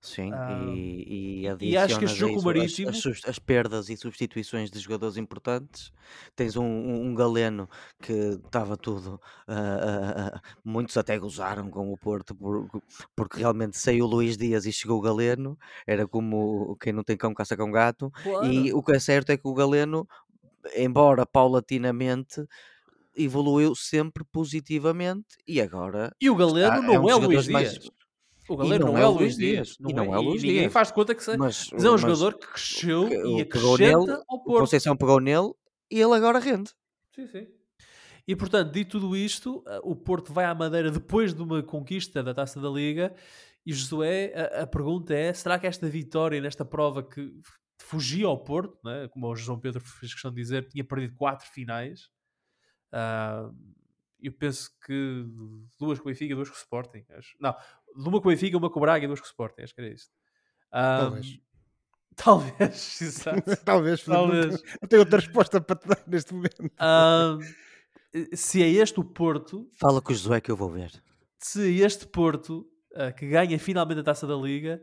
Sim, 0.00 0.30
Ah, 0.32 0.72
e, 0.76 1.42
e, 1.42 1.70
e 1.70 1.76
acho 1.76 1.98
que 1.98 2.04
adicionas 2.04 2.10
este 2.10 2.18
jogo 2.18 2.52
isso 2.52 2.82
as, 2.88 2.94
as, 2.96 3.02
sus- 3.02 3.24
as 3.26 3.38
perdas 3.40 3.88
e 3.88 3.96
substituições 3.96 4.70
de 4.70 4.78
jogadores 4.78 5.16
importantes. 5.16 5.92
Tens 6.36 6.56
um, 6.56 6.64
um, 6.64 7.06
um 7.06 7.14
galeno 7.14 7.68
que 8.00 8.12
estava 8.12 8.76
tudo. 8.76 9.20
ah, 9.48 9.54
ah, 9.54 10.32
ah, 10.36 10.40
muitos 10.64 10.96
até 10.96 11.18
gozaram 11.18 11.68
com 11.70 11.92
o 11.92 11.96
Porto 11.98 12.34
por- 12.36 12.68
porque 13.16 13.38
realmente 13.38 13.76
saiu 13.78 14.04
o 14.04 14.08
Luís 14.08 14.36
Dias 14.36 14.64
e 14.66 14.72
chegou 14.72 14.98
o 14.98 15.02
galeno. 15.02 15.58
Era 15.86 16.06
como 16.06 16.76
quem 16.80 16.92
não 16.92 17.02
tem 17.02 17.16
cão 17.16 17.34
caça 17.34 17.56
com 17.56 17.70
gato. 17.72 18.12
E 18.44 18.72
o 18.72 18.82
que 18.82 18.92
é 18.92 19.00
certo 19.00 19.30
é 19.30 19.36
que 19.36 19.48
o 19.48 19.54
Galeno, 19.54 20.06
embora 20.76 21.26
paulatinamente, 21.26 22.44
evoluiu 23.16 23.74
sempre 23.74 24.22
positivamente 24.30 25.36
e 25.48 25.60
agora 25.60 26.14
E 26.20 26.28
o 26.28 26.34
Galeno 26.36 26.72
Ah, 26.72 26.76
é 26.78 26.80
não 26.82 27.04
um 27.04 27.10
é, 27.10 27.14
dos 27.14 27.24
o 27.24 27.26
Luís 27.28 27.44
jogadores 27.44 27.48
mais- 27.48 27.70
Dias. 27.72 27.90
O 28.48 28.56
Galeno 28.56 28.86
não, 28.86 28.98
é 28.98 29.06
o 29.06 29.10
Luís 29.10 29.36
Dias. 29.36 29.76
E 29.80 29.92
não 29.92 30.14
é 30.14 30.18
o 30.18 30.22
Luís 30.22 30.42
ninguém 30.42 30.60
Dias. 30.60 30.72
faz 30.72 30.88
de 30.88 30.94
conta 30.94 31.14
que 31.14 31.22
seja. 31.24 31.38
mas, 31.38 31.68
Mas 31.72 31.84
é 31.84 31.88
um 31.88 31.92
mas 31.92 32.00
jogador 32.00 32.38
que 32.38 32.46
cresceu 32.46 33.08
que- 33.08 33.14
e 33.14 33.18
o 33.18 33.40
acrescenta 33.40 33.78
nele, 33.98 34.12
ao 34.28 34.36
o 34.36 34.44
Porto. 34.44 34.60
Conceição 34.60 34.96
pegou 34.96 35.20
nele 35.20 35.52
e 35.90 36.00
ele 36.00 36.14
agora 36.14 36.38
rende. 36.38 36.70
Sim, 37.14 37.26
sim. 37.26 37.46
E 38.28 38.34
portanto, 38.34 38.72
dito 38.72 39.00
tudo 39.00 39.16
isto, 39.16 39.62
eh, 39.68 39.80
o 39.84 39.94
Porto 39.94 40.32
vai 40.32 40.44
à 40.44 40.54
Madeira 40.54 40.90
depois 40.90 41.32
de 41.32 41.40
uma 41.42 41.62
conquista 41.62 42.22
da 42.22 42.34
Taça 42.34 42.60
da 42.60 42.68
Liga. 42.68 43.14
E 43.64 43.72
Josué, 43.72 44.32
a, 44.34 44.62
a 44.62 44.66
pergunta 44.66 45.14
é: 45.14 45.32
será 45.32 45.58
que 45.58 45.66
esta 45.66 45.88
vitória 45.88 46.40
nesta 46.40 46.64
prova 46.64 47.02
que 47.02 47.32
fugia 47.80 48.26
ao 48.26 48.42
Porto, 48.42 48.78
né? 48.84 49.06
como 49.08 49.26
o 49.28 49.36
João 49.36 49.58
Pedro 49.60 49.80
fez 49.80 50.12
questão 50.12 50.30
de 50.32 50.40
dizer, 50.40 50.66
tinha 50.68 50.84
perdido 50.84 51.14
quatro 51.14 51.48
finais? 51.50 52.08
ah, 52.92 53.50
eu 54.20 54.32
penso 54.32 54.70
que 54.84 55.24
duas 55.78 55.98
com 56.00 56.08
o 56.08 56.10
Benfica 56.10 56.32
e 56.32 56.34
duas 56.34 56.48
com 56.48 56.54
o 56.54 56.58
Sporting. 56.58 57.04
Acho. 57.10 57.36
Não, 57.38 57.54
de 57.96 58.08
uma 58.08 58.20
com 58.20 58.28
o 58.28 58.30
Benfica, 58.32 58.56
uma 58.56 58.70
com 58.70 58.78
o 58.78 58.82
Braga 58.82 59.04
e 59.04 59.08
duas 59.08 59.20
com 59.20 59.26
o 59.26 59.28
Sporting. 59.28 59.62
Acho 59.62 59.74
que 59.74 59.80
era 59.80 59.90
isto. 59.92 60.10
Ah, 60.72 60.98
Talvez. 61.00 61.38
Talvez, 62.16 63.00
exato. 63.02 63.56
Talvez, 63.64 64.02
Talvez. 64.04 64.60
tenho- 64.62 64.78
não 64.82 64.88
tenho 64.88 65.02
outra 65.02 65.18
resposta 65.20 65.60
para 65.60 65.76
te 65.76 65.88
dar 65.88 66.02
neste 66.06 66.32
momento. 66.34 66.70
Ah, 66.78 67.36
se 68.34 68.62
é 68.62 68.68
este 68.68 68.98
o 69.00 69.04
Porto, 69.04 69.68
Fala 69.78 70.00
com 70.00 70.12
o 70.12 70.14
Josué 70.14 70.40
que 70.40 70.50
eu 70.50 70.56
vou 70.56 70.70
ver. 70.70 70.90
se 71.38 71.80
este 71.80 72.06
Porto 72.06 72.66
ah, 72.94 73.12
que 73.12 73.28
ganha 73.28 73.58
finalmente 73.58 74.00
a 74.00 74.04
taça 74.04 74.26
da 74.26 74.34
Liga, 74.34 74.82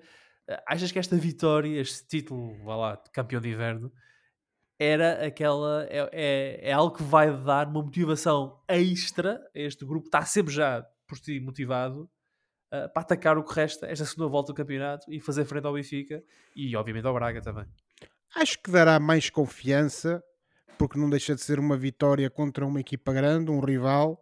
ah, 0.49 0.64
achas 0.68 0.91
que 0.91 0.99
esta 0.99 1.16
vitória, 1.16 1.80
este 1.82 2.05
título, 2.07 2.64
vá 2.64 2.76
lá, 2.76 2.95
de 2.95 3.09
campeão 3.11 3.41
de 3.41 3.49
inverno, 3.49 3.91
era 4.80 5.26
aquela. 5.26 5.86
É, 5.89 6.09
é, 6.11 6.70
é 6.70 6.74
algo 6.74 6.95
que 6.95 7.03
vai 7.03 7.32
dar 7.43 7.68
uma 7.68 7.82
motivação 7.82 8.59
extra 8.68 9.39
a 9.55 9.59
este 9.59 9.86
grupo, 9.86 10.03
que 10.03 10.07
está 10.09 10.24
sempre 10.26 10.53
já 10.53 10.86
por 11.07 11.18
si 11.18 11.39
motivado. 11.39 12.09
Para 12.93 13.01
atacar 13.03 13.38
o 13.38 13.43
que 13.43 13.53
resta 13.53 13.86
esta 13.86 14.05
segunda 14.05 14.30
volta 14.30 14.51
do 14.51 14.55
campeonato 14.55 15.11
e 15.11 15.19
fazer 15.19 15.45
frente 15.45 15.65
ao 15.67 15.74
Benfica 15.74 16.24
e 16.55 16.76
obviamente 16.76 17.05
ao 17.05 17.13
Braga 17.13 17.41
também. 17.41 17.65
Acho 18.36 18.61
que 18.61 18.71
dará 18.71 18.99
mais 18.99 19.30
confiança, 19.30 20.24
porque 20.78 20.97
não 20.97 21.09
deixa 21.09 21.36
de 21.36 21.41
ser 21.41 21.59
uma 21.59 21.78
vitória 21.78 22.30
contra 22.32 22.65
uma 22.65 22.80
equipa 22.80 23.13
grande, 23.13 23.51
um 23.51 23.59
rival, 23.59 24.19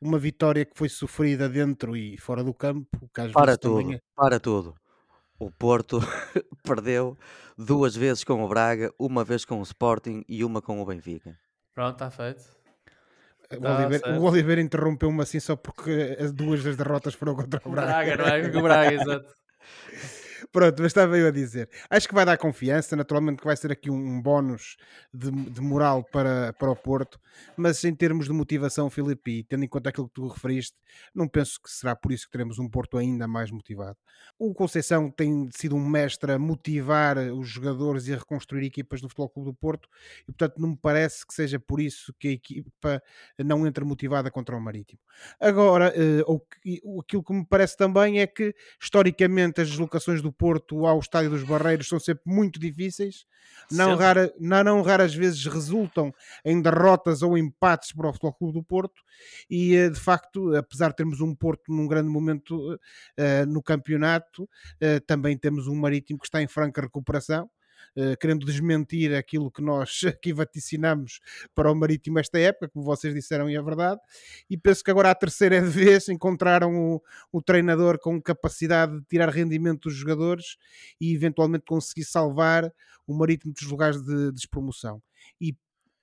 uma 0.00 0.18
vitória 0.18 0.64
que 0.64 0.76
foi 0.76 0.88
sofrida 0.88 1.48
dentro 1.48 1.94
e 1.94 2.16
fora 2.16 2.42
do 2.42 2.54
campo, 2.54 3.10
que 3.14 3.20
às 3.20 3.30
Para 3.30 3.46
vezes 3.46 3.60
tudo, 3.60 3.92
é. 3.92 4.00
para 4.16 4.40
tudo. 4.40 4.74
O 5.38 5.50
Porto 5.50 6.00
perdeu 6.64 7.18
duas 7.58 7.94
vezes 7.94 8.24
com 8.24 8.42
o 8.42 8.48
Braga, 8.48 8.92
uma 8.98 9.22
vez 9.22 9.44
com 9.44 9.58
o 9.60 9.62
Sporting 9.62 10.24
e 10.26 10.44
uma 10.44 10.62
com 10.62 10.80
o 10.80 10.86
Benfica. 10.86 11.38
Pronto, 11.74 11.92
está 11.92 12.10
feito. 12.10 12.61
O 13.58 13.66
Oliveira, 13.66 13.98
certo. 14.04 14.20
o 14.20 14.24
Oliveira 14.24 14.60
interrompeu-me 14.60 15.22
assim 15.22 15.40
só 15.40 15.56
porque 15.56 16.16
as 16.18 16.32
duas 16.32 16.62
das 16.62 16.76
derrotas 16.76 17.14
foram 17.14 17.34
contra 17.34 17.60
o 17.64 17.68
O 17.68 17.72
Braga. 17.72 18.16
Braga, 18.16 18.16
não 18.16 18.26
é? 18.26 18.58
O 18.58 18.62
Braga, 18.62 18.92
exato. 18.94 19.34
Pronto, 20.52 20.82
mas 20.82 20.90
estava 20.90 21.16
eu 21.16 21.28
a 21.28 21.30
dizer. 21.30 21.70
Acho 21.88 22.06
que 22.06 22.14
vai 22.14 22.26
dar 22.26 22.36
confiança, 22.36 22.94
naturalmente 22.94 23.38
que 23.38 23.46
vai 23.46 23.56
ser 23.56 23.72
aqui 23.72 23.90
um, 23.90 23.96
um 23.96 24.20
bónus 24.20 24.76
de, 25.12 25.30
de 25.30 25.60
moral 25.62 26.04
para, 26.04 26.52
para 26.52 26.70
o 26.70 26.76
Porto, 26.76 27.18
mas 27.56 27.82
em 27.84 27.94
termos 27.94 28.26
de 28.26 28.32
motivação, 28.32 28.90
Filipe, 28.90 29.38
e 29.38 29.44
tendo 29.44 29.64
em 29.64 29.68
conta 29.68 29.88
aquilo 29.88 30.08
que 30.08 30.14
tu 30.14 30.28
referiste, 30.28 30.76
não 31.14 31.26
penso 31.26 31.58
que 31.58 31.70
será 31.70 31.96
por 31.96 32.12
isso 32.12 32.26
que 32.26 32.32
teremos 32.32 32.58
um 32.58 32.68
Porto 32.68 32.98
ainda 32.98 33.26
mais 33.26 33.50
motivado. 33.50 33.96
O 34.38 34.52
Conceição 34.52 35.10
tem 35.10 35.48
sido 35.52 35.74
um 35.74 35.88
mestre 35.88 36.32
a 36.32 36.38
motivar 36.38 37.16
os 37.16 37.48
jogadores 37.48 38.06
e 38.08 38.12
a 38.12 38.18
reconstruir 38.18 38.66
equipas 38.66 39.00
do 39.00 39.08
Futebol 39.08 39.30
Clube 39.30 39.50
do 39.50 39.54
Porto, 39.54 39.88
e 40.28 40.32
portanto 40.32 40.58
não 40.58 40.70
me 40.70 40.76
parece 40.76 41.26
que 41.26 41.32
seja 41.32 41.58
por 41.58 41.80
isso 41.80 42.12
que 42.18 42.28
a 42.28 42.32
equipa 42.32 43.02
não 43.38 43.66
entra 43.66 43.86
motivada 43.86 44.30
contra 44.30 44.54
o 44.54 44.60
Marítimo. 44.60 45.00
Agora, 45.40 45.94
eh, 45.96 46.20
aquilo 47.00 47.22
que 47.22 47.32
me 47.32 47.46
parece 47.46 47.74
também 47.74 48.20
é 48.20 48.26
que 48.26 48.54
historicamente 48.80 49.62
as 49.62 49.70
deslocações 49.70 50.20
do 50.20 50.30
Porto 50.42 50.86
ao 50.88 50.98
Estádio 50.98 51.30
dos 51.30 51.44
Barreiros 51.44 51.86
são 51.86 52.00
sempre 52.00 52.24
muito 52.26 52.58
difíceis, 52.58 53.24
não, 53.70 53.94
rara, 53.94 54.34
não, 54.40 54.64
não 54.64 54.82
raras 54.82 55.14
vezes 55.14 55.46
resultam 55.46 56.12
em 56.44 56.60
derrotas 56.60 57.22
ou 57.22 57.38
empates 57.38 57.92
para 57.92 58.08
o 58.08 58.12
Futebol 58.12 58.32
Clube 58.32 58.58
do 58.58 58.64
Porto. 58.64 59.02
E 59.48 59.76
eh, 59.76 59.88
de 59.88 60.00
facto, 60.00 60.52
apesar 60.56 60.88
de 60.88 60.96
termos 60.96 61.20
um 61.20 61.32
Porto 61.32 61.72
num 61.72 61.86
grande 61.86 62.08
momento 62.08 62.76
eh, 63.16 63.46
no 63.46 63.62
campeonato, 63.62 64.48
eh, 64.80 64.98
também 64.98 65.38
temos 65.38 65.68
um 65.68 65.76
Marítimo 65.76 66.18
que 66.18 66.26
está 66.26 66.42
em 66.42 66.48
franca 66.48 66.80
recuperação. 66.80 67.48
Eh, 67.94 68.16
querendo 68.16 68.46
desmentir 68.46 69.14
aquilo 69.14 69.50
que 69.50 69.60
nós 69.60 70.00
aqui 70.08 70.32
vaticinamos 70.32 71.20
para 71.54 71.70
o 71.70 71.74
Marítimo 71.74 72.18
esta 72.18 72.38
época, 72.38 72.68
como 72.68 72.84
vocês 72.84 73.14
disseram 73.14 73.50
e 73.50 73.56
é 73.56 73.62
verdade, 73.62 74.00
e 74.48 74.56
penso 74.56 74.82
que 74.82 74.90
agora 74.90 75.10
a 75.10 75.14
terceira 75.14 75.60
vez 75.62 76.08
encontraram 76.08 76.74
o, 76.74 77.02
o 77.30 77.42
treinador 77.42 77.98
com 77.98 78.20
capacidade 78.20 78.98
de 78.98 79.06
tirar 79.06 79.28
rendimento 79.28 79.88
dos 79.88 79.94
jogadores 79.94 80.56
e 81.00 81.14
eventualmente 81.14 81.64
conseguir 81.66 82.04
salvar 82.04 82.72
o 83.06 83.14
Marítimo 83.14 83.52
dos 83.52 83.68
lugares 83.68 84.00
de 84.02 84.32
despromoção. 84.32 85.02
E 85.40 85.56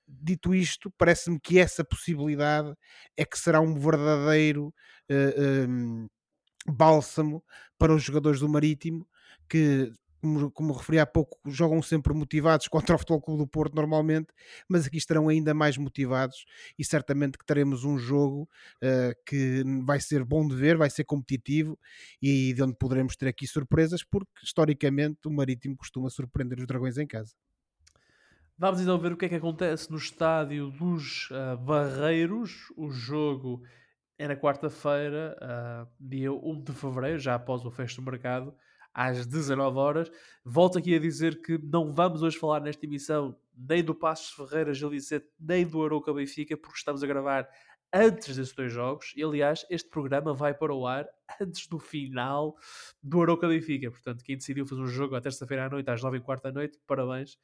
dito 0.06 0.54
isto, 0.54 0.90
parece-me 0.98 1.38
que 1.40 1.58
essa 1.58 1.84
possibilidade 1.84 2.74
é 3.16 3.24
que 3.24 3.38
será 3.38 3.60
um 3.60 3.74
verdadeiro 3.74 4.74
eh, 5.08 5.66
um, 5.68 6.08
bálsamo 6.66 7.42
para 7.78 7.94
os 7.94 8.02
jogadores 8.02 8.40
do 8.40 8.48
Marítimo 8.48 9.06
que 9.48 9.92
como, 10.20 10.50
como 10.50 10.72
referi 10.72 10.98
há 10.98 11.06
pouco, 11.06 11.38
jogam 11.46 11.80
sempre 11.82 12.12
motivados 12.12 12.68
contra 12.68 12.94
o 12.94 12.98
Futebol 12.98 13.20
Clube 13.20 13.42
do 13.42 13.46
Porto 13.46 13.74
normalmente, 13.74 14.28
mas 14.68 14.86
aqui 14.86 14.98
estarão 14.98 15.28
ainda 15.28 15.54
mais 15.54 15.76
motivados 15.76 16.44
e 16.78 16.84
certamente 16.84 17.38
que 17.38 17.44
teremos 17.44 17.84
um 17.84 17.98
jogo 17.98 18.48
uh, 18.82 19.14
que 19.26 19.62
vai 19.84 20.00
ser 20.00 20.24
bom 20.24 20.46
de 20.46 20.54
ver, 20.54 20.76
vai 20.76 20.90
ser 20.90 21.04
competitivo 21.04 21.78
e 22.20 22.52
de 22.52 22.62
onde 22.62 22.74
poderemos 22.74 23.16
ter 23.16 23.28
aqui 23.28 23.46
surpresas, 23.46 24.04
porque 24.04 24.30
historicamente 24.42 25.26
o 25.26 25.30
Marítimo 25.30 25.76
costuma 25.76 26.10
surpreender 26.10 26.58
os 26.58 26.66
Dragões 26.66 26.98
em 26.98 27.06
casa. 27.06 27.34
Vamos 28.56 28.80
então 28.80 28.98
ver 28.98 29.12
o 29.12 29.16
que 29.16 29.24
é 29.24 29.28
que 29.28 29.36
acontece 29.36 29.90
no 29.90 29.96
estádio 29.96 30.70
dos 30.70 31.30
uh, 31.30 31.56
Barreiros. 31.56 32.70
O 32.76 32.90
jogo 32.90 33.62
é 34.18 34.28
na 34.28 34.36
quarta-feira, 34.36 35.34
uh, 35.40 35.88
dia 35.98 36.30
1 36.30 36.64
de 36.64 36.72
fevereiro, 36.72 37.18
já 37.18 37.36
após 37.36 37.64
o 37.64 37.70
fecho 37.70 37.96
do 37.96 38.10
mercado 38.10 38.54
às 38.92 39.26
19 39.26 39.78
horas. 39.78 40.10
Volto 40.44 40.78
aqui 40.78 40.94
a 40.94 40.98
dizer 40.98 41.40
que 41.40 41.58
não 41.58 41.92
vamos 41.92 42.22
hoje 42.22 42.38
falar 42.38 42.60
nesta 42.60 42.84
emissão 42.84 43.36
nem 43.56 43.84
do 43.84 43.94
Passos 43.94 44.30
Ferreira 44.30 44.72
Gil 44.72 44.90
Vicente, 44.90 45.26
nem 45.38 45.66
do 45.66 45.84
Arouca 45.84 46.12
Benfica, 46.12 46.56
porque 46.56 46.78
estamos 46.78 47.02
a 47.02 47.06
gravar 47.06 47.48
antes 47.92 48.36
desses 48.36 48.54
dois 48.54 48.72
jogos. 48.72 49.12
E 49.16 49.22
aliás, 49.22 49.66
este 49.68 49.88
programa 49.88 50.32
vai 50.32 50.54
para 50.54 50.74
o 50.74 50.86
ar 50.86 51.06
antes 51.40 51.66
do 51.66 51.78
final 51.78 52.56
do 53.02 53.22
Arouca 53.22 53.48
Benfica. 53.48 53.90
Portanto, 53.90 54.24
quem 54.24 54.36
decidiu 54.36 54.66
fazer 54.66 54.80
um 54.80 54.86
jogo 54.86 55.14
à 55.14 55.20
terça-feira 55.20 55.66
à 55.66 55.70
noite, 55.70 55.90
às 55.90 56.00
9h15 56.00 56.42
da 56.42 56.52
noite, 56.52 56.78
parabéns. 56.86 57.38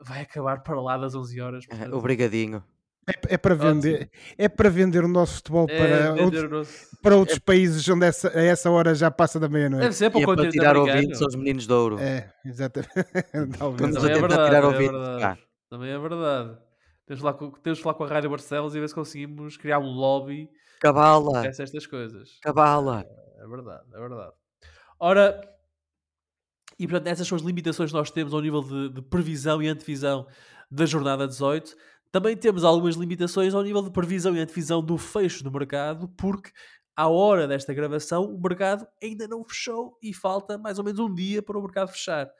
Vai 0.00 0.22
acabar 0.22 0.62
para 0.62 0.80
lá 0.80 0.96
das 0.96 1.14
11 1.14 1.40
horas. 1.40 1.66
Portanto... 1.66 1.94
Obrigadinho. 1.94 2.62
É, 3.08 3.34
é, 3.34 3.38
para 3.38 3.54
vender, 3.54 4.10
é 4.36 4.48
para 4.48 4.68
vender 4.68 5.04
o 5.04 5.08
nosso 5.08 5.36
futebol 5.36 5.66
É 5.70 5.78
para, 5.78 6.14
nosso- 6.16 6.96
para 7.00 7.16
outros 7.16 7.38
países 7.38 7.88
onde 7.88 8.04
essa, 8.04 8.36
a 8.36 8.42
essa 8.42 8.68
hora 8.68 8.94
já 8.96 9.10
passa 9.12 9.38
da 9.38 9.46
Deve 9.46 9.58
meia-noite. 9.58 9.94
ser 9.94 10.10
para 10.10 10.20
E 10.20 10.24
o 10.26 10.32
é 10.32 10.36
para 10.36 10.50
tirar 10.50 10.76
ouvintes 10.76 11.22
aos 11.22 11.36
meninos 11.36 11.66
de 11.68 11.72
ouro. 11.72 11.98
É, 12.00 12.32
exatamente. 12.44 12.90
Talvez. 13.58 13.94
Também 13.94 14.10
a 14.10 14.12
é 14.12 14.14
tentar 14.14 14.26
verdade, 14.28 14.44
tirar 14.48 14.62
é 14.62 14.66
ouvintes. 14.66 14.90
verdade. 14.92 15.24
Ah, 15.24 15.38
Também 15.70 15.90
é 15.90 15.98
verdade. 15.98 16.58
Temos 17.06 17.18
de, 17.18 17.22
falar 17.22 17.34
com, 17.34 17.50
temos 17.52 17.78
falar 17.78 17.94
com 17.94 18.02
a 18.04 18.08
Rádio 18.08 18.30
Barcelos 18.30 18.74
e 18.74 18.80
ver 18.80 18.88
se 18.88 18.94
conseguimos 18.94 19.56
criar 19.56 19.78
um 19.78 19.86
lobby 19.92 20.48
que 20.48 20.80
Cabala, 20.80 21.42
peça 21.42 21.62
estas 21.62 21.86
coisas. 21.86 22.38
cabala. 22.42 23.06
É 23.38 23.46
verdade, 23.46 23.84
é 23.94 23.98
verdade. 24.00 24.32
Ora, 24.98 25.40
e 26.78 26.86
portanto, 26.88 27.06
essas 27.06 27.28
são 27.28 27.36
as 27.36 27.42
limitações 27.42 27.90
que 27.92 27.96
nós 27.96 28.10
temos 28.10 28.34
ao 28.34 28.40
nível 28.40 28.62
de, 28.62 28.88
de 28.94 29.02
previsão 29.02 29.62
e 29.62 29.68
antevisão 29.68 30.26
da 30.68 30.84
jornada 30.84 31.28
18. 31.28 31.76
Também 32.12 32.36
temos 32.36 32.64
algumas 32.64 32.96
limitações 32.96 33.54
ao 33.54 33.62
nível 33.62 33.82
de 33.82 33.90
previsão 33.90 34.34
e 34.34 34.40
antevisão 34.40 34.82
do 34.82 34.96
fecho 34.96 35.44
do 35.44 35.50
mercado, 35.50 36.08
porque 36.16 36.50
à 36.96 37.08
hora 37.08 37.46
desta 37.46 37.74
gravação 37.74 38.24
o 38.24 38.40
mercado 38.40 38.86
ainda 39.02 39.28
não 39.28 39.44
fechou 39.44 39.98
e 40.02 40.14
falta 40.14 40.56
mais 40.56 40.78
ou 40.78 40.84
menos 40.84 40.98
um 40.98 41.12
dia 41.12 41.42
para 41.42 41.58
o 41.58 41.62
mercado 41.62 41.88
fechar. 41.88 42.30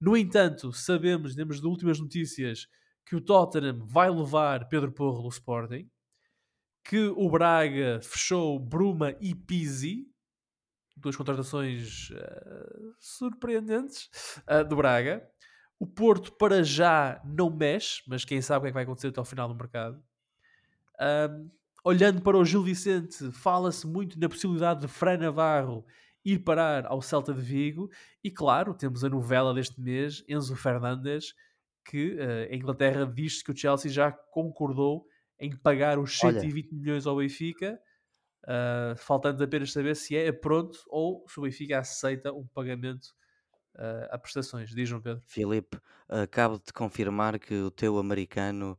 No 0.00 0.16
entanto, 0.16 0.72
sabemos, 0.72 1.34
temos 1.34 1.60
de 1.60 1.66
últimas 1.66 1.98
notícias, 1.98 2.66
que 3.06 3.16
o 3.16 3.20
Tottenham 3.20 3.84
vai 3.86 4.10
levar 4.10 4.68
Pedro 4.68 4.92
Porro 4.92 5.22
do 5.22 5.28
Sporting, 5.28 5.88
que 6.84 7.06
o 7.16 7.30
Braga 7.30 8.00
fechou 8.02 8.58
Bruma 8.58 9.16
e 9.20 9.34
Pizzi, 9.34 10.06
duas 10.96 11.16
contratações 11.16 12.10
eh, 12.12 12.76
surpreendentes 13.00 14.08
eh, 14.46 14.64
do 14.64 14.76
Braga. 14.76 15.26
O 15.78 15.86
Porto, 15.86 16.32
para 16.32 16.62
já, 16.62 17.20
não 17.24 17.50
mexe, 17.50 18.02
mas 18.06 18.24
quem 18.24 18.40
sabe 18.40 18.58
o 18.58 18.62
que 18.62 18.68
é 18.68 18.70
que 18.70 18.74
vai 18.74 18.84
acontecer 18.84 19.08
até 19.08 19.20
ao 19.20 19.24
final 19.24 19.48
do 19.48 19.54
mercado. 19.54 20.02
Ahm, 20.98 21.50
olhando 21.84 22.22
para 22.22 22.38
o 22.38 22.44
Gil 22.44 22.62
Vicente, 22.62 23.30
fala-se 23.32 23.86
muito 23.86 24.18
na 24.18 24.28
possibilidade 24.28 24.82
de 24.82 24.88
Fran 24.88 25.18
Navarro 25.18 25.84
ir 26.24 26.38
parar 26.38 26.86
ao 26.86 27.02
Celta 27.02 27.34
de 27.34 27.40
Vigo. 27.40 27.90
E 28.22 28.30
claro, 28.30 28.72
temos 28.74 29.04
a 29.04 29.08
novela 29.08 29.52
deste 29.52 29.80
mês, 29.80 30.24
Enzo 30.28 30.56
Fernandes, 30.56 31.34
que 31.84 32.16
eh, 32.18 32.48
a 32.50 32.56
Inglaterra 32.56 33.04
diz 33.04 33.42
que 33.42 33.50
o 33.50 33.56
Chelsea 33.56 33.90
já 33.90 34.10
concordou 34.10 35.06
em 35.38 35.54
pagar 35.54 35.98
os 35.98 36.22
Olha. 36.24 36.40
120 36.40 36.72
milhões 36.72 37.06
ao 37.06 37.16
Benfica. 37.16 37.78
Uh, 38.44 38.94
faltando 38.98 39.42
apenas 39.42 39.72
saber 39.72 39.96
se 39.96 40.14
é 40.14 40.30
pronto 40.30 40.78
ou 40.88 41.24
se 41.26 41.40
o 41.40 41.42
Benfica 41.44 41.78
aceita 41.78 42.30
um 42.30 42.46
pagamento 42.48 43.08
uh, 43.76 44.08
a 44.10 44.18
prestações. 44.18 44.70
Diz 44.70 44.88
João 44.88 45.00
Pedro. 45.00 45.22
Filipe, 45.26 45.78
acabo 46.08 46.58
de 46.58 46.72
confirmar 46.72 47.38
que 47.38 47.54
o 47.54 47.70
teu 47.70 47.98
americano 47.98 48.78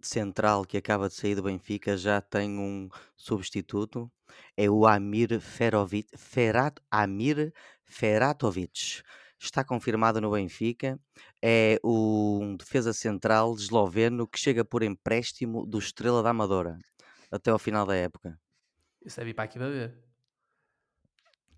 central 0.00 0.64
que 0.64 0.76
acaba 0.76 1.08
de 1.08 1.14
sair 1.14 1.34
do 1.34 1.42
Benfica 1.42 1.96
já 1.96 2.20
tem 2.20 2.58
um 2.58 2.88
substituto. 3.16 4.10
É 4.56 4.68
o 4.68 4.86
Amir 4.86 5.40
Ferovic, 5.40 6.08
Ferat, 6.16 6.76
Amir 6.90 7.52
Feratovic. 7.84 9.02
Está 9.38 9.64
confirmado 9.64 10.20
no 10.20 10.30
Benfica. 10.30 10.98
É 11.40 11.78
um 11.84 12.56
defesa 12.56 12.92
central 12.92 13.54
esloveno 13.54 14.26
que 14.26 14.38
chega 14.38 14.64
por 14.64 14.82
empréstimo 14.82 15.66
do 15.66 15.78
Estrela 15.78 16.22
da 16.22 16.30
Amadora 16.30 16.78
até 17.30 17.50
ao 17.50 17.58
final 17.58 17.86
da 17.86 17.96
época. 17.96 18.38
Isso 19.04 19.20
é 19.20 19.24
vir 19.24 19.34
para 19.34 19.44
aqui 19.44 19.58
para 19.58 19.68
ver. 19.68 19.94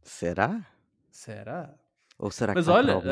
Será? 0.03 0.65
Será? 1.11 1.75
Ou 2.19 2.31
será 2.31 2.53
que 2.53 2.59
Mas 2.59 2.69
olha, 2.69 2.99
uh, 2.99 3.03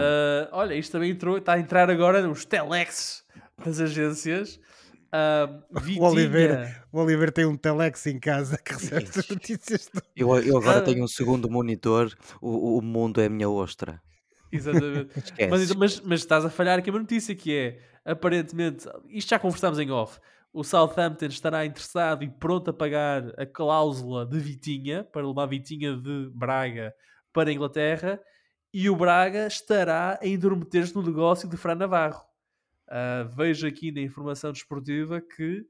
olha, 0.52 0.74
isto 0.74 0.92
também 0.92 1.10
entrou, 1.10 1.38
está 1.38 1.54
a 1.54 1.58
entrar 1.60 1.90
agora 1.90 2.22
nos 2.26 2.44
telex 2.44 3.24
das 3.64 3.80
agências. 3.80 4.60
Uh, 5.12 5.62
O 6.00 6.04
Oliveira. 6.06 6.64
Vitinha, 6.64 6.84
O 6.92 7.00
Oliver 7.00 7.32
tem 7.32 7.44
um 7.44 7.56
telex 7.56 8.06
em 8.06 8.18
casa 8.18 8.56
que 8.56 8.72
recebe 8.72 9.08
as 9.14 9.28
notícias. 9.28 9.90
do- 9.92 10.00
Eu, 10.16 10.34
eu 10.38 10.56
agora 10.56 10.78
Ah. 10.78 10.82
tenho 10.82 11.02
um 11.04 11.08
segundo 11.08 11.50
monitor. 11.50 12.12
O, 12.40 12.78
o 12.78 12.82
mundo 12.82 13.20
é 13.20 13.26
a 13.26 13.28
minha 13.30 13.48
ostra. 13.50 14.00
exatamente. 14.50 15.10
Mas, 15.50 15.74
mas, 15.74 16.00
mas 16.00 16.20
estás 16.20 16.44
a 16.44 16.50
falhar 16.50 16.78
aqui 16.78 16.90
uma 16.90 16.98
notícia 17.00 17.34
que 17.34 17.54
é, 17.56 17.78
aparentemente, 18.04 18.86
isto 19.08 19.30
já 19.30 19.38
conversámos 19.38 19.78
em 19.78 19.90
off, 19.90 20.18
o 20.52 20.62
Southampton 20.62 21.26
estará 21.26 21.64
interessado 21.64 22.22
e 22.22 22.28
pronto 22.28 22.68
a 22.70 22.72
pagar 22.72 23.32
a 23.38 23.46
cláusula 23.46 24.24
de 24.26 24.38
Vitinha, 24.38 25.02
para 25.04 25.26
levar 25.26 25.46
Vitinha 25.46 25.96
de 25.96 26.30
Braga 26.34 26.94
para 27.32 27.48
a 27.48 27.52
Inglaterra, 27.52 28.20
e 28.72 28.88
o 28.88 28.96
Braga 28.96 29.46
estará 29.46 30.18
a 30.20 30.26
intrometer-se 30.26 30.94
no 30.94 31.02
negócio 31.02 31.48
de 31.48 31.56
Fran 31.56 31.74
Navarro. 31.74 32.24
Ah, 32.88 33.24
vejo 33.24 33.66
aqui 33.66 33.90
na 33.90 34.00
informação 34.00 34.52
desportiva 34.52 35.20
que 35.20 35.66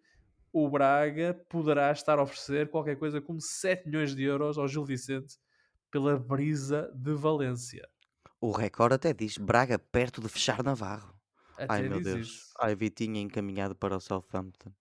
o 0.52 0.68
Braga 0.68 1.34
poderá 1.48 1.90
estar 1.92 2.18
a 2.18 2.22
oferecer 2.22 2.68
qualquer 2.68 2.96
coisa 2.96 3.20
como 3.20 3.40
7 3.40 3.86
milhões 3.86 4.14
de 4.14 4.22
euros 4.24 4.58
ao 4.58 4.68
Gil 4.68 4.84
Vicente 4.84 5.38
pela 5.90 6.18
brisa 6.18 6.92
de 6.94 7.14
Valência. 7.14 7.88
O 8.40 8.50
recorde 8.50 8.96
até 8.96 9.12
diz 9.12 9.38
Braga 9.38 9.78
perto 9.78 10.20
de 10.20 10.28
fechar 10.28 10.62
Navarro. 10.62 11.14
Até 11.56 11.74
Ai 11.74 11.88
meu 11.88 12.02
Deus. 12.02 12.26
isso. 12.26 12.54
Ai, 12.58 12.74
Vitinha 12.74 13.20
encaminhado 13.20 13.74
para 13.74 13.96
o 13.96 14.00
Southampton. 14.00 14.72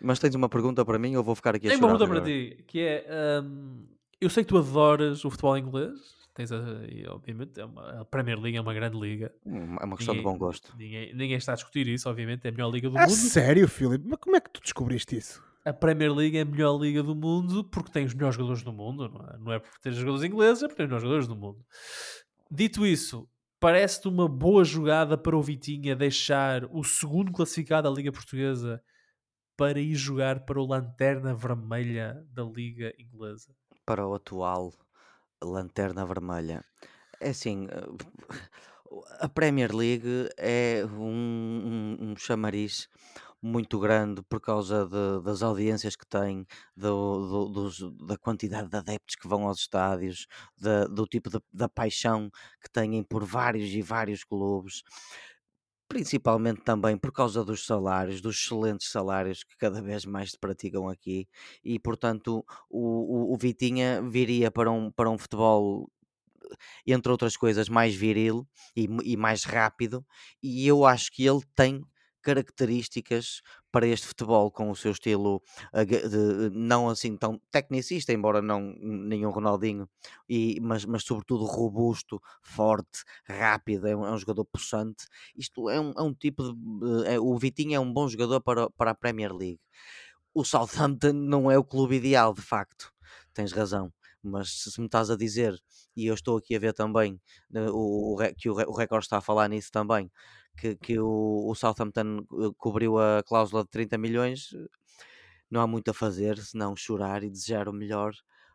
Mas 0.00 0.18
tens 0.18 0.34
uma 0.34 0.48
pergunta 0.48 0.84
para 0.84 0.98
mim 0.98 1.16
ou 1.16 1.24
vou 1.24 1.34
ficar 1.34 1.56
aqui 1.56 1.66
a 1.66 1.70
Tenho 1.70 1.82
uma 1.82 1.98
pergunta 1.98 2.06
para 2.06 2.24
ti, 2.24 2.62
que 2.66 2.80
é, 2.80 3.40
hum, 3.42 3.88
eu 4.20 4.30
sei 4.30 4.44
que 4.44 4.50
tu 4.50 4.58
adoras 4.58 5.24
o 5.24 5.30
futebol 5.30 5.56
inglês, 5.58 6.23
tens 6.34 6.50
a, 6.52 6.58
e, 6.88 7.06
obviamente 7.08 7.58
é 7.60 7.64
uma, 7.64 8.00
a 8.00 8.04
Premier 8.04 8.38
League 8.40 8.56
é 8.56 8.60
uma 8.60 8.74
grande 8.74 8.98
liga, 8.98 9.32
Hum, 9.46 9.76
É 9.80 9.84
uma 9.84 9.96
questão 9.96 10.14
de 10.14 10.20
Ninguém- 10.20 10.32
bom 10.32 10.38
gosto. 10.38 10.74
ninguém, 10.76 11.14
ninguém 11.14 11.36
está 11.36 11.52
a 11.52 11.54
discutir 11.54 11.86
isso, 11.88 12.08
obviamente, 12.08 12.44
é 12.44 12.48
a 12.48 12.52
melhor 12.52 12.70
liga 12.70 12.90
do 12.90 12.98
Ah, 12.98 13.02
mundo. 13.02 13.12
sério, 13.12 13.68
Filipe? 13.68 14.04
Mas 14.08 14.18
como 14.18 14.36
é 14.36 14.40
que 14.40 14.50
tu 14.50 14.60
descobriste 14.60 15.16
isso? 15.16 15.42
A 15.64 15.72
Premier 15.72 16.12
League 16.12 16.36
é 16.36 16.42
a 16.42 16.44
melhor 16.44 16.76
liga 16.78 17.02
do 17.02 17.14
mundo 17.14 17.64
porque 17.64 17.90
tem 17.90 18.04
os 18.04 18.12
melhores 18.12 18.36
jogadores 18.36 18.62
do 18.62 18.72
mundo, 18.72 19.08
não 19.08 19.26
é? 19.26 19.38
Não 19.38 19.52
é 19.52 19.58
por 19.58 19.78
ter 19.80 19.92
jogadores 19.92 20.22
ingleses, 20.24 20.62
é 20.62 20.66
porque 20.66 20.76
tem 20.76 20.84
os 20.84 20.90
melhores 20.90 21.02
jogadores 21.04 21.26
do 21.28 21.34
mundo. 21.36 21.64
Dito 22.50 22.84
isso, 22.86 23.26
parece-te 23.58 24.06
uma 24.08 24.28
boa 24.28 24.62
jogada 24.62 25.16
para 25.16 25.34
o 25.36 25.42
Vitinha 25.42 25.96
deixar 25.96 26.64
o 26.70 26.84
segundo 26.84 27.32
classificado 27.32 27.88
da 27.88 27.94
Liga 27.96 28.12
Portuguesa 28.12 28.82
para 29.56 29.80
ir 29.80 29.94
jogar 29.94 30.40
para 30.44 30.60
o 30.60 30.66
Lanterna 30.66 31.32
Vermelha 31.34 32.22
da 32.30 32.42
Liga 32.42 32.92
Inglesa. 32.98 33.54
Para 33.86 34.06
o 34.06 34.14
atual 34.14 34.72
Lanterna 35.44 36.04
Vermelha. 36.06 36.64
É 37.20 37.30
assim, 37.30 37.66
eh, 37.70 37.86
a 39.20 39.28
Premier 39.28 39.74
League 39.74 40.28
é 40.36 40.84
um, 40.86 41.96
um, 42.00 42.10
um 42.12 42.16
chamariz 42.16 42.88
muito 43.42 43.78
grande 43.78 44.22
por 44.22 44.40
causa 44.40 44.86
de- 44.86 45.22
das 45.22 45.42
audiências 45.42 45.94
que 45.96 46.06
tem, 46.06 46.46
do, 46.76 47.28
do- 47.28 47.48
dos- 47.50 47.80
da 48.06 48.16
quantidade 48.16 48.68
de 48.68 48.76
adeptos 48.76 49.16
que 49.16 49.28
vão 49.28 49.46
aos 49.46 49.60
estádios, 49.60 50.26
do 50.90 51.06
tipo 51.06 51.28
de, 51.28 51.38
da 51.52 51.68
paixão 51.68 52.30
que 52.62 52.70
têm 52.70 53.02
por 53.02 53.22
vários 53.24 53.68
e 53.70 53.82
vários 53.82 54.24
clubes. 54.24 54.82
Principalmente 55.88 56.62
também 56.62 56.96
por 56.96 57.12
causa 57.12 57.44
dos 57.44 57.66
salários, 57.66 58.20
dos 58.20 58.36
excelentes 58.36 58.90
salários 58.90 59.44
que 59.44 59.56
cada 59.56 59.82
vez 59.82 60.04
mais 60.04 60.30
se 60.30 60.38
praticam 60.38 60.88
aqui, 60.88 61.28
e 61.62 61.78
portanto 61.78 62.44
o, 62.70 63.30
o, 63.30 63.34
o 63.34 63.36
Vitinha 63.36 64.02
viria 64.02 64.50
para 64.50 64.70
um, 64.70 64.90
para 64.90 65.10
um 65.10 65.18
futebol 65.18 65.90
entre 66.86 67.10
outras 67.10 67.36
coisas, 67.36 67.68
mais 67.68 67.94
viril 67.94 68.46
e, 68.76 68.88
e 69.04 69.16
mais 69.16 69.44
rápido, 69.44 70.04
e 70.42 70.66
eu 70.66 70.84
acho 70.84 71.10
que 71.12 71.26
ele 71.26 71.40
tem 71.54 71.84
características 72.24 73.42
para 73.70 73.86
este 73.86 74.06
futebol 74.06 74.50
com 74.50 74.70
o 74.70 74.76
seu 74.76 74.92
estilo 74.92 75.42
de- 76.08 76.50
não 76.50 76.88
assim 76.88 77.16
tão 77.16 77.40
tecnicista, 77.50 78.12
embora 78.12 78.40
não 78.42 78.60
nenhum 78.80 79.30
Ronaldinho, 79.30 79.88
e, 80.28 80.58
mas, 80.60 80.84
mas 80.84 81.04
sobretudo 81.04 81.44
robusto, 81.44 82.20
forte, 82.42 83.02
rápido, 83.26 83.86
é 83.86 83.96
um, 83.96 84.06
é 84.06 84.10
um 84.12 84.18
jogador 84.18 84.44
possante. 84.44 85.06
Isto 85.36 85.68
é 85.70 85.80
um, 85.80 85.92
é 85.96 86.02
um 86.02 86.14
tipo 86.14 86.42
de. 86.42 87.06
é- 87.08 87.20
o 87.20 87.36
Vitinho 87.38 87.74
é 87.76 87.80
um 87.80 87.92
bom 87.92 88.08
jogador 88.08 88.40
para, 88.40 88.70
para 88.70 88.90
a 88.92 88.94
Premier 88.94 89.32
League. 89.34 89.60
O 90.34 90.44
Southampton 90.44 91.12
não 91.12 91.50
é 91.50 91.58
o 91.58 91.64
clube 91.64 91.96
ideal, 91.96 92.34
de 92.34 92.42
facto, 92.42 92.92
tens 93.32 93.52
razão. 93.52 93.92
Mas 94.22 94.50
se 94.64 94.80
me 94.80 94.86
estás 94.86 95.10
a 95.10 95.16
dizer, 95.16 95.54
e 95.96 96.06
eu 96.06 96.14
estou 96.14 96.38
aqui 96.38 96.56
a 96.56 96.58
ver 96.58 96.72
também 96.72 97.20
né, 97.50 97.66
o, 97.70 98.14
o 98.16 98.34
que 98.36 98.48
o, 98.50 98.54
o 98.54 98.98
está 98.98 99.18
a 99.18 99.20
falar 99.20 99.48
nisso 99.48 99.70
também, 99.70 100.10
que, 100.56 100.76
que 100.76 100.98
o, 100.98 101.48
o 101.50 101.54
Southampton 101.54 102.18
eh, 102.20 102.50
cobriu 102.58 102.98
a 102.98 103.22
cláusula 103.24 103.64
de 103.64 103.70
30 103.70 103.98
milhões, 103.98 104.50
não 105.50 105.60
há 105.60 105.66
muito 105.66 105.90
a 105.90 105.94
fazer 105.94 106.38
senão 106.38 106.74
chorar 106.76 107.22
e 107.22 107.30
desejar 107.30 107.68
o 107.68 107.72
melhor 107.72 108.12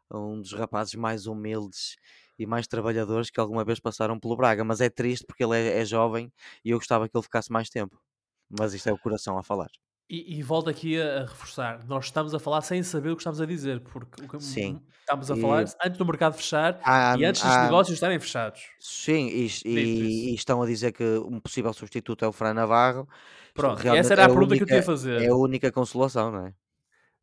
a 0.10 0.18
um 0.20 0.42
dos 0.42 0.54
rapazes 0.54 0.96
mais 0.96 1.28
humildes 1.28 1.96
e 2.38 2.46
mais 2.46 2.68
trabalhadores 2.68 3.30
que 3.30 3.40
alguma 3.40 3.64
vez 3.66 3.80
passaram 3.80 4.20
pelo 4.20 4.36
Braga. 4.36 4.64
Mas 4.64 4.82
é 4.82 4.90
triste 4.90 5.26
porque 5.26 5.44
ele 5.44 5.56
é, 5.58 5.82
é 5.82 5.86
jovem 5.86 6.32
e 6.66 6.72
eu 6.72 6.78
gostava 6.78 7.08
que 7.10 7.16
ele 7.18 7.24
ficasse 7.24 7.52
mais 7.52 7.70
tempo. 7.70 8.02
Mas 8.50 8.74
isto 8.74 8.90
é 8.90 8.94
o 8.94 9.00
coração 9.00 9.38
a 9.38 9.44
falar. 9.44 9.70
E, 10.10 10.40
e 10.40 10.42
volto 10.42 10.70
aqui 10.70 11.00
a, 11.00 11.18
a 11.18 11.20
reforçar: 11.22 11.86
nós 11.88 12.06
estamos 12.06 12.34
a 12.34 12.40
falar 12.40 12.62
sem 12.62 12.82
saber 12.82 13.10
o 13.12 13.16
que 13.16 13.22
estamos 13.22 13.40
a 13.40 13.46
dizer, 13.46 13.80
porque 13.82 14.24
o 14.26 14.28
que 14.28 14.40
Sim. 14.44 14.82
estamos 15.02 15.30
a 15.30 15.38
E- 15.38 15.42
falar 15.42 15.60
antes 15.86 15.98
do 15.98 16.06
mercado 16.06 16.34
fechar 16.34 16.80
Há- 16.84 17.16
e 17.18 17.24
antes 17.26 17.44
dos 17.44 17.56
negócios 17.58 17.94
estarem 17.94 18.20
fechados. 18.20 18.62
Sim, 18.80 19.28
e, 19.28 19.48
e- 19.66 20.34
estão 20.34 20.62
a 20.64 20.66
dizer 20.66 20.92
que 20.94 21.04
um 21.04 21.40
possível 21.40 21.72
substituto 21.74 22.26
é 22.26 22.28
o 22.28 22.32
Fran 22.32 22.54
Navarro. 22.56 23.08
Pronto, 23.54 23.88
essa 23.88 24.14
era 24.14 24.24
a 24.24 24.26
é 24.26 24.28
pergunta 24.30 24.56
que 24.58 24.64
eu 24.64 24.68
ia 24.68 24.74
única- 24.76 24.86
fazer. 24.86 25.22
É 25.22 25.28
a 25.28 25.36
única 25.36 25.72
consolação, 25.72 26.32
não 26.32 26.48
é? 26.48 26.54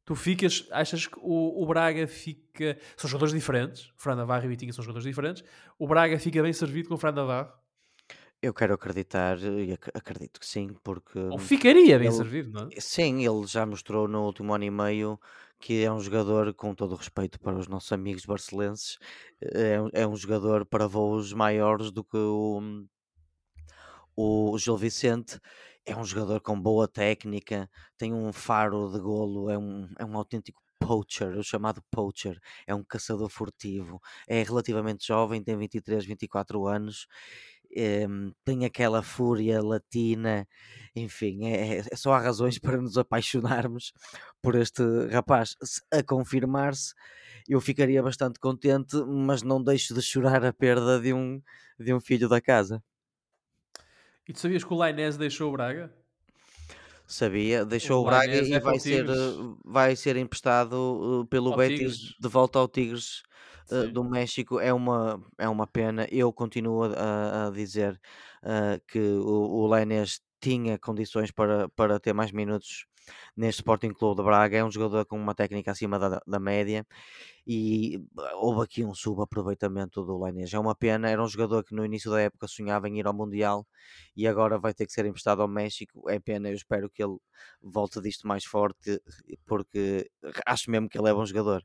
Tu 0.04 0.14
ficas, 0.14 0.68
achas 0.70 1.08
que 1.08 1.18
o, 1.20 1.62
o 1.62 1.66
Braga 1.66 2.06
fica. 2.06 2.78
São 2.96 3.10
jogadores 3.10 3.34
diferentes, 3.34 3.90
Fran 3.96 4.14
Navarro 4.14 4.44
e 4.44 4.48
Vitinha 4.48 4.72
são 4.72 4.84
jogadores 4.84 5.04
diferentes. 5.04 5.42
O 5.76 5.88
Braga 5.88 6.16
fica 6.20 6.40
bem 6.40 6.52
servido 6.52 6.88
com 6.88 6.94
o 6.94 6.98
Fran 6.98 7.10
Navarro? 7.10 7.50
Eu 8.46 8.54
quero 8.54 8.74
acreditar 8.74 9.38
e 9.42 9.72
ac- 9.72 9.90
acredito 9.94 10.40
que 10.40 10.46
sim, 10.46 10.68
porque 10.84 11.18
Ou 11.28 11.38
ficaria 11.38 11.98
bem 12.00 12.10
ele- 12.10 12.10
servido, 12.10 12.50
não 12.50 12.68
é? 12.68 12.72
sim, 12.78 13.24
ele 13.26 13.46
já 13.46 13.66
mostrou 13.66 14.08
no 14.08 14.24
último 14.26 14.54
ano 14.54 14.64
e 14.64 14.70
meio 14.70 15.20
que 15.60 15.82
é 15.84 15.90
um 15.92 16.00
jogador, 16.00 16.54
com 16.54 16.74
todo 16.74 16.92
o 16.92 16.96
respeito 16.96 17.40
para 17.40 17.56
os 17.58 17.66
nossos 17.68 17.92
amigos 17.92 18.24
barcelenses, 18.26 18.98
é, 19.40 19.80
um- 19.80 19.90
é 19.94 20.06
um 20.06 20.16
jogador 20.16 20.66
para 20.66 20.86
voos 20.88 21.32
maiores 21.32 21.90
do 21.92 22.04
que 22.04 22.16
o, 22.16 22.60
o 24.16 24.56
Gil 24.58 24.76
Vicente. 24.76 25.38
É 25.84 25.96
um 25.96 26.04
jogador 26.04 26.40
com 26.40 26.60
boa 26.60 26.88
técnica, 26.88 27.70
tem 27.96 28.12
um 28.12 28.32
faro 28.32 28.90
de 28.92 28.98
golo, 28.98 29.48
é 29.50 29.56
um, 29.58 29.88
é 29.98 30.04
um 30.04 30.16
autêntico 30.16 30.60
poacher, 30.80 31.38
o 31.38 31.44
chamado 31.44 31.80
poacher, 31.90 32.38
é 32.66 32.74
um 32.74 32.82
caçador 32.84 33.28
furtivo, 33.30 34.00
é 34.28 34.42
relativamente 34.42 35.06
jovem, 35.06 35.42
tem 35.42 35.56
23, 35.56 36.04
24 36.04 36.66
anos, 36.66 37.06
em, 37.72 38.32
tem 38.44 38.64
aquela 38.64 39.02
fúria 39.02 39.62
latina, 39.62 40.46
enfim, 40.94 41.46
é, 41.46 41.78
é- 41.78 41.96
só 41.96 42.12
há 42.14 42.20
razões 42.20 42.58
para 42.60 42.80
nos 42.80 42.96
apaixonarmos 42.98 43.92
por 44.42 44.54
este 44.56 44.82
rapaz. 45.10 45.56
Se 45.62 45.80
a 45.92 46.02
confirmar-se, 46.02 46.94
eu 47.48 47.60
ficaria 47.60 48.02
bastante 48.02 48.38
contente, 48.40 48.96
mas 49.06 49.42
não 49.42 49.62
deixo 49.62 49.94
de 49.94 50.02
chorar 50.02 50.44
a 50.44 50.52
perda 50.52 51.00
de 51.00 51.12
um, 51.14 51.40
de 51.78 51.92
um 51.94 52.00
filho 52.00 52.28
da 52.28 52.40
casa. 52.40 52.82
E 54.28 54.32
tu 54.32 54.38
sabias 54.40 54.64
que 54.64 54.72
o 54.72 54.76
Lainez 54.76 55.16
deixou 55.16 55.48
o 55.48 55.52
Braga? 55.52 55.92
Sabia, 57.06 57.64
deixou 57.64 58.00
O 58.00 58.02
o 58.02 58.04
Braga 58.04 58.36
e 58.42 58.52
é 58.54 58.60
vai 58.60 58.80
ser, 58.80 59.06
vai 59.64 59.94
ser 59.94 60.16
emprestado 60.16 61.22
eh, 61.24 61.26
pelo 61.30 61.52
Ao 61.52 61.58
Betis 61.58 61.94
Tigres. 61.98 62.14
de 62.18 62.28
volta 62.28 62.58
ao 62.58 62.68
Tigres 62.68 63.22
eh, 63.70 63.86
Sim. 63.86 63.88
do 63.88 64.04
México. 64.04 64.60
É 64.60 64.72
uma, 64.72 65.20
é 65.38 65.48
uma 65.48 65.66
pena. 65.66 66.06
Eu 66.10 66.32
continuo 66.32 66.84
a, 66.84 67.48
a 67.48 67.50
dizer 67.50 68.00
eh, 68.42 68.80
que 68.88 68.98
o, 68.98 69.62
o 69.64 69.66
Lainez 69.66 70.20
tinha 70.40 70.78
condições 70.78 71.30
para, 71.30 71.68
para 71.70 71.98
ter 72.00 72.12
mais 72.12 72.30
minutos 72.32 72.86
neste 73.36 73.60
Sporting 73.60 73.90
Clube 73.92 74.16
de 74.20 74.24
Braga. 74.24 74.58
É 74.58 74.64
um 74.64 74.70
jogador 74.70 75.04
com 75.06 75.16
uma 75.18 75.34
técnica 75.34 75.70
acima 75.72 75.98
da, 75.98 76.20
da 76.26 76.40
média 76.40 76.86
e 77.46 77.98
bah, 78.12 78.32
houve 78.36 78.62
aqui 78.64 78.84
um 78.84 78.94
subaproveitamento 78.94 80.04
do 80.04 80.18
Lainez. 80.18 80.52
É 80.54 80.58
uma 80.58 80.74
pena, 80.74 81.08
era 81.10 81.22
um 81.22 81.28
jogador 81.28 81.64
que 81.64 81.74
no 81.74 81.84
início 81.84 82.10
da 82.10 82.20
época 82.20 82.48
sonhava 82.48 82.88
em 82.88 82.98
ir 82.98 83.06
ao 83.06 83.14
Mundial 83.14 83.66
e 84.16 84.26
agora 84.26 84.58
vai 84.58 84.74
ter 84.74 84.86
que 84.86 84.92
ser 84.92 85.06
emprestado 85.06 85.42
ao 85.42 85.48
México. 85.48 86.08
É 86.10 86.18
pena, 86.20 86.48
eu 86.48 86.54
espero 86.54 86.90
que 86.90 87.02
ele 87.02 87.16
volte 87.62 88.00
disto 88.00 88.26
mais 88.26 88.44
forte 88.44 89.00
porque 89.46 90.10
acho 90.46 90.70
mesmo 90.70 90.88
que 90.88 90.98
ele 90.98 91.08
é 91.08 91.14
bom 91.14 91.24
jogador. 91.26 91.62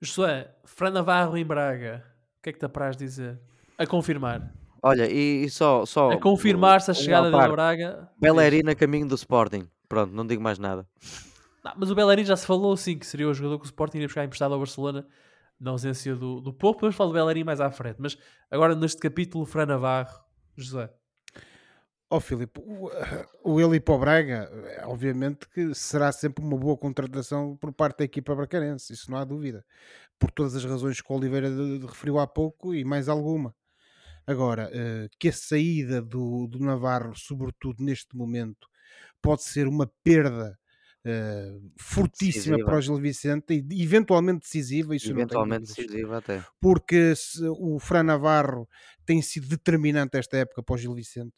Josué, 0.00 0.54
Fran 0.64 0.90
Navarro 0.90 1.36
em 1.36 1.44
Braga. 1.44 2.04
O 2.38 2.42
que 2.42 2.50
é 2.50 2.52
que 2.52 2.58
te 2.58 2.64
apraz 2.64 2.96
dizer? 2.96 3.38
A 3.76 3.86
confirmar. 3.86 4.52
Olha, 4.82 5.10
e, 5.10 5.44
e 5.44 5.50
só, 5.50 5.84
só 5.84 6.12
A 6.12 6.20
confirmar-se 6.20 6.90
a 6.90 6.94
chegada 6.94 7.30
parte. 7.30 7.50
Braga. 7.50 8.08
Bellerina 8.20 8.72
a 8.72 8.74
caminho 8.74 9.08
do 9.08 9.16
Sporting. 9.16 9.68
Pronto, 9.88 10.14
não 10.14 10.26
digo 10.26 10.42
mais 10.42 10.58
nada. 10.58 10.86
Não, 11.64 11.72
mas 11.76 11.90
o 11.90 11.94
Bellerin 11.94 12.24
já 12.24 12.36
se 12.36 12.46
falou 12.46 12.76
sim 12.76 12.96
que 12.96 13.06
seria 13.06 13.28
o 13.28 13.34
jogador 13.34 13.58
que 13.58 13.64
o 13.64 13.66
Sporting 13.66 13.96
iria 13.96 14.06
buscar 14.06 14.24
emprestado 14.24 14.52
ao 14.52 14.58
Barcelona 14.58 15.06
na 15.60 15.72
ausência 15.72 16.14
do, 16.14 16.40
do 16.40 16.52
Pope. 16.52 16.82
Vamos 16.82 16.94
falar 16.94 17.08
do 17.10 17.14
Bellerin 17.14 17.42
mais 17.42 17.60
à 17.60 17.70
frente. 17.70 17.96
Mas 17.98 18.16
agora 18.50 18.76
neste 18.76 19.00
capítulo, 19.00 19.44
Fran 19.44 19.66
Navarro, 19.66 20.20
José. 20.56 20.88
Ó 22.10 22.20
Filipe, 22.20 22.58
o, 23.44 23.60
ele 23.60 23.78
para 23.80 23.94
o 23.94 23.98
Braga, 23.98 24.50
eh, 24.50 24.82
obviamente 24.86 25.46
que 25.48 25.74
será 25.74 26.10
sempre 26.10 26.42
uma 26.42 26.56
boa 26.56 26.74
contratação 26.76 27.54
por 27.58 27.70
parte 27.72 27.98
da 27.98 28.04
equipa 28.04 28.34
bracarense, 28.34 28.94
isso 28.94 29.10
não 29.10 29.18
há 29.18 29.24
dúvida. 29.24 29.62
Por 30.18 30.30
todas 30.30 30.54
as 30.56 30.64
razões 30.64 31.00
que 31.02 31.12
o 31.12 31.16
Oliveira 31.16 31.48
referiu 31.86 32.18
há 32.18 32.26
pouco 32.26 32.74
e 32.74 32.84
mais 32.84 33.08
alguma. 33.08 33.54
Agora, 34.26 34.70
eh, 34.72 35.08
que 35.18 35.28
a 35.28 35.32
saída 35.32 36.02
do, 36.02 36.46
do 36.48 36.60
Navarro, 36.60 37.14
sobretudo 37.16 37.84
neste 37.84 38.16
momento, 38.16 38.68
pode 39.22 39.44
ser 39.44 39.68
uma 39.68 39.90
perda 40.04 40.58
eh, 41.04 41.52
fortíssima 41.80 42.56
Decisiva. 42.56 42.64
para 42.70 42.78
o 42.78 42.82
Gil 42.82 42.96
Vicente 42.98 43.54
e 43.70 43.82
eventualmente 43.82 44.40
decisiva, 44.42 44.96
isso 44.96 45.12
eu 45.12 45.16
não 45.16 45.22
Eventualmente 45.22 45.66
dúvidas 45.66 45.76
decisivo 45.76 46.12
até. 46.14 46.44
porque 46.60 47.14
se- 47.16 47.44
o 47.48 47.78
Fran 47.80 48.04
Navarro 48.04 48.68
tem 49.06 49.22
sido 49.22 49.48
determinante 49.48 50.16
esta 50.18 50.36
época 50.38 50.62
para 50.62 50.74
o 50.74 50.78
Gil 50.78 50.94
Vicente. 50.94 51.32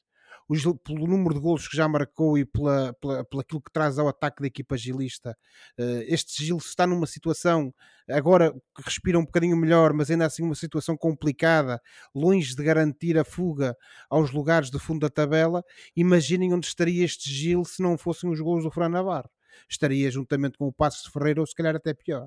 O 0.50 0.56
Gil- 0.56 0.76
pelo 0.76 1.06
número 1.06 1.32
de 1.32 1.40
golos 1.40 1.68
que 1.68 1.76
já 1.76 1.86
marcou 1.86 2.36
e 2.36 2.44
pela, 2.44 2.92
pela, 2.94 3.24
pelo 3.24 3.40
aquilo 3.40 3.62
que 3.62 3.70
traz 3.70 4.00
ao 4.00 4.08
ataque 4.08 4.40
da 4.40 4.48
equipa 4.48 4.76
gilista, 4.76 5.36
eh, 5.78 6.04
este 6.08 6.44
Gil 6.44 6.56
está 6.56 6.88
numa 6.88 7.06
situação 7.06 7.72
agora 8.08 8.52
que 8.74 8.82
respira 8.84 9.16
um 9.16 9.24
bocadinho 9.24 9.56
melhor, 9.56 9.92
mas 9.92 10.10
ainda 10.10 10.26
assim 10.26 10.42
uma 10.42 10.56
situação 10.56 10.96
complicada, 10.96 11.80
longe 12.12 12.56
de 12.56 12.64
garantir 12.64 13.16
a 13.16 13.22
fuga 13.24 13.76
aos 14.10 14.32
lugares 14.32 14.70
de 14.72 14.78
fundo 14.80 15.00
da 15.00 15.08
tabela. 15.08 15.62
Imaginem 15.94 16.52
onde 16.52 16.66
estaria 16.66 17.04
este 17.04 17.30
Gil 17.30 17.64
se 17.64 17.80
não 17.80 17.96
fossem 17.96 18.28
os 18.28 18.40
gols 18.40 18.64
do 18.64 18.72
Fran 18.72 18.88
Navarro. 18.88 19.30
Estaria 19.68 20.10
juntamente 20.10 20.58
com 20.58 20.66
o 20.66 20.72
Passos 20.72 21.04
de 21.04 21.12
Ferreira 21.12 21.40
ou 21.40 21.46
se 21.46 21.54
calhar 21.54 21.76
até 21.76 21.94
pior. 21.94 22.26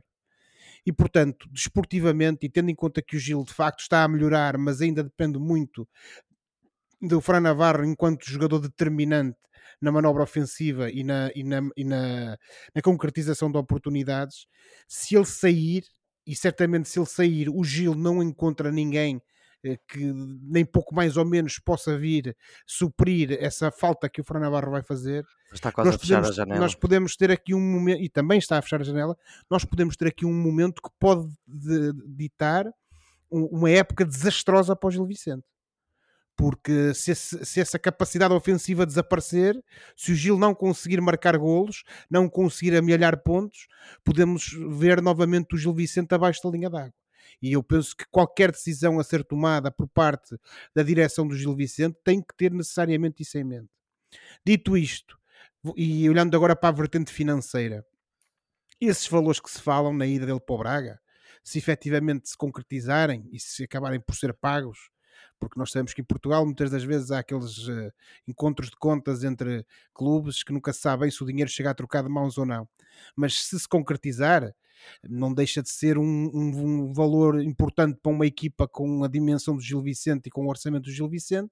E 0.86 0.94
portanto, 0.94 1.48
desportivamente, 1.52 2.46
e 2.46 2.50
tendo 2.50 2.70
em 2.70 2.76
conta 2.76 3.02
que 3.02 3.18
o 3.18 3.20
Gil 3.20 3.44
de 3.44 3.54
facto 3.54 3.82
está 3.82 4.04
a 4.04 4.08
melhorar, 4.08 4.58
mas 4.58 4.82
ainda 4.82 5.04
depende 5.04 5.38
muito 5.40 5.88
do 7.08 7.20
Fran 7.22 7.42
Navarro 7.42 7.84
enquanto 7.84 8.26
jogador 8.30 8.60
determinante 8.60 9.38
na 9.82 9.92
manobra 9.92 10.24
ofensiva 10.24 10.90
e 10.90 11.04
na, 11.04 11.30
e 11.36 11.44
na, 11.44 11.62
e 11.76 11.84
na, 11.84 12.38
na 12.74 12.82
concretização 12.82 13.52
de 13.52 13.58
oportunidades, 13.58 14.46
se 14.88 15.16
ele 15.16 15.26
sair, 15.26 15.84
e 16.26 16.34
certamente 16.36 16.88
se 16.88 16.98
ele 16.98 17.06
sair, 17.06 17.50
o 17.50 17.64
Gil 17.64 17.94
não 17.94 18.24
encontra 18.24 18.72
ninguém 18.72 19.22
eh, 19.66 19.78
que 19.90 20.14
nem 20.42 20.64
pouco 20.64 20.96
mais 20.96 21.18
ou 21.18 21.26
menos 21.26 21.60
possa 21.60 21.98
vir 21.98 22.34
suprir 22.66 23.38
essa 23.42 23.70
falta 23.72 24.08
que 24.10 24.22
o 24.22 24.24
Fran 24.24 24.40
Navarro 24.40 24.72
vai 24.72 24.82
fazer, 24.84 25.26
Está 25.52 25.72
quase 25.72 25.90
nós 25.90 25.96
a 25.96 26.00
fechar 26.00 26.16
podemos, 26.16 26.30
a 26.30 26.34
janela. 26.42 26.60
nós 26.62 26.76
podemos 26.76 27.16
ter 27.18 27.32
aqui 27.32 27.54
um 27.54 27.60
momento, 27.60 28.02
e 28.02 28.10
também 28.10 28.40
está 28.40 28.58
a 28.58 28.62
fechar 28.62 28.80
a 28.80 28.86
janela, 28.86 29.18
nós 29.50 29.66
podemos 29.66 29.98
ter 29.98 30.08
aqui 30.08 30.26
um 30.26 30.34
momento 30.34 30.82
que 30.82 30.90
pode 30.98 31.28
de- 31.46 31.92
ditar 32.16 32.66
uma 33.30 33.70
época 33.70 34.06
desastrosa 34.06 34.76
para 34.76 34.88
o 34.88 34.92
Gil 34.92 35.06
Vicente 35.06 35.44
porque 36.36 36.94
se, 36.94 37.12
esse, 37.12 37.46
se, 37.46 37.60
essa 37.60 37.78
capacidade 37.78 38.34
ofensiva 38.34 38.86
desaparecer, 38.86 39.56
se 39.96 40.12
o 40.12 40.16
Gil 40.16 40.38
não 40.38 40.54
conseguir 40.54 41.00
marcar 41.00 41.38
golos, 41.38 41.84
não 42.10 42.28
conseguir 42.28 42.76
amelhar 42.76 43.22
pontos, 43.22 43.68
podemos 44.04 44.52
ver 44.78 45.02
novamente 45.02 45.56
o 45.56 45.58
Gil 45.58 45.74
Vicente 45.74 46.14
abaixo 46.14 46.42
da 46.44 46.50
linha 46.50 46.70
d'água. 46.70 46.94
E 47.42 47.54
eu 47.54 47.64
penso 47.64 47.96
que 47.96 48.06
qualquer 48.10 48.52
decisão 48.52 49.00
a 49.00 49.04
ser 49.04 49.24
tomada 49.24 49.72
por 49.72 49.88
parte 49.88 50.36
da 50.76 50.84
direção 50.84 51.28
do 51.28 51.36
Gil 51.36 51.56
Vicente 51.56 51.98
tem 52.04 52.22
que 52.22 52.36
ter 52.36 52.52
necessariamente 52.52 53.24
isso 53.24 53.38
em 53.38 53.44
mente. 53.44 53.70
Dito 54.46 54.78
isto, 54.78 55.18
e 55.76 56.10
olhando 56.10 56.36
agora 56.36 56.56
para 56.56 56.70
a 56.70 56.72
vertente 56.72 57.12
financeira, 57.12 57.86
esses 58.80 59.08
valores 59.08 59.40
que 59.40 59.50
se 59.50 59.62
falam 59.62 59.94
na 59.94 60.06
ida 60.06 60.26
dele 60.26 60.40
para 60.40 60.56
o 60.56 60.58
Braga, 60.58 61.00
se 61.44 61.58
efetivamente 61.58 62.30
se 62.30 62.38
concretizarem 62.38 63.28
e 63.32 63.40
se 63.40 63.64
acabarem 63.64 64.00
por 64.00 64.16
ser 64.16 64.34
pagos, 64.34 64.90
porque 65.44 65.60
nós 65.60 65.72
sabemos 65.72 65.94
que 65.94 66.02
em 66.02 66.06
Portugal 66.06 66.46
muitas 66.46 66.72
das 66.72 66.84
vezes 66.84 67.12
há 67.12 67.20
aqueles 67.20 67.68
uh, 67.68 67.92
encontros 68.28 68.70
de 68.70 68.78
contas 68.78 69.24
entre 69.24 69.66
clubes 69.94 70.44
que 70.44 70.54
nunca 70.54 70.72
sabem 70.72 71.12
se 71.12 71.22
o 71.22 71.26
dinheiro 71.26 71.50
chega 71.50 71.70
a 71.72 71.74
trocar 71.74 72.04
de 72.04 72.10
mãos 72.10 72.38
ou 72.38 72.46
não. 72.46 72.68
Mas 73.16 73.44
se 73.46 73.60
se 73.60 73.68
concretizar, 73.68 74.54
não 75.08 75.34
deixa 75.34 75.62
de 75.62 75.70
ser 75.70 75.98
um, 75.98 76.04
um, 76.04 76.88
um, 76.90 76.94
valor 76.94 77.42
importante 77.42 78.00
para 78.02 78.12
uma 78.12 78.26
equipa 78.26 78.68
com 78.68 79.04
a 79.04 79.08
dimensão 79.08 79.56
do 79.56 79.62
Gil 79.62 79.82
Vicente 79.82 80.28
e 80.28 80.32
com 80.32 80.46
o 80.46 80.50
orçamento 80.50 80.84
do 80.84 80.92
Gil 80.92 81.10
Vicente, 81.10 81.52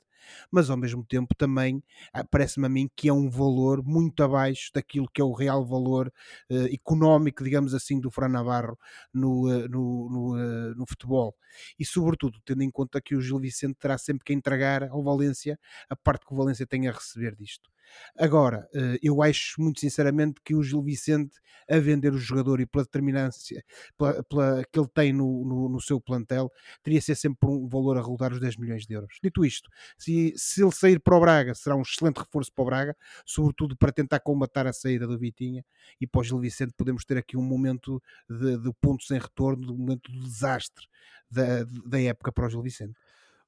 mas 0.52 0.70
ao 0.70 0.78
mesmo 0.78 1.04
tempo 1.04 1.34
também 1.36 1.84
ah, 2.14 2.24
parece-me 2.24 2.66
a 2.66 2.70
mim 2.70 2.90
que 2.96 3.10
é 3.10 3.14
um 3.14 3.30
valor 3.30 3.84
muito 3.84 4.24
abaixo 4.24 4.72
daquilo 4.74 5.10
que 5.12 5.22
é 5.22 5.24
o 5.24 5.34
real 5.34 5.66
valor 5.66 6.12
uh, 6.50 6.74
económico, 6.74 7.44
digamos 7.44 7.74
assim, 7.74 8.00
do 8.00 8.12
Fran 8.12 8.30
Navarro 8.30 8.78
no, 9.14 9.48
uh, 9.48 9.68
no, 9.68 10.10
no, 10.10 10.36
no, 10.76 10.86
futebol. 10.86 11.36
E 11.80 11.86
sobretudo, 11.86 12.40
tendo 12.46 12.64
em 12.64 12.72
conta 12.72 13.02
que 13.02 13.16
o 13.16 13.22
Gil 13.22 13.40
Vicente 13.40 13.76
terá 13.76 13.98
sempre 13.98 14.26
que 14.26 14.34
entregar 14.34 14.84
ao 14.84 15.04
Valência 15.04 15.60
a 15.90 15.96
parte 15.96 16.26
que 16.26 16.34
o 16.34 16.38
Valência 16.38 16.66
tem 16.66 16.88
a 16.88 16.92
receber 16.92 17.36
disto. 17.36 17.70
Agora, 18.18 18.68
eh, 18.74 18.98
eu 19.02 19.22
acho 19.22 19.62
muito 19.62 19.80
sinceramente 19.80 20.42
que 20.44 20.54
o 20.56 20.64
Gil 20.64 20.82
Vicente, 20.82 21.40
a 21.70 21.80
vender 21.80 22.14
o 22.14 22.18
jogador 22.18 22.60
e 22.60 22.66
pela 22.66 22.84
determinância 22.84 23.64
pela, 23.98 24.24
pela, 24.24 24.64
que 24.72 24.80
ele 24.80 24.90
tem 24.94 25.14
no, 25.14 25.46
no, 25.46 25.70
no, 25.70 25.82
seu 25.82 26.02
plantel, 26.02 26.52
teria 26.84 27.00
de 27.00 27.06
ser 27.06 27.16
sempre 27.16 27.48
um 27.50 27.68
valor 27.68 27.98
a 27.98 28.02
rodar 28.02 28.34
os 28.34 28.40
10 28.40 28.58
milhões 28.58 28.86
de 28.86 28.94
euros. 28.94 29.18
Dito 29.24 29.46
isto, 29.46 29.70
se, 29.98 30.34
se 30.36 30.62
ele 30.62 30.72
sair 30.72 31.00
para 31.00 31.16
o 31.16 31.20
Braga, 31.20 31.54
será 31.54 31.76
um 31.76 31.82
excelente 31.82 32.18
reforço 32.18 32.52
para 32.54 32.62
o 32.62 32.66
Braga, 32.66 32.98
sobretudo 33.26 33.78
para 33.78 33.92
tentar 33.92 34.20
combatar 34.20 34.68
a 34.68 34.74
saída 34.74 35.08
do 35.08 35.18
Vitinha 35.18 35.64
e 36.00 36.08
para 36.08 36.22
o 36.22 36.24
Gil 36.24 36.40
Vicente 36.40 36.74
podemos 36.76 37.06
ter 37.06 37.18
aqui 37.18 37.38
um 37.38 37.44
momento 37.44 38.02
de, 38.30 38.58
de 38.58 38.74
ponto 38.82 39.04
sem 39.04 39.20
retorno, 39.20 39.74
um 39.74 39.78
momento 39.78 40.12
de 40.12 40.20
desastre 40.20 40.86
da, 41.30 41.64
da 41.86 42.02
época 42.02 42.32
para 42.32 42.48
o 42.48 42.50
Gil 42.50 42.62
Vicente. 42.62 42.96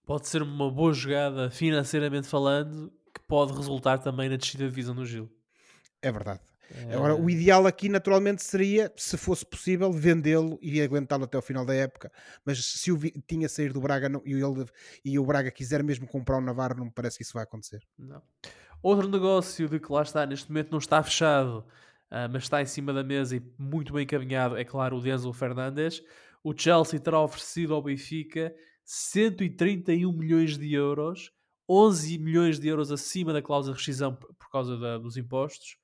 Pode 0.05 0.27
ser 0.27 0.41
uma 0.41 0.69
boa 0.69 0.93
jogada 0.93 1.49
financeiramente 1.49 2.27
falando 2.27 2.91
que 3.13 3.21
pode 3.27 3.53
resultar 3.53 3.99
também 3.99 4.29
na 4.29 4.35
descida 4.35 4.63
de 4.63 4.69
divisão 4.69 4.95
do 4.95 5.05
Gil. 5.05 5.29
É 6.01 6.11
verdade. 6.11 6.41
É... 6.71 6.95
Agora, 6.95 7.15
o 7.15 7.29
ideal 7.29 7.67
aqui, 7.67 7.87
naturalmente, 7.87 8.41
seria, 8.43 8.91
se 8.97 9.17
fosse 9.17 9.45
possível, 9.45 9.91
vendê-lo 9.91 10.57
e 10.61 10.81
aguentá-lo 10.81 11.25
até 11.25 11.37
o 11.37 11.41
final 11.41 11.65
da 11.65 11.73
época. 11.73 12.11
Mas 12.45 12.63
se 12.65 12.91
o 12.91 12.97
tinha 13.27 13.47
sair 13.47 13.71
do 13.71 13.81
Braga 13.81 14.09
não, 14.09 14.21
e, 14.25 14.33
ele, 14.33 14.65
e 15.05 15.19
o 15.19 15.25
Braga 15.25 15.51
quiser 15.51 15.83
mesmo 15.83 16.07
comprar 16.07 16.37
o 16.37 16.41
Navarro, 16.41 16.77
não 16.77 16.85
me 16.85 16.91
parece 16.91 17.17
que 17.17 17.23
isso 17.23 17.33
vai 17.33 17.43
acontecer. 17.43 17.81
Não. 17.97 18.21
Outro 18.81 19.07
negócio 19.07 19.69
de 19.69 19.79
que 19.79 19.91
lá 19.91 20.01
está, 20.01 20.25
neste 20.25 20.49
momento 20.49 20.71
não 20.71 20.79
está 20.79 21.01
fechado, 21.01 21.59
uh, 22.11 22.27
mas 22.31 22.43
está 22.43 22.61
em 22.61 22.65
cima 22.65 22.91
da 22.91 23.03
mesa 23.03 23.35
e 23.35 23.41
muito 23.57 23.93
bem 23.93 24.03
encaminhado, 24.03 24.57
é 24.57 24.65
claro, 24.65 24.97
o 24.97 25.01
Denzel 25.01 25.31
Fernandes. 25.31 26.01
O 26.43 26.53
Chelsea 26.57 26.99
terá 26.99 27.21
oferecido 27.21 27.73
ao 27.73 27.81
Benfica 27.81 28.53
131 28.83 30.11
milhões 30.11 30.57
de 30.57 30.73
euros 30.73 31.31
11 31.69 32.17
milhões 32.17 32.59
de 32.59 32.67
euros 32.67 32.91
acima 32.91 33.31
da 33.31 33.41
cláusula 33.41 33.75
de 33.75 33.79
rescisão 33.79 34.15
por 34.15 34.49
causa 34.51 34.77
da, 34.77 34.97
dos 34.97 35.17
impostos. 35.17 35.77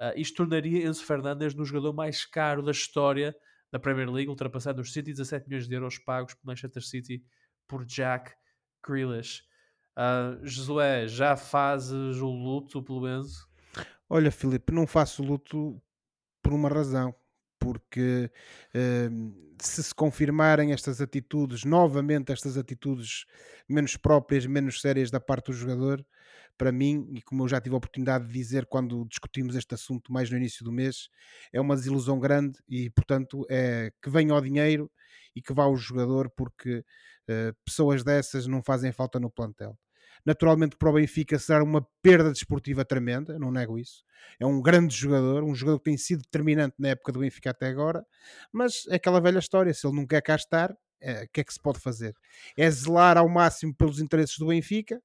Uh, 0.00 0.16
isto 0.16 0.36
tornaria 0.36 0.86
Enzo 0.86 1.04
Fernandes 1.04 1.54
no 1.54 1.64
jogador 1.64 1.92
mais 1.92 2.24
caro 2.24 2.62
da 2.62 2.70
história 2.70 3.34
da 3.70 3.78
Premier 3.78 4.08
League, 4.08 4.30
ultrapassando 4.30 4.80
os 4.80 4.92
117 4.92 5.48
milhões 5.48 5.68
de 5.68 5.74
euros 5.74 5.98
pagos 5.98 6.34
por 6.34 6.46
Manchester 6.46 6.82
City 6.82 7.22
por 7.66 7.84
Jack 7.84 8.32
Grealish. 8.86 9.42
Uh, 9.96 10.46
Josué, 10.46 11.08
já 11.08 11.36
fazes 11.36 12.20
o 12.20 12.28
luto 12.28 12.82
pelo 12.82 13.08
Enzo? 13.08 13.48
Olha, 14.08 14.30
Filipe, 14.30 14.72
não 14.72 14.86
faço 14.86 15.22
luto 15.22 15.82
por 16.40 16.52
uma 16.54 16.68
razão 16.68 17.14
porque 17.58 18.30
uh, 18.74 19.54
se 19.60 19.82
se 19.82 19.94
confirmarem 19.94 20.72
estas 20.72 21.00
atitudes, 21.00 21.64
novamente 21.64 22.32
estas 22.32 22.56
atitudes 22.56 23.24
menos 23.68 23.96
próprias, 23.96 24.46
menos 24.46 24.80
sérias 24.80 25.10
da 25.10 25.20
parte 25.20 25.46
do 25.46 25.52
jogador, 25.52 26.04
para 26.56 26.72
mim, 26.72 27.06
e 27.12 27.22
como 27.22 27.44
eu 27.44 27.48
já 27.48 27.60
tive 27.60 27.74
a 27.74 27.78
oportunidade 27.78 28.26
de 28.26 28.32
dizer 28.32 28.66
quando 28.66 29.06
discutimos 29.08 29.54
este 29.54 29.74
assunto 29.74 30.12
mais 30.12 30.28
no 30.28 30.36
início 30.36 30.64
do 30.64 30.72
mês, 30.72 31.08
é 31.52 31.60
uma 31.60 31.76
desilusão 31.76 32.18
grande 32.18 32.58
e, 32.68 32.90
portanto, 32.90 33.46
é 33.48 33.92
que 34.02 34.10
venha 34.10 34.34
o 34.34 34.40
dinheiro 34.40 34.90
e 35.36 35.40
que 35.40 35.52
vá 35.52 35.66
o 35.66 35.76
jogador, 35.76 36.28
porque 36.30 36.78
uh, 36.78 37.54
pessoas 37.64 38.02
dessas 38.02 38.46
não 38.48 38.60
fazem 38.62 38.90
falta 38.90 39.20
no 39.20 39.30
plantel. 39.30 39.78
Naturalmente, 40.28 40.76
para 40.76 40.90
o 40.90 40.92
Benfica 40.92 41.38
será 41.38 41.64
uma 41.64 41.80
perda 42.02 42.30
desportiva 42.30 42.84
tremenda, 42.84 43.38
não 43.38 43.50
nego 43.50 43.78
isso. 43.78 44.04
É 44.38 44.44
um 44.44 44.60
grande 44.60 44.94
jogador, 44.94 45.42
um 45.42 45.54
jogador 45.54 45.78
que 45.78 45.84
tem 45.84 45.96
sido 45.96 46.20
determinante 46.20 46.74
na 46.78 46.88
época 46.88 47.12
do 47.12 47.20
Benfica 47.20 47.48
até 47.48 47.66
agora, 47.66 48.04
mas 48.52 48.86
é 48.90 48.96
aquela 48.96 49.22
velha 49.22 49.38
história: 49.38 49.72
se 49.72 49.86
ele 49.86 49.96
não 49.96 50.06
quer 50.06 50.20
cá 50.20 50.36
estar, 50.36 50.76
é, 51.00 51.22
o 51.22 51.28
que 51.32 51.40
é 51.40 51.44
que 51.44 51.54
se 51.54 51.58
pode 51.58 51.80
fazer? 51.80 52.14
É 52.58 52.70
zelar 52.70 53.16
ao 53.16 53.26
máximo 53.26 53.74
pelos 53.74 54.00
interesses 54.00 54.36
do 54.36 54.48
Benfica. 54.48 55.00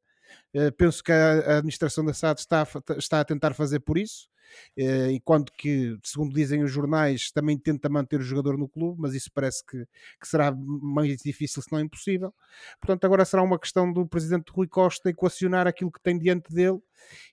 Uh, 0.53 0.73
penso 0.73 1.01
que 1.01 1.13
a, 1.13 1.15
a 1.15 1.57
administração 1.59 2.03
da 2.03 2.13
SAD 2.13 2.41
está, 2.41 2.67
está 2.97 3.21
a 3.21 3.23
tentar 3.23 3.53
fazer 3.53 3.79
por 3.79 3.97
isso. 3.97 4.27
Eh, 4.77 5.11
enquanto 5.11 5.51
que, 5.53 5.97
segundo 6.03 6.33
dizem 6.33 6.63
os 6.63 6.71
jornais, 6.71 7.31
também 7.31 7.57
tenta 7.57 7.89
manter 7.89 8.19
o 8.19 8.23
jogador 8.23 8.57
no 8.57 8.67
clube, 8.67 9.01
mas 9.01 9.13
isso 9.13 9.29
parece 9.33 9.65
que, 9.65 9.85
que 10.19 10.27
será 10.27 10.51
mais 10.55 11.17
difícil, 11.21 11.61
se 11.61 11.71
não 11.71 11.79
impossível. 11.79 12.33
Portanto, 12.81 13.05
agora 13.05 13.25
será 13.25 13.43
uma 13.43 13.59
questão 13.59 13.91
do 13.91 14.07
presidente 14.07 14.51
Rui 14.51 14.67
Costa 14.67 15.09
equacionar 15.09 15.67
aquilo 15.67 15.91
que 15.91 16.01
tem 16.01 16.17
diante 16.17 16.53
dele 16.53 16.79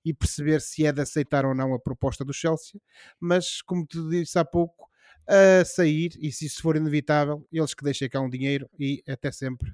e 0.05 0.13
perceber 0.13 0.61
se 0.61 0.85
é 0.85 0.93
de 0.93 1.01
aceitar 1.01 1.45
ou 1.45 1.55
não 1.55 1.75
a 1.75 1.79
proposta 1.79 2.25
do 2.25 2.33
Chelsea. 2.33 2.81
Mas, 3.19 3.63
como 3.63 3.87
te 3.87 3.99
disse 4.09 4.39
há 4.39 4.45
pouco, 4.45 4.89
a 5.27 5.65
sair, 5.65 6.11
e 6.21 6.33
se 6.33 6.47
isso 6.47 6.61
for 6.61 6.77
inevitável, 6.77 7.47
eles 7.53 7.73
que 7.73 7.85
deixem 7.85 8.09
cá 8.09 8.21
um 8.21 8.29
dinheiro 8.29 8.69
e 8.79 9.03
até 9.09 9.31
sempre. 9.31 9.73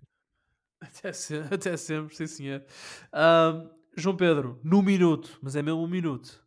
Até, 0.80 1.12
se, 1.12 1.36
até 1.51 1.76
sempre, 1.76 2.14
sim 2.14 2.26
senhor. 2.26 2.62
Uh, 3.12 3.70
João 3.97 4.16
Pedro, 4.16 4.61
no 4.62 4.82
minuto, 4.82 5.38
mas 5.42 5.57
é 5.57 5.62
mesmo 5.62 5.82
um 5.82 5.88
minuto. 5.88 6.45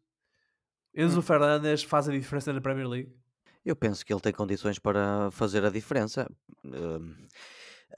Enzo 0.95 1.19
hum. 1.19 1.21
Fernandes 1.21 1.83
faz 1.83 2.07
a 2.09 2.11
diferença 2.11 2.51
na 2.53 2.61
Premier 2.61 2.87
League? 2.87 3.11
Eu 3.65 3.75
penso 3.75 4.05
que 4.05 4.13
ele 4.13 4.21
tem 4.21 4.33
condições 4.33 4.79
para 4.79 5.29
fazer 5.31 5.63
a 5.65 5.69
diferença. 5.69 6.29
Uh, 6.65 7.15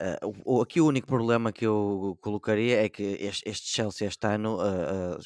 uh, 0.00 0.60
aqui 0.60 0.80
o 0.80 0.86
único 0.86 1.06
problema 1.06 1.52
que 1.52 1.66
eu 1.66 2.16
colocaria 2.20 2.84
é 2.84 2.88
que 2.88 3.02
este, 3.02 3.48
este 3.48 3.68
Chelsea 3.68 4.08
este 4.08 4.26
ano 4.26 4.56
uh, 4.56 5.18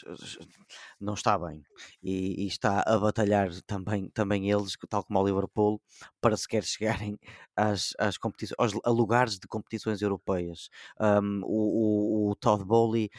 não 1.01 1.15
está 1.15 1.39
bem 1.39 1.63
e, 2.03 2.45
e, 2.45 2.47
está 2.47 2.83
a 2.87 2.99
batalhar 2.99 3.51
também, 3.67 4.09
também 4.11 4.51
eles, 4.51 4.75
tal 4.89 5.05
como 5.05 5.21
o 5.21 5.27
Liverpool, 5.27 5.81
para 6.21 6.37
sequer 6.37 6.65
chegarem 6.65 7.19
às, 7.55 7.93
às 7.99 8.19
competições, 8.19 8.57
aos, 8.59 8.73
a 8.85 8.91
lugares 8.91 9.39
de 9.39 9.47
competições 9.47 10.03
europeias. 10.03 10.69
Um, 11.01 11.41
o, 11.45 12.29
o, 12.29 12.31
o, 12.31 12.35
Todd 12.37 12.65
Bowley 12.65 13.11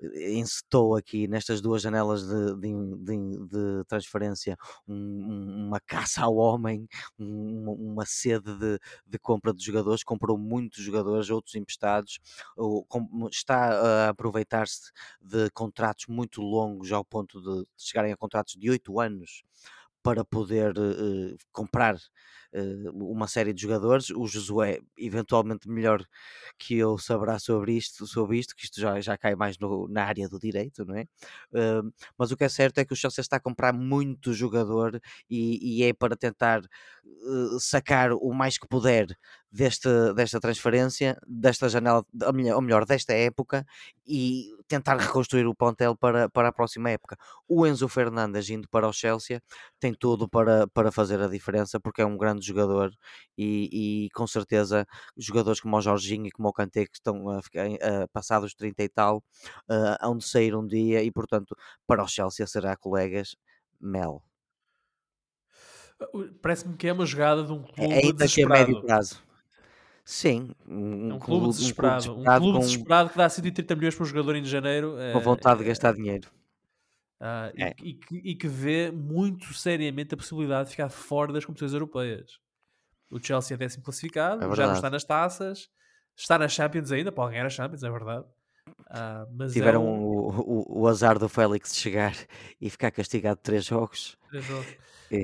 eh, 0.00 0.34
encetou 0.34 0.96
aqui 0.96 1.26
nestas 1.28 1.60
duas 1.60 1.82
janelas 1.82 2.26
de, 2.26 2.56
de, 2.56 2.96
de, 2.98 3.48
de 3.48 3.84
transferência 3.86 4.56
um, 4.88 5.66
uma 5.68 5.80
caça 5.80 6.22
ao 6.22 6.36
homem, 6.36 6.86
um, 7.18 7.92
uma 7.92 8.04
sede 8.06 8.56
de, 8.58 8.78
de 9.06 9.18
compra 9.18 9.52
de 9.52 9.64
jogadores, 9.64 10.02
comprou 10.02 10.38
muitos 10.38 10.82
jogadores, 10.82 10.91
outros 11.30 11.54
emprestados, 11.54 12.18
está 13.30 14.06
a 14.06 14.08
aproveitar-se 14.10 14.90
de 15.20 15.50
contratos 15.50 16.06
muito 16.06 16.40
longos 16.40 16.92
ao 16.92 17.04
ponto 17.04 17.40
de 17.40 17.66
chegarem 17.76 18.12
a 18.12 18.16
contratos 18.16 18.54
de 18.54 18.70
8 18.70 19.00
anos 19.00 19.42
para 20.02 20.24
poder 20.24 20.76
uh, 20.76 21.36
comprar 21.52 21.94
uh, 21.94 22.00
uma 22.94 23.26
série 23.26 23.52
de 23.52 23.62
jogadores. 23.62 24.10
O 24.10 24.26
Josué, 24.26 24.78
eventualmente 24.96 25.68
melhor 25.68 26.04
que 26.58 26.76
eu, 26.76 26.98
saberá 26.98 27.38
sobre 27.38 27.72
isto, 27.72 28.06
sobre 28.06 28.38
isto 28.38 28.54
que 28.54 28.64
isto 28.64 28.80
já, 28.80 29.00
já 29.00 29.16
cai 29.16 29.34
mais 29.34 29.58
no, 29.58 29.88
na 29.88 30.04
área 30.04 30.28
do 30.28 30.38
direito, 30.38 30.84
não 30.84 30.96
é? 30.96 31.02
Uh, 31.52 31.92
mas 32.18 32.30
o 32.30 32.36
que 32.36 32.44
é 32.44 32.48
certo 32.48 32.78
é 32.78 32.84
que 32.84 32.92
o 32.92 32.96
Chelsea 32.96 33.22
está 33.22 33.36
a 33.36 33.40
comprar 33.40 33.72
muito 33.72 34.32
jogador 34.32 35.00
e, 35.30 35.80
e 35.80 35.84
é 35.84 35.92
para 35.92 36.16
tentar 36.16 36.62
sacar 37.58 38.12
o 38.12 38.32
mais 38.32 38.58
que 38.58 38.66
puder 38.66 39.06
deste, 39.50 39.88
desta 40.14 40.40
transferência, 40.40 41.16
desta 41.26 41.68
janela, 41.68 42.04
ou 42.54 42.62
melhor, 42.62 42.84
desta 42.84 43.12
época 43.12 43.66
e 44.06 44.50
tentar 44.66 44.96
reconstruir 44.96 45.46
o 45.46 45.54
plantel 45.54 45.96
para, 45.96 46.28
para 46.28 46.48
a 46.48 46.52
próxima 46.52 46.90
época. 46.90 47.16
O 47.48 47.66
Enzo 47.66 47.88
Fernandes 47.88 48.48
indo 48.50 48.68
para 48.68 48.88
o 48.88 48.92
Chelsea 48.92 49.40
tem 49.78 49.92
tudo 49.94 50.28
para, 50.28 50.66
para 50.68 50.90
fazer 50.90 51.20
a 51.20 51.28
diferença 51.28 51.78
porque 51.78 52.02
é 52.02 52.06
um 52.06 52.16
grande 52.16 52.41
grande 52.42 52.46
jogador 52.46 52.92
e, 53.38 54.06
e, 54.06 54.10
com 54.10 54.26
certeza 54.26 54.86
jogadores 55.16 55.60
como 55.60 55.76
o 55.76 55.80
Jorginho 55.80 56.26
e 56.26 56.30
como 56.30 56.48
o 56.48 56.52
Kanté 56.52 56.84
que 56.84 56.96
estão 56.96 57.28
a 57.30 57.40
ficar 57.40 57.68
uh, 57.68 58.08
passados 58.12 58.54
30 58.54 58.82
e 58.82 58.88
tal 58.88 59.18
uh, 59.18 59.96
hão 60.00 60.16
de 60.16 60.24
sair 60.24 60.54
um 60.54 60.66
dia 60.66 61.02
e 61.02 61.10
portanto 61.10 61.56
para 61.86 62.02
o 62.02 62.08
Chelsea 62.08 62.46
será 62.46 62.76
colegas 62.76 63.36
Mel. 63.80 64.22
Parece-me 66.40 66.76
que 66.76 66.88
é 66.88 66.92
uma 66.92 67.06
jogada 67.06 67.44
de 67.44 67.52
um 67.52 67.62
clube 67.62 67.92
é, 67.92 67.98
ainda 67.98 68.24
desesperado. 68.24 68.64
que 68.66 68.70
a 68.70 68.74
médio 68.74 68.86
prazo. 68.86 69.22
Sim, 70.04 70.50
um, 70.66 71.10
é 71.10 71.14
um 71.14 71.18
clube, 71.18 71.46
desesperado. 71.48 72.10
Um 72.10 72.24
clube 72.24 72.24
desesperado, 72.24 72.44
um 72.44 72.50
clube 72.50 72.58
desesperado 72.66 73.10
que 73.10 73.16
dá 73.16 73.28
130 73.28 73.76
milhões 73.76 73.94
para 73.94 74.02
um 74.02 74.06
jogador 74.06 74.34
em 74.34 74.44
janeiro. 74.44 74.96
Com 75.12 75.20
vontade 75.20 75.60
é, 75.60 75.62
de 75.62 75.68
gastar 75.68 75.94
dinheiro. 75.94 76.28
Uh, 77.22 77.54
é. 77.56 77.74
e, 77.80 77.90
e, 77.90 77.94
que, 77.94 78.16
e, 78.16 78.34
que, 78.34 78.48
vê 78.48 78.90
muito 78.90 79.54
seriamente 79.54 80.12
a 80.12 80.16
possibilidade 80.16 80.64
de 80.64 80.70
ficar 80.72 80.88
fora 80.88 81.32
das 81.32 81.44
competições 81.44 81.72
europeias. 81.72 82.32
O 83.08 83.20
Chelsea 83.20 83.54
é 83.54 83.58
décimo 83.58 83.84
classificado, 83.84 84.44
é 84.44 84.56
já 84.56 84.66
não 84.66 84.74
está 84.74 84.90
nas 84.90 85.04
taças, 85.04 85.68
está 86.16 86.36
na 86.36 86.48
Champions 86.48 86.90
ainda, 86.90 87.12
pode 87.12 87.30
ganhar 87.30 87.46
a 87.46 87.50
Champions, 87.50 87.84
é 87.84 87.90
verdade. 87.90 88.26
Uh, 88.90 89.48
Tiveram 89.52 89.82
é 89.82 89.88
um... 89.88 90.02
o, 90.02 90.30
o, 90.40 90.80
o, 90.80 90.88
azar 90.88 91.16
do 91.16 91.28
Félix 91.28 91.76
chegar 91.76 92.12
e 92.60 92.68
ficar 92.68 92.90
castigado 92.90 93.38
três 93.40 93.66
jogos. 93.66 94.18
Três 94.28 94.44
jogos. 94.44 94.66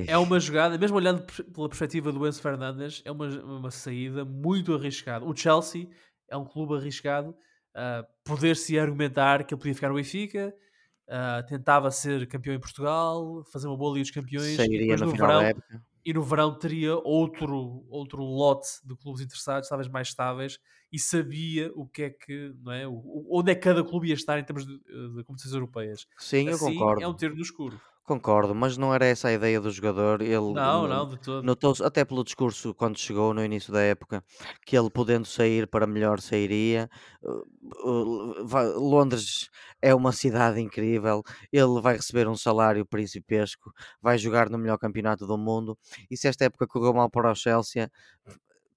É 0.06 0.16
uma 0.18 0.38
jogada, 0.38 0.78
mesmo 0.78 0.96
olhando 0.98 1.24
pela 1.52 1.68
perspectiva 1.68 2.12
do 2.12 2.28
Enzo 2.28 2.40
Fernandes, 2.40 3.02
é 3.04 3.10
uma, 3.10 3.26
uma 3.26 3.70
saída 3.72 4.24
muito 4.24 4.72
arriscada. 4.72 5.24
O 5.24 5.34
Chelsea 5.34 5.88
é 6.28 6.36
um 6.36 6.44
clube 6.44 6.76
arriscado. 6.76 7.30
Uh, 7.74 8.06
Poder-se 8.22 8.78
argumentar 8.78 9.42
que 9.44 9.54
ele 9.54 9.60
podia 9.60 9.74
ficar 9.74 9.88
no 9.88 9.94
Benfica, 9.94 10.54
Uh, 11.08 11.46
tentava 11.46 11.90
ser 11.90 12.28
campeão 12.28 12.54
em 12.54 12.60
Portugal, 12.60 13.42
fazer 13.50 13.66
uma 13.66 13.78
boa 13.78 13.94
Liga 13.94 14.02
dos 14.02 14.10
Campeões 14.10 14.56
Sairia 14.56 14.94
no 14.94 15.06
no 15.06 15.12
verão, 15.12 15.40
e 16.04 16.12
no 16.12 16.22
verão 16.22 16.58
teria 16.58 16.96
outro, 16.96 17.82
outro 17.88 18.22
lote 18.22 18.68
de 18.84 18.94
clubes 18.94 19.22
interessados, 19.22 19.70
talvez 19.70 19.88
mais 19.88 20.08
estáveis, 20.08 20.58
e 20.92 20.98
sabia 20.98 21.72
o 21.74 21.86
que 21.86 22.02
é 22.02 22.10
que, 22.10 22.54
não 22.62 22.72
é? 22.72 22.86
O, 22.86 23.26
onde 23.30 23.52
é 23.52 23.54
que 23.54 23.62
cada 23.62 23.82
clube 23.82 24.08
ia 24.08 24.14
estar 24.14 24.38
em 24.38 24.44
termos 24.44 24.66
de, 24.66 24.78
de 24.78 25.24
competições 25.24 25.54
europeias. 25.54 26.06
Sim, 26.18 26.48
assim, 26.48 26.66
eu 26.66 26.72
concordo. 26.72 27.02
É 27.02 27.08
um 27.08 27.14
tiro 27.14 27.34
no 27.34 27.42
escuro. 27.42 27.80
Concordo, 28.08 28.54
mas 28.54 28.78
não 28.78 28.94
era 28.94 29.04
essa 29.04 29.28
a 29.28 29.34
ideia 29.34 29.60
do 29.60 29.70
jogador. 29.70 30.22
Ele 30.22 30.54
não, 30.54 30.88
não, 30.88 31.06
de 31.06 31.18
todo. 31.18 31.44
Notou-se, 31.44 31.84
até 31.84 32.06
pelo 32.06 32.24
discurso 32.24 32.72
quando 32.72 32.98
chegou 32.98 33.34
no 33.34 33.44
início 33.44 33.70
da 33.70 33.82
época, 33.82 34.24
que 34.64 34.78
ele 34.78 34.88
podendo 34.88 35.26
sair 35.26 35.66
para 35.66 35.86
melhor 35.86 36.18
sairia. 36.18 36.88
Londres 38.76 39.50
é 39.82 39.94
uma 39.94 40.10
cidade 40.10 40.58
incrível. 40.58 41.22
Ele 41.52 41.82
vai 41.82 41.96
receber 41.96 42.26
um 42.26 42.34
salário 42.34 42.86
principesco, 42.86 43.70
vai 44.00 44.16
jogar 44.16 44.48
no 44.48 44.56
melhor 44.56 44.78
campeonato 44.78 45.26
do 45.26 45.36
mundo. 45.36 45.76
E 46.10 46.16
se 46.16 46.28
esta 46.28 46.46
época 46.46 46.66
correu 46.66 46.94
mal 46.94 47.10
para 47.10 47.30
o 47.30 47.34
Chelsea, 47.34 47.90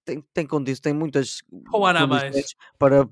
tem, 0.06 0.24
tem 0.34 0.47
condições, 0.47 0.80
tem 0.80 0.93
muitas 0.93 1.41
o 1.74 1.86
ano 1.86 2.08
mais. 2.08 2.56
para, 2.78 3.06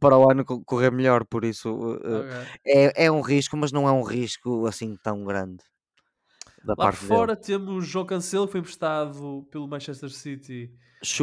para 0.00 0.16
o 0.16 0.30
ano 0.30 0.44
correr 0.44 0.90
melhor, 0.90 1.24
por 1.24 1.44
isso 1.44 1.70
okay. 1.70 2.48
é, 2.66 3.04
é 3.06 3.10
um 3.10 3.20
risco, 3.20 3.56
mas 3.56 3.72
não 3.72 3.88
é 3.88 3.92
um 3.92 4.02
risco 4.02 4.66
assim 4.66 4.96
tão 5.02 5.24
grande. 5.24 5.62
Da 6.64 6.74
Lá 6.78 6.86
parte 6.86 7.04
fora 7.04 7.34
dele. 7.34 7.46
temos 7.46 7.86
João 7.86 8.06
Cancelo, 8.06 8.46
que 8.46 8.52
foi 8.52 8.60
emprestado 8.60 9.46
pelo 9.50 9.66
Manchester 9.66 10.10
City 10.10 10.72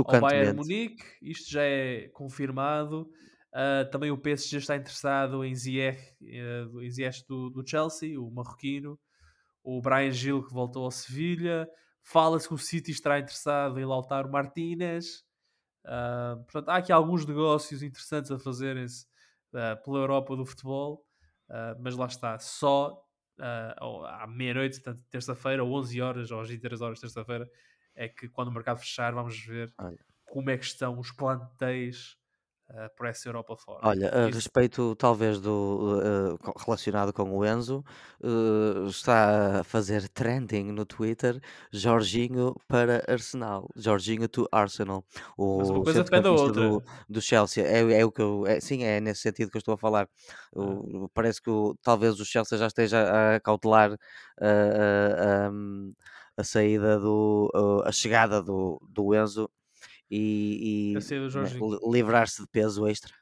ao 0.06 0.20
Bayern 0.22 0.58
Munique, 0.58 1.04
isto 1.22 1.50
já 1.50 1.64
é 1.64 2.10
confirmado. 2.10 3.10
Uh, 3.50 3.90
também 3.90 4.12
o 4.12 4.18
PSG 4.18 4.58
está 4.58 4.76
interessado 4.76 5.44
em 5.44 5.56
Ziyech, 5.56 6.00
uh, 6.22 6.82
em 6.82 6.92
Ziyech 6.92 7.26
do, 7.28 7.50
do 7.50 7.68
Chelsea, 7.68 8.20
o 8.20 8.30
marroquino. 8.30 9.00
O 9.64 9.82
Brian 9.82 10.12
Gil, 10.12 10.44
que 10.44 10.54
voltou 10.54 10.86
ao 10.86 10.92
Sevilha. 10.92 11.68
Fala-se 12.04 12.48
que 12.48 12.54
o 12.54 12.58
City 12.58 12.92
estará 12.92 13.20
interessado 13.20 13.80
em 13.80 13.86
Lautaro 13.86 14.32
Martínez. 14.32 15.24
Uh, 15.86 16.44
portanto, 16.44 16.70
há 16.70 16.78
aqui 16.78 16.92
alguns 16.92 17.26
negócios 17.26 17.82
interessantes 17.84 18.32
a 18.32 18.40
fazerem-se 18.40 19.06
uh, 19.54 19.82
pela 19.84 20.00
Europa 20.00 20.36
do 20.36 20.46
futebol, 20.46 21.06
uh, 21.50 21.80
mas 21.80 21.96
lá 21.96 22.06
está, 22.06 22.38
só 22.40 23.04
à 23.42 24.28
meia-noite, 24.28 24.82
portanto, 24.82 25.02
terça-feira, 25.10 25.64
ou 25.64 25.74
11 25.80 26.02
horas, 26.02 26.32
ou 26.32 26.42
às 26.42 26.50
23 26.50 26.82
horas, 26.82 27.00
terça-feira, 27.00 27.50
é 27.96 28.10
que 28.10 28.28
quando 28.28 28.50
o 28.50 28.52
mercado 28.52 28.80
fechar, 28.80 29.14
vamos 29.14 29.40
ver 29.46 29.74
Olha. 29.78 29.98
como 30.26 30.50
é 30.50 30.58
que 30.58 30.66
estão 30.66 31.00
os 31.00 31.10
plantéis 31.14 32.19
uh, 32.70 32.90
por 32.96 33.08
essa 33.08 33.28
Europa 33.28 33.56
fora. 33.56 33.80
Olha, 33.84 34.14
a 34.14 34.28
Isso... 34.28 34.36
respeito 34.36 34.96
talvez 34.96 35.40
do 35.40 36.00
uh, 36.02 36.54
relacionado 36.66 37.12
com 37.14 37.30
o 37.38 37.46
Enzo, 37.46 37.84
uh, 38.22 38.88
está 38.88 39.60
a 39.60 39.64
fazer 39.64 40.08
trending 40.10 40.72
no 40.72 40.86
Twitter 40.86 41.40
Jorginho 41.72 42.56
para 42.68 43.04
Arsenal, 43.08 43.70
Jorginho 43.76 44.28
to 44.28 44.48
Arsenal, 44.52 45.04
Mas 45.38 45.70
uma 45.70 45.84
coisa 45.84 46.04
depende 46.04 46.24
da 46.24 46.32
outra. 46.32 46.70
Do, 46.70 46.84
do 47.08 47.22
Chelsea. 47.22 47.64
É, 47.64 48.00
é 48.00 48.06
o 48.06 48.12
que 48.12 48.22
eu, 48.22 48.46
é, 48.46 48.60
sim, 48.60 48.84
é 48.84 49.00
nesse 49.00 49.22
sentido 49.22 49.52
que 49.52 49.58
eu 49.58 49.60
estou 49.60 49.74
a 49.74 49.78
falar. 49.78 50.08
O, 50.54 51.06
ah. 51.06 51.10
Parece 51.14 51.42
que 51.42 51.50
o, 51.50 51.76
talvez 51.82 52.20
o 52.20 52.26
Chelsea 52.26 52.58
já 52.58 52.68
esteja 52.68 53.36
a 53.36 53.40
cautelar 53.40 53.98
a, 54.40 55.52
a 56.38 56.44
saída 56.44 57.00
do 57.00 57.52
a 57.86 57.92
chegada 57.92 58.42
do, 58.42 58.82
do 58.90 59.14
Enzo 59.14 59.50
e, 60.10 60.92
e 60.92 60.94
né, 60.94 61.02
livrar-se 61.92 62.42
de 62.42 62.48
peso 62.48 62.88
extra. 62.88 63.14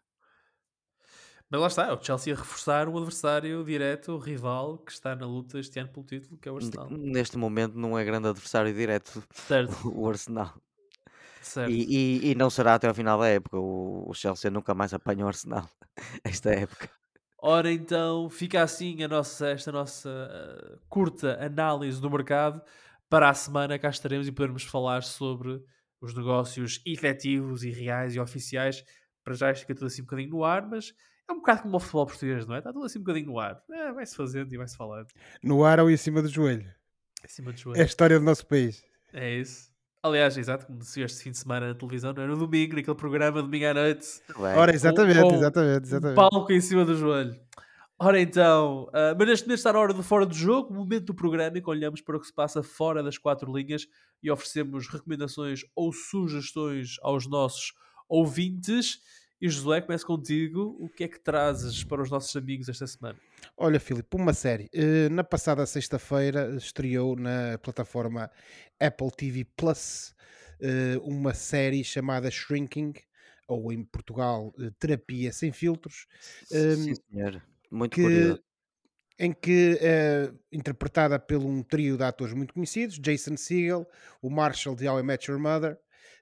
Mas 1.50 1.62
lá 1.62 1.68
está, 1.68 1.88
é 1.88 1.94
o 1.94 2.04
Chelsea 2.04 2.34
a 2.34 2.38
reforçar 2.38 2.90
o 2.90 2.98
adversário 2.98 3.64
direto, 3.64 4.12
o 4.12 4.18
rival 4.18 4.80
que 4.80 4.92
está 4.92 5.16
na 5.16 5.26
luta 5.26 5.58
este 5.58 5.80
ano 5.80 5.90
pelo 5.90 6.06
título, 6.06 6.38
que 6.38 6.50
é 6.50 6.52
o 6.52 6.58
Arsenal. 6.58 6.90
Neste 6.90 7.38
momento 7.38 7.78
não 7.78 7.98
é 7.98 8.04
grande 8.04 8.28
adversário 8.28 8.74
direto 8.74 9.24
certo. 9.32 9.72
o 9.88 10.10
Arsenal. 10.10 10.54
Certo. 11.42 11.72
E, 11.72 11.86
e, 12.20 12.32
e, 12.32 12.36
não 12.36 12.50
será 12.50 12.76
até 12.76 12.90
ao 12.90 12.94
final 12.94 13.18
da 13.18 13.28
época. 13.28 13.58
O, 13.58 14.10
o 14.10 14.14
Chelsea 14.14 14.52
nunca 14.52 14.74
mais 14.74 14.94
apanha 14.94 15.24
o 15.24 15.28
Arsenal 15.30 15.70
esta 16.22 16.50
época. 16.50 16.90
Ora 17.40 17.72
então, 17.72 18.30
fica 18.30 18.62
assim 18.62 19.02
a 19.04 19.08
nossa, 19.08 19.48
esta 19.48 19.72
nossa 19.72 20.10
uh, 20.10 20.80
curta 20.90 21.40
análise 21.42 22.02
do 22.02 22.12
mercado. 22.12 22.62
Para 23.10 23.30
a 23.30 23.34
semana 23.34 23.80
cá 23.80 23.90
estaremos 23.90 24.28
e 24.28 24.32
podermos 24.34 24.64
falar 24.64 25.02
sobre 25.04 25.64
os 26.02 26.16
negócios 26.16 26.82
efetivos 26.86 27.64
e 27.64 27.72
reais 27.72 28.16
e 28.16 28.20
oficiais, 28.20 28.84
para 29.24 29.34
já 29.34 29.54
fica 29.54 29.74
tudo 29.74 29.88
assim 29.88 30.02
um 30.02 30.06
bocadinho 30.06 30.30
no 30.30 30.44
ar, 30.44 30.68
mas 30.68 30.94
é 31.30 31.34
um 31.34 31.38
bocado 31.38 31.64
como 31.64 31.78
o 31.78 31.80
futebol 31.80 32.06
português, 32.06 32.46
não 32.46 32.56
é? 32.56 32.60
Está 32.60 32.72
tudo 32.72 32.86
assim 32.86 33.00
um 33.00 33.04
bocadinho 33.04 33.28
no 33.28 33.40
ar. 33.40 33.62
É, 33.70 33.92
vai-se 33.92 34.16
fazendo 34.16 34.54
e 34.54 34.58
vai-se 34.58 34.78
falando. 34.78 35.08
No 35.44 35.66
ar 35.66 35.80
ou 35.80 35.90
em 35.92 35.98
cima 35.98 36.22
do 36.22 36.30
joelho? 36.30 36.72
Em 37.24 37.28
cima 37.28 37.52
do 37.52 37.60
joelho. 37.60 37.80
É 37.80 37.84
a 37.84 37.86
história 37.86 38.18
do 38.18 38.24
nosso 38.24 38.46
país. 38.46 38.84
É 39.12 39.36
isso. 39.36 39.70
Aliás, 40.02 40.38
exato, 40.38 40.66
como 40.68 40.82
se 40.84 41.02
este 41.02 41.24
fim 41.24 41.32
de 41.32 41.38
semana 41.38 41.70
na 41.70 41.76
televisão, 41.76 42.14
não 42.14 42.24
é? 42.24 42.28
No 42.28 42.38
domingo, 42.38 42.76
naquele 42.76 42.96
programa, 42.96 43.42
domingo 43.42 43.66
à 43.66 43.74
noite. 43.74 44.08
Ora, 44.38 44.74
exatamente, 44.74 45.20
com, 45.20 45.30
com 45.30 45.36
exatamente, 45.36 45.84
exatamente. 45.86 46.20
Um 46.20 46.30
palco 46.30 46.54
em 46.54 46.62
cima 46.62 46.86
do 46.86 46.96
joelho. 46.96 47.38
Ora 48.00 48.22
então, 48.22 48.84
uh, 48.90 49.18
mas 49.18 49.28
neste 49.28 49.46
momento 49.48 49.58
está 49.58 49.74
na 49.74 49.80
hora 49.80 49.92
do 49.92 50.04
fora 50.04 50.24
do 50.24 50.36
jogo, 50.36 50.72
o 50.72 50.78
momento 50.78 51.06
do 51.06 51.16
programa 51.16 51.58
em 51.58 51.62
que 51.64 51.70
olhamos 51.70 52.00
para 52.00 52.16
o 52.16 52.20
que 52.20 52.28
se 52.28 52.34
passa 52.34 52.62
fora 52.62 53.02
das 53.02 53.18
quatro 53.18 53.52
linhas 53.52 53.88
e 54.22 54.30
oferecemos 54.30 54.88
recomendações 54.88 55.62
ou 55.76 55.92
sugestões 55.92 56.98
aos 57.02 57.26
nossos 57.26 57.74
ouvintes. 58.08 59.00
E 59.42 59.50
Josué, 59.50 59.82
começo 59.82 60.06
contigo. 60.06 60.78
O 60.80 60.88
que 60.88 61.06
é 61.06 61.08
que 61.08 61.20
trazes 61.20 61.84
para 61.84 62.04
os 62.04 62.12
nossos 62.12 62.36
amigos 62.36 62.70
esta 62.70 62.86
semana? 62.86 63.18
Olha, 63.58 63.80
Filipe, 63.80 64.16
uma 64.16 64.34
série. 64.34 64.70
Uh, 64.76 65.12
na 65.12 65.24
passada 65.24 65.66
sexta-feira 65.66 66.56
estreou 66.56 67.16
na 67.16 67.58
plataforma 67.58 68.30
Apple 68.80 69.10
TV 69.10 69.44
Plus 69.44 70.14
uh, 70.62 71.02
uma 71.02 71.34
série 71.34 71.84
chamada 71.84 72.30
Shrinking, 72.30 72.94
ou 73.48 73.72
em 73.72 73.84
Portugal, 73.84 74.54
Terapia 74.78 75.34
Sem 75.34 75.52
Filtros. 75.52 76.06
Sim, 76.46 76.94
senhor 76.94 77.42
muito 77.72 77.96
que, 77.96 78.42
em 79.20 79.32
que 79.34 79.78
é 79.82 80.32
interpretada 80.52 81.20
por 81.20 81.38
um 81.38 81.64
trio 81.64 81.98
de 81.98 82.04
atores 82.04 82.34
muito 82.34 82.54
conhecidos, 82.54 83.00
Jason 83.00 83.38
Segel, 83.38 83.88
o 84.22 84.30
Marshall 84.30 84.76
de 84.76 84.88
How 84.88 85.00
I 85.00 85.04
Met 85.04 85.30
Your 85.30 85.40
Mother, 85.40 85.78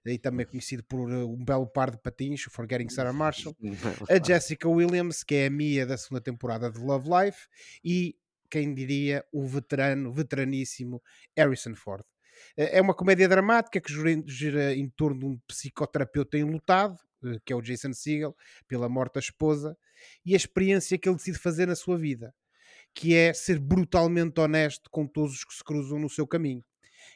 e 0.06 0.20
também 0.20 0.46
conhecido 0.46 0.84
por 0.84 1.10
uh, 1.10 1.28
um 1.28 1.44
belo 1.44 1.66
par 1.68 1.90
de 1.90 1.98
patins, 1.98 2.44
Forgetting 2.44 2.90
Sarah 2.90 3.14
Marshall, 3.14 3.56
a 4.10 4.24
Jessica 4.24 4.70
Williams, 4.70 5.24
que 5.24 5.36
é 5.36 5.46
a 5.48 5.50
Mia 5.50 5.86
da 5.86 5.98
segunda 5.98 6.22
temporada 6.22 6.70
de 6.70 6.80
Love 6.80 7.10
Life, 7.10 7.48
e 7.84 8.16
quem 8.50 8.74
diria 8.74 9.26
o 9.32 9.46
veterano, 9.46 10.12
veteraníssimo 10.12 11.02
Harrison 11.36 11.76
Ford. 11.76 12.06
Eh, 12.56 12.78
é 12.78 12.82
uma 12.82 12.94
comédia 12.94 13.28
dramática 13.28 13.82
que 13.82 13.92
gira 14.28 14.74
em 14.74 14.90
torno 14.90 15.20
de 15.20 15.26
um 15.26 15.40
psicoterapeuta 15.48 16.38
enlutado, 16.38 16.98
eh, 17.24 17.40
que 17.44 17.52
é 17.52 17.56
o 17.56 17.62
Jason 17.62 17.94
Segel, 17.94 18.36
pela 18.68 18.88
morte 18.88 19.16
da 19.16 19.20
esposa, 19.20 19.78
e 20.26 20.34
a 20.34 20.38
experiência 20.38 20.98
que 20.98 21.08
ele 21.08 21.18
decide 21.18 21.38
fazer 21.38 21.68
na 21.68 21.76
sua 21.76 21.98
vida, 21.98 22.34
que 22.94 23.16
é 23.16 23.34
ser 23.34 23.60
brutalmente 23.60 24.40
honesto 24.40 24.90
com 24.90 25.06
todos 25.08 25.36
os 25.36 25.44
que 25.44 25.54
se 25.54 25.64
cruzam 25.64 26.00
no 26.00 26.10
seu 26.10 26.28
caminho. 26.28 26.64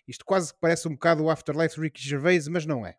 Isto 0.07 0.25
quase 0.25 0.53
parece 0.59 0.87
um 0.87 0.91
bocado 0.91 1.23
o 1.23 1.29
Afterlife 1.29 1.79
Ricky 1.79 2.01
Gervais, 2.01 2.47
mas 2.47 2.65
não 2.65 2.85
é. 2.85 2.95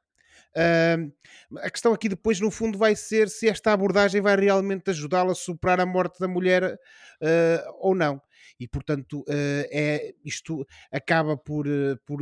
Uh, 0.51 1.59
a 1.59 1.71
questão 1.71 1.93
aqui 1.93 2.09
depois, 2.09 2.41
no 2.41 2.51
fundo, 2.51 2.77
vai 2.77 2.97
ser 2.97 3.29
se 3.29 3.49
esta 3.49 3.73
abordagem 3.73 4.21
vai 4.21 4.37
realmente 4.37 4.91
ajudá-la 4.91 5.33
a 5.33 5.35
superar 5.35 5.81
a 5.81 5.87
morte 5.87 6.19
da 6.19 6.27
mulher 6.27 6.65
uh, 6.65 7.73
ou 7.79 7.95
não. 7.95 8.21
E, 8.59 8.67
portanto, 8.67 9.21
uh, 9.21 9.67
é, 9.71 10.13
isto 10.25 10.67
acaba 10.93 11.37
por, 11.37 11.67
por 12.05 12.21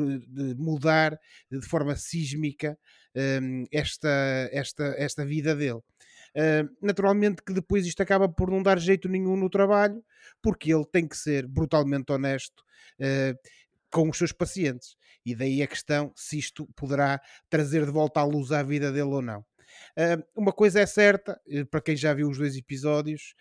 mudar 0.57 1.19
de 1.51 1.67
forma 1.67 1.97
sísmica 1.97 2.79
esta, 3.73 4.49
esta, 4.53 4.95
esta 4.97 5.25
vida 5.25 5.57
dele. 5.57 5.81
Uh, 6.39 6.71
naturalmente 6.81 7.43
que 7.43 7.53
depois 7.53 7.85
isto 7.85 8.01
acaba 8.01 8.29
por 8.29 8.49
não 8.49 8.63
dar 8.63 8.79
jeito 8.79 9.09
nenhum 9.09 9.35
no 9.35 9.51
trabalho, 9.51 10.01
porque 10.41 10.73
ele 10.73 10.85
tem 10.85 11.09
que 11.09 11.17
ser 11.17 11.49
brutalmente 11.49 12.13
honesto 12.13 12.63
uh, 13.01 13.37
com 13.91 14.09
os 14.09 14.17
seus 14.17 14.31
pacientes. 14.31 14.97
E 15.27 15.35
daí 15.35 15.61
a 15.65 15.67
questão 15.67 16.13
se 16.15 16.39
isto 16.39 16.65
poderá 16.77 17.21
trazer 17.51 17.85
de 17.85 17.91
volta 17.91 18.21
à 18.21 18.25
luz 18.25 18.53
à 18.53 18.63
vida 18.63 18.93
dele 18.93 19.11
ou 19.11 19.21
não. 19.21 19.41
Uh, 19.99 20.23
uma 20.37 20.53
coisa 20.53 20.79
é 20.79 20.87
certa, 20.87 21.41
para 21.73 21.81
quem 21.81 21.97
já 21.97 22.15
viu 22.15 22.29
os 22.29 22.39
dois 22.39 22.57
episódios, 22.57 23.35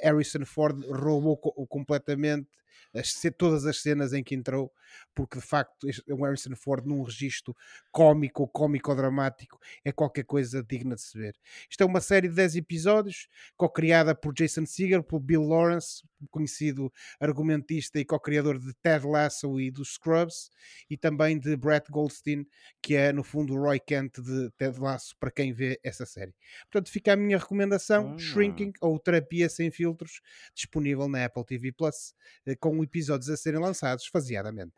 Harrison 0.00 0.46
Ford 0.46 0.80
roubou 0.84 1.36
co 1.36 1.66
completamente 1.66 2.48
as, 2.92 3.14
todas 3.36 3.66
as 3.66 3.80
cenas 3.80 4.12
em 4.12 4.22
que 4.22 4.34
entrou, 4.34 4.72
porque 5.14 5.38
de 5.38 5.44
facto 5.44 5.86
o 6.08 6.24
Harrison 6.24 6.54
Ford 6.56 6.86
num 6.86 7.02
registro 7.02 7.56
cómico, 7.90 8.48
cómico-dramático, 8.48 9.58
é 9.84 9.92
qualquer 9.92 10.24
coisa 10.24 10.62
digna 10.62 10.94
de 10.94 11.02
se 11.02 11.18
ver. 11.18 11.34
Isto 11.68 11.82
é 11.82 11.86
uma 11.86 12.00
série 12.00 12.28
de 12.28 12.34
10 12.34 12.56
episódios, 12.56 13.28
co-criada 13.56 14.14
por 14.14 14.32
Jason 14.32 14.66
Segel, 14.66 15.02
por 15.02 15.20
Bill 15.20 15.42
Lawrence, 15.42 16.02
conhecido 16.30 16.92
argumentista 17.20 17.98
e 17.98 18.04
co-criador 18.04 18.58
de 18.58 18.72
Ted 18.74 19.06
Lasso 19.06 19.60
e 19.60 19.70
dos 19.70 19.94
Scrubs, 19.94 20.50
e 20.88 20.96
também 20.96 21.38
de 21.38 21.56
Brett 21.56 21.90
Goldstein, 21.90 22.46
que 22.82 22.94
é 22.94 23.12
no 23.12 23.22
fundo 23.22 23.54
o 23.54 23.60
Roy 23.60 23.78
Kent 23.80 24.20
de 24.20 24.50
Ted 24.56 24.78
Lasso, 24.78 25.14
para 25.18 25.30
quem 25.30 25.52
vê 25.52 25.78
essa 25.82 26.06
série. 26.06 26.34
Portanto, 26.70 26.90
fica 26.90 27.12
a 27.12 27.16
minha 27.16 27.38
recomendação, 27.38 28.14
hum. 28.14 28.18
Shrinking, 28.18 28.72
ou 28.80 28.98
Terapia 28.98 29.48
Sem 29.48 29.70
Filtros, 29.70 30.20
disponível 30.54 31.08
na 31.08 31.24
Apple 31.24 31.44
TV 31.44 31.72
Plus, 31.72 32.14
eh, 32.46 32.56
com 32.64 32.82
episódios 32.82 33.28
a 33.28 33.36
serem 33.36 33.60
lançados 33.60 34.06
faseadamente. 34.06 34.72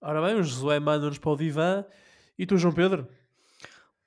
Ora 0.00 0.22
bem, 0.22 0.36
o 0.38 0.42
Josué 0.44 0.78
manda-nos 0.78 1.18
para 1.18 1.32
o 1.32 1.36
divã. 1.36 1.84
E 2.38 2.46
tu, 2.46 2.56
João 2.56 2.72
Pedro? 2.72 3.08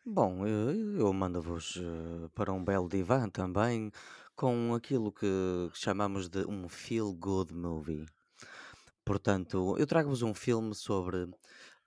Bom, 0.05 0.47
eu, 0.47 1.11
mando-vos 1.11 1.75
uh, 1.75 2.29
para 2.33 2.53
um 2.53 2.63
belo 2.63 2.87
divã 2.87 3.27
também, 3.27 3.91
com 4.33 4.73
aquilo 4.73 5.11
que 5.11 5.27
chamamos 5.73 6.29
de 6.29 6.45
um 6.45 6.69
feel-good 6.69 7.53
movie. 7.53 8.05
Portanto, 9.03 9.75
eu 9.77 9.85
trago-vos 9.85 10.21
um 10.21 10.33
filme 10.33 10.73
sobre 10.73 11.29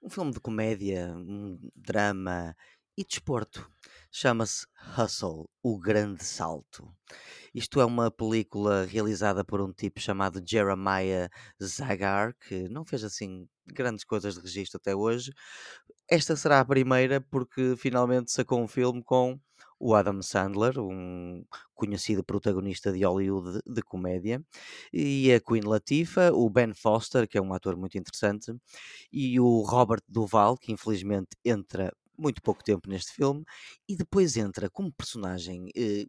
um 0.03 0.11
filme 0.11 0.33
de 0.33 0.41
comédia, 0.41 1.11
um 1.17 1.59
drama 1.75 2.55
e 3.01 3.05
desporto. 3.05 3.67
Chama-se 4.13 4.67
Hustle, 4.99 5.49
o 5.63 5.79
Grande 5.79 6.23
Salto. 6.23 6.87
Isto 7.55 7.81
é 7.81 7.85
uma 7.87 8.11
película 8.11 8.85
realizada 8.85 9.43
por 9.43 9.63
um 9.63 9.73
tipo 9.73 9.99
chamado 9.99 10.43
Jeremiah 10.47 11.31
Zagar, 11.63 12.35
que 12.47 12.69
não 12.69 12.85
fez 12.85 13.03
assim 13.03 13.49
grandes 13.67 14.05
coisas 14.05 14.35
de 14.35 14.41
registro 14.43 14.77
até 14.77 14.95
hoje. 14.95 15.33
Esta 16.11 16.37
será 16.37 16.61
a 16.61 16.65
primeira 16.65 17.23
porque 17.23 17.75
finalmente 17.79 18.31
sacou 18.31 18.61
um 18.61 18.69
filme 18.69 19.03
com 19.03 19.41
o 19.79 19.95
Adam 19.95 20.21
Sandler, 20.21 20.79
um 20.79 21.43
conhecido 21.75 22.23
protagonista 22.23 22.93
de 22.93 23.03
Hollywood 23.03 23.61
de, 23.67 23.83
comédia, 23.83 24.45
e 24.93 25.33
a 25.33 25.41
Queen 25.41 25.63
Latifah, 25.63 26.33
o 26.35 26.51
Ben 26.51 26.75
Foster, 26.75 27.27
que 27.27 27.39
é 27.39 27.41
um 27.41 27.55
ator 27.55 27.77
muito 27.79 27.97
interessante, 27.97 28.55
e 29.11 29.41
o 29.41 29.63
Robert 29.63 30.03
Duval, 30.07 30.59
que 30.59 30.71
infelizmente 30.71 31.31
entra 31.43 31.91
muito 32.21 32.43
pouco 32.43 32.63
tempo 32.65 32.89
neste 32.89 33.13
filme, 33.13 33.45
e 33.89 33.97
depois 33.97 34.37
entra 34.37 34.71
como 34.71 34.93
personagem 34.93 35.69
eh, 35.77 36.07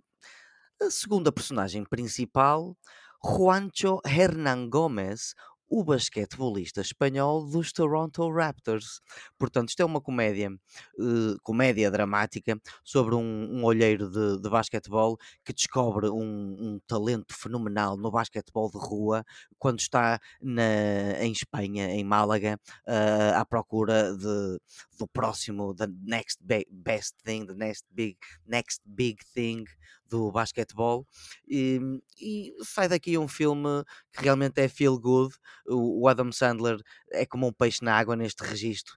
a 0.81 0.89
segunda 0.89 1.31
personagem 1.31 1.83
principal, 1.85 2.75
Juancho 3.23 3.99
Hernán 4.05 4.67
Gómez, 4.69 5.35
o 5.71 5.85
basquetebolista 5.85 6.81
espanhol 6.81 7.47
dos 7.47 7.71
Toronto 7.71 8.29
Raptors. 8.29 8.99
Portanto, 9.39 9.69
isto 9.69 9.81
é 9.81 9.85
uma 9.85 10.01
comédia, 10.01 10.51
uh, 10.51 11.39
comédia 11.43 11.89
dramática 11.89 12.59
sobre 12.83 13.15
um, 13.15 13.21
um 13.49 13.63
olheiro 13.63 14.09
de, 14.09 14.41
de 14.41 14.49
basquetebol 14.49 15.17
que 15.45 15.53
descobre 15.53 16.09
um, 16.09 16.17
um, 16.59 16.79
talento 16.85 17.33
fenomenal 17.33 17.95
no 17.95 18.11
basquetebol 18.11 18.69
de 18.69 18.77
rua 18.77 19.23
quando 19.57 19.79
está 19.79 20.19
na, 20.41 21.21
em 21.21 21.31
Espanha, 21.31 21.89
em 21.89 22.03
Málaga, 22.03 22.59
uh, 22.85 23.39
à 23.39 23.45
procura 23.45 24.13
de, 24.13 24.59
do 24.99 25.07
próximo, 25.07 25.73
the 25.73 25.87
next 26.03 26.43
best 26.69 27.15
thing, 27.23 27.45
the 27.45 27.55
next 27.55 27.85
big, 27.95 28.17
next 28.45 28.81
big 28.85 29.23
thing 29.33 29.63
do 30.11 30.31
basquetebol 30.31 31.07
e, 31.47 31.79
e, 32.19 32.53
sai 32.63 32.89
daqui 32.89 33.17
um 33.17 33.27
filme 33.27 33.83
que 34.11 34.21
realmente 34.21 34.59
é 34.61 34.67
feel 34.67 34.99
good. 34.99 35.33
O, 35.65 36.03
o 36.03 36.07
Adam 36.07 36.31
Sandler 36.31 36.77
é 37.11 37.25
como 37.25 37.47
um 37.47 37.53
peixe 37.53 37.83
na 37.83 37.97
água 37.97 38.15
neste 38.15 38.43
registro 38.43 38.93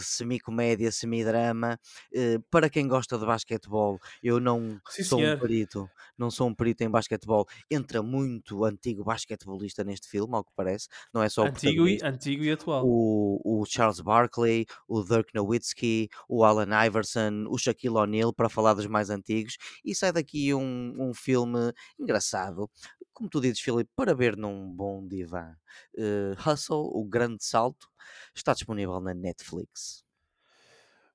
semi-comédia, 0.00 0.90
semi-drama. 0.90 1.78
Uh, 2.12 2.40
para 2.50 2.68
quem 2.68 2.86
gosta 2.86 3.18
de 3.18 3.24
basquetebol, 3.24 3.98
eu 4.22 4.40
não 4.40 4.80
Sim, 4.88 5.02
sou 5.04 5.18
senhor. 5.18 5.36
um 5.36 5.40
perito, 5.40 5.90
não 6.16 6.30
sou 6.30 6.48
um 6.48 6.54
perito 6.54 6.82
em 6.84 6.90
basquetebol. 6.90 7.46
Entra 7.70 8.02
muito 8.02 8.64
antigo 8.64 9.04
basquetebolista 9.04 9.84
neste 9.84 10.08
filme, 10.08 10.34
ao 10.34 10.44
que 10.44 10.52
parece. 10.54 10.88
Não 11.12 11.22
é 11.22 11.28
só 11.28 11.46
antigo, 11.46 11.86
e, 11.86 11.98
antigo 12.02 12.44
e 12.44 12.52
atual. 12.52 12.84
O, 12.86 13.40
o 13.44 13.64
Charles 13.66 14.00
Barkley, 14.00 14.66
o 14.86 15.02
Dirk 15.02 15.34
Nowitzki, 15.34 16.08
o 16.28 16.44
Allen 16.44 16.68
Iverson, 16.86 17.46
o 17.48 17.58
Shaquille 17.58 17.96
O'Neal, 17.96 18.32
para 18.32 18.48
falar 18.48 18.74
dos 18.74 18.86
mais 18.86 19.10
antigos. 19.10 19.56
E 19.84 19.94
sai 19.94 20.12
daqui 20.12 20.54
um, 20.54 20.94
um 20.98 21.14
filme 21.14 21.72
engraçado 21.98 22.70
como 23.18 23.28
tu 23.28 23.40
dizes, 23.40 23.58
Filipe, 23.58 23.90
para 23.96 24.14
ver 24.14 24.36
num 24.36 24.72
bom 24.72 25.04
divã. 25.04 25.52
Uh, 25.96 26.48
Hustle, 26.48 26.88
o 26.92 27.04
grande 27.04 27.44
salto, 27.44 27.88
está 28.34 28.52
disponível 28.52 29.00
na 29.00 29.14
Netflix. 29.14 30.04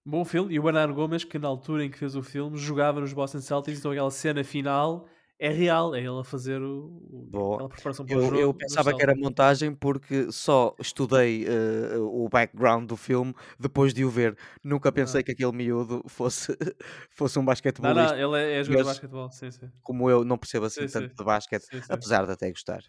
Bom 0.05 0.25
filme, 0.25 0.53
e 0.53 0.59
o 0.59 0.63
Bernardo 0.63 0.93
Gomes, 0.93 1.23
que 1.23 1.39
na 1.39 1.47
altura 1.47 1.85
em 1.85 1.89
que 1.89 1.97
fez 1.97 2.15
o 2.15 2.21
filme, 2.21 2.57
jogava 2.57 2.99
nos 2.99 3.13
Boston 3.13 3.39
Celtics, 3.39 3.79
então 3.79 3.91
aquela 3.91 4.11
cena 4.11 4.43
final 4.43 5.07
é 5.39 5.49
real, 5.49 5.95
é 5.95 5.99
ele 5.99 6.19
a 6.19 6.23
fazer 6.23 6.61
o, 6.61 7.51
aquela 7.53 7.69
preparação 7.69 8.05
para 8.05 8.15
o 8.15 8.19
eu, 8.19 8.25
jogo. 8.25 8.37
Eu 8.37 8.53
pensava 8.53 8.95
que 8.95 9.01
era 9.01 9.15
montagem 9.15 9.73
porque 9.73 10.31
só 10.31 10.75
estudei 10.79 11.45
uh, 11.45 12.01
o 12.01 12.29
background 12.29 12.87
do 12.87 12.95
filme 12.95 13.33
depois 13.59 13.93
de 13.93 14.05
o 14.05 14.09
ver. 14.09 14.37
Nunca 14.63 14.91
pensei 14.91 15.21
ah. 15.21 15.23
que 15.23 15.31
aquele 15.31 15.51
miúdo 15.51 16.03
fosse, 16.07 16.55
fosse 17.11 17.39
um 17.39 17.43
basquetebolista. 17.43 18.15
Não, 18.15 18.29
não, 18.29 18.35
ele 18.35 18.53
é, 18.53 18.59
é 18.59 18.63
jogador 18.63 18.83
de 18.83 18.89
basquetebol, 18.89 19.31
sim, 19.31 19.51
sim. 19.51 19.69
Como 19.81 20.09
eu 20.09 20.23
não 20.23 20.37
percebo 20.37 20.65
assim 20.65 20.87
sim, 20.87 20.93
tanto 20.93 21.09
sim. 21.09 21.15
de 21.15 21.23
basquete, 21.23 21.63
sim, 21.63 21.81
apesar 21.89 22.25
de 22.25 22.31
até 22.31 22.49
gostar. 22.49 22.81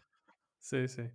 Sim, 0.65 0.87
sim. 0.89 1.11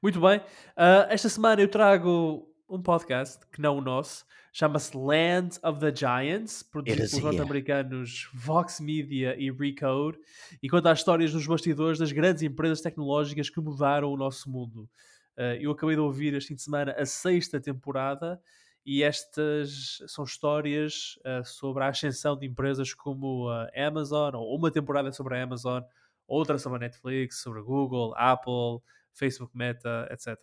Muito 0.00 0.20
bem. 0.20 0.38
Uh, 0.38 1.10
esta 1.10 1.28
semana 1.28 1.60
eu 1.60 1.66
trago 1.66 2.48
um 2.68 2.80
podcast, 2.80 3.44
que 3.52 3.60
não 3.60 3.78
o 3.78 3.80
nosso, 3.80 4.24
chama-se 4.52 4.96
Land 4.96 5.58
of 5.64 5.80
the 5.80 5.92
Giants, 5.92 6.62
produzido 6.62 7.08
pelos 7.08 7.24
norte-americanos 7.24 8.30
Vox 8.32 8.78
Media 8.78 9.34
e 9.36 9.50
Recode, 9.50 10.20
e 10.62 10.68
conta 10.68 10.92
as 10.92 11.00
histórias 11.00 11.34
nos 11.34 11.44
bastidores 11.44 11.98
das 11.98 12.12
grandes 12.12 12.44
empresas 12.44 12.80
tecnológicas 12.80 13.50
que 13.50 13.60
mudaram 13.60 14.08
o 14.12 14.16
nosso 14.16 14.48
mundo. 14.48 14.88
Uh, 15.36 15.58
eu 15.58 15.72
acabei 15.72 15.96
de 15.96 16.00
ouvir 16.00 16.32
este 16.34 16.48
fim 16.50 16.54
de 16.54 16.62
semana 16.62 16.94
a 16.96 17.04
sexta 17.04 17.60
temporada, 17.60 18.40
e 18.86 19.02
estas 19.02 19.98
são 20.06 20.22
histórias 20.22 21.18
uh, 21.26 21.44
sobre 21.44 21.82
a 21.82 21.88
ascensão 21.88 22.38
de 22.38 22.46
empresas 22.46 22.94
como 22.94 23.48
a 23.48 23.68
Amazon, 23.74 24.36
ou 24.36 24.56
uma 24.56 24.70
temporada 24.70 25.10
sobre 25.10 25.36
a 25.36 25.42
Amazon, 25.42 25.82
outra 26.26 26.58
sobre 26.58 26.76
a 26.76 26.80
Netflix, 26.80 27.40
sobre 27.42 27.60
a 27.60 27.62
Google, 27.62 28.14
Apple, 28.16 28.80
Facebook 29.12 29.56
Meta, 29.56 30.08
etc. 30.10 30.36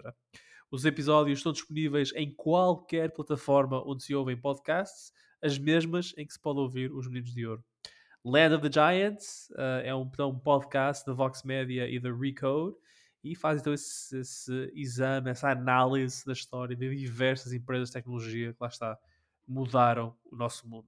Os 0.71 0.85
episódios 0.85 1.39
estão 1.39 1.51
disponíveis 1.51 2.13
em 2.15 2.33
qualquer 2.33 3.11
plataforma 3.11 3.83
onde 3.87 4.03
se 4.03 4.13
ouvem 4.13 4.39
podcasts, 4.39 5.11
as 5.41 5.57
mesmas 5.57 6.13
em 6.17 6.27
que 6.27 6.33
se 6.33 6.39
pode 6.39 6.59
ouvir 6.59 6.91
os 6.91 7.07
Meninos 7.07 7.33
de 7.33 7.47
Ouro. 7.47 7.63
Land 8.23 8.55
of 8.55 8.69
the 8.69 8.71
Giants 8.71 9.49
uh, 9.51 9.81
é 9.83 9.95
um, 9.95 10.03
então, 10.03 10.29
um 10.29 10.37
podcast 10.37 11.05
da 11.05 11.13
Vox 11.13 11.43
Media 11.43 11.87
e 11.87 11.99
da 11.99 12.13
Recode 12.13 12.75
e 13.23 13.35
faz 13.35 13.61
então 13.61 13.73
esse, 13.73 14.17
esse, 14.19 14.71
exame, 14.75 15.29
essa 15.29 15.49
análise 15.49 16.25
da 16.25 16.33
história 16.33 16.75
de 16.75 16.95
diversas 16.95 17.53
empresas 17.53 17.89
de 17.89 17.93
tecnologia 17.93 18.53
que 18.53 18.57
lá 18.61 18.67
está, 18.67 18.97
mudaram 19.47 20.15
o 20.31 20.35
nosso 20.35 20.67
mundo. 20.67 20.87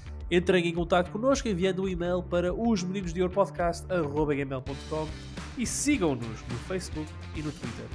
Entrem 0.31 0.65
em 0.65 0.73
contato 0.73 1.11
connosco 1.11 1.49
enviando 1.49 1.83
um 1.83 1.89
e-mail 1.89 2.23
para 2.23 2.53
os 2.53 2.81
meninos 2.83 3.13
de 3.13 3.21
ouro 3.21 3.33
e 5.57 5.67
sigam-nos 5.67 6.41
no 6.49 6.57
Facebook 6.67 7.11
e 7.35 7.41
no 7.41 7.51
Twitter. 7.51 7.85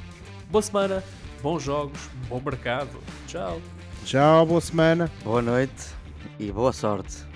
Boa 0.51 0.61
semana, 0.61 1.03
bons 1.43 1.63
jogos, 1.63 2.11
bom 2.29 2.41
mercado. 2.45 3.01
Tchau. 3.27 3.59
Tchau, 4.05 4.45
boa 4.45 4.61
semana. 4.61 5.11
Boa 5.25 5.41
noite 5.41 5.95
e 6.39 6.53
boa 6.53 6.73
sorte. 6.73 7.36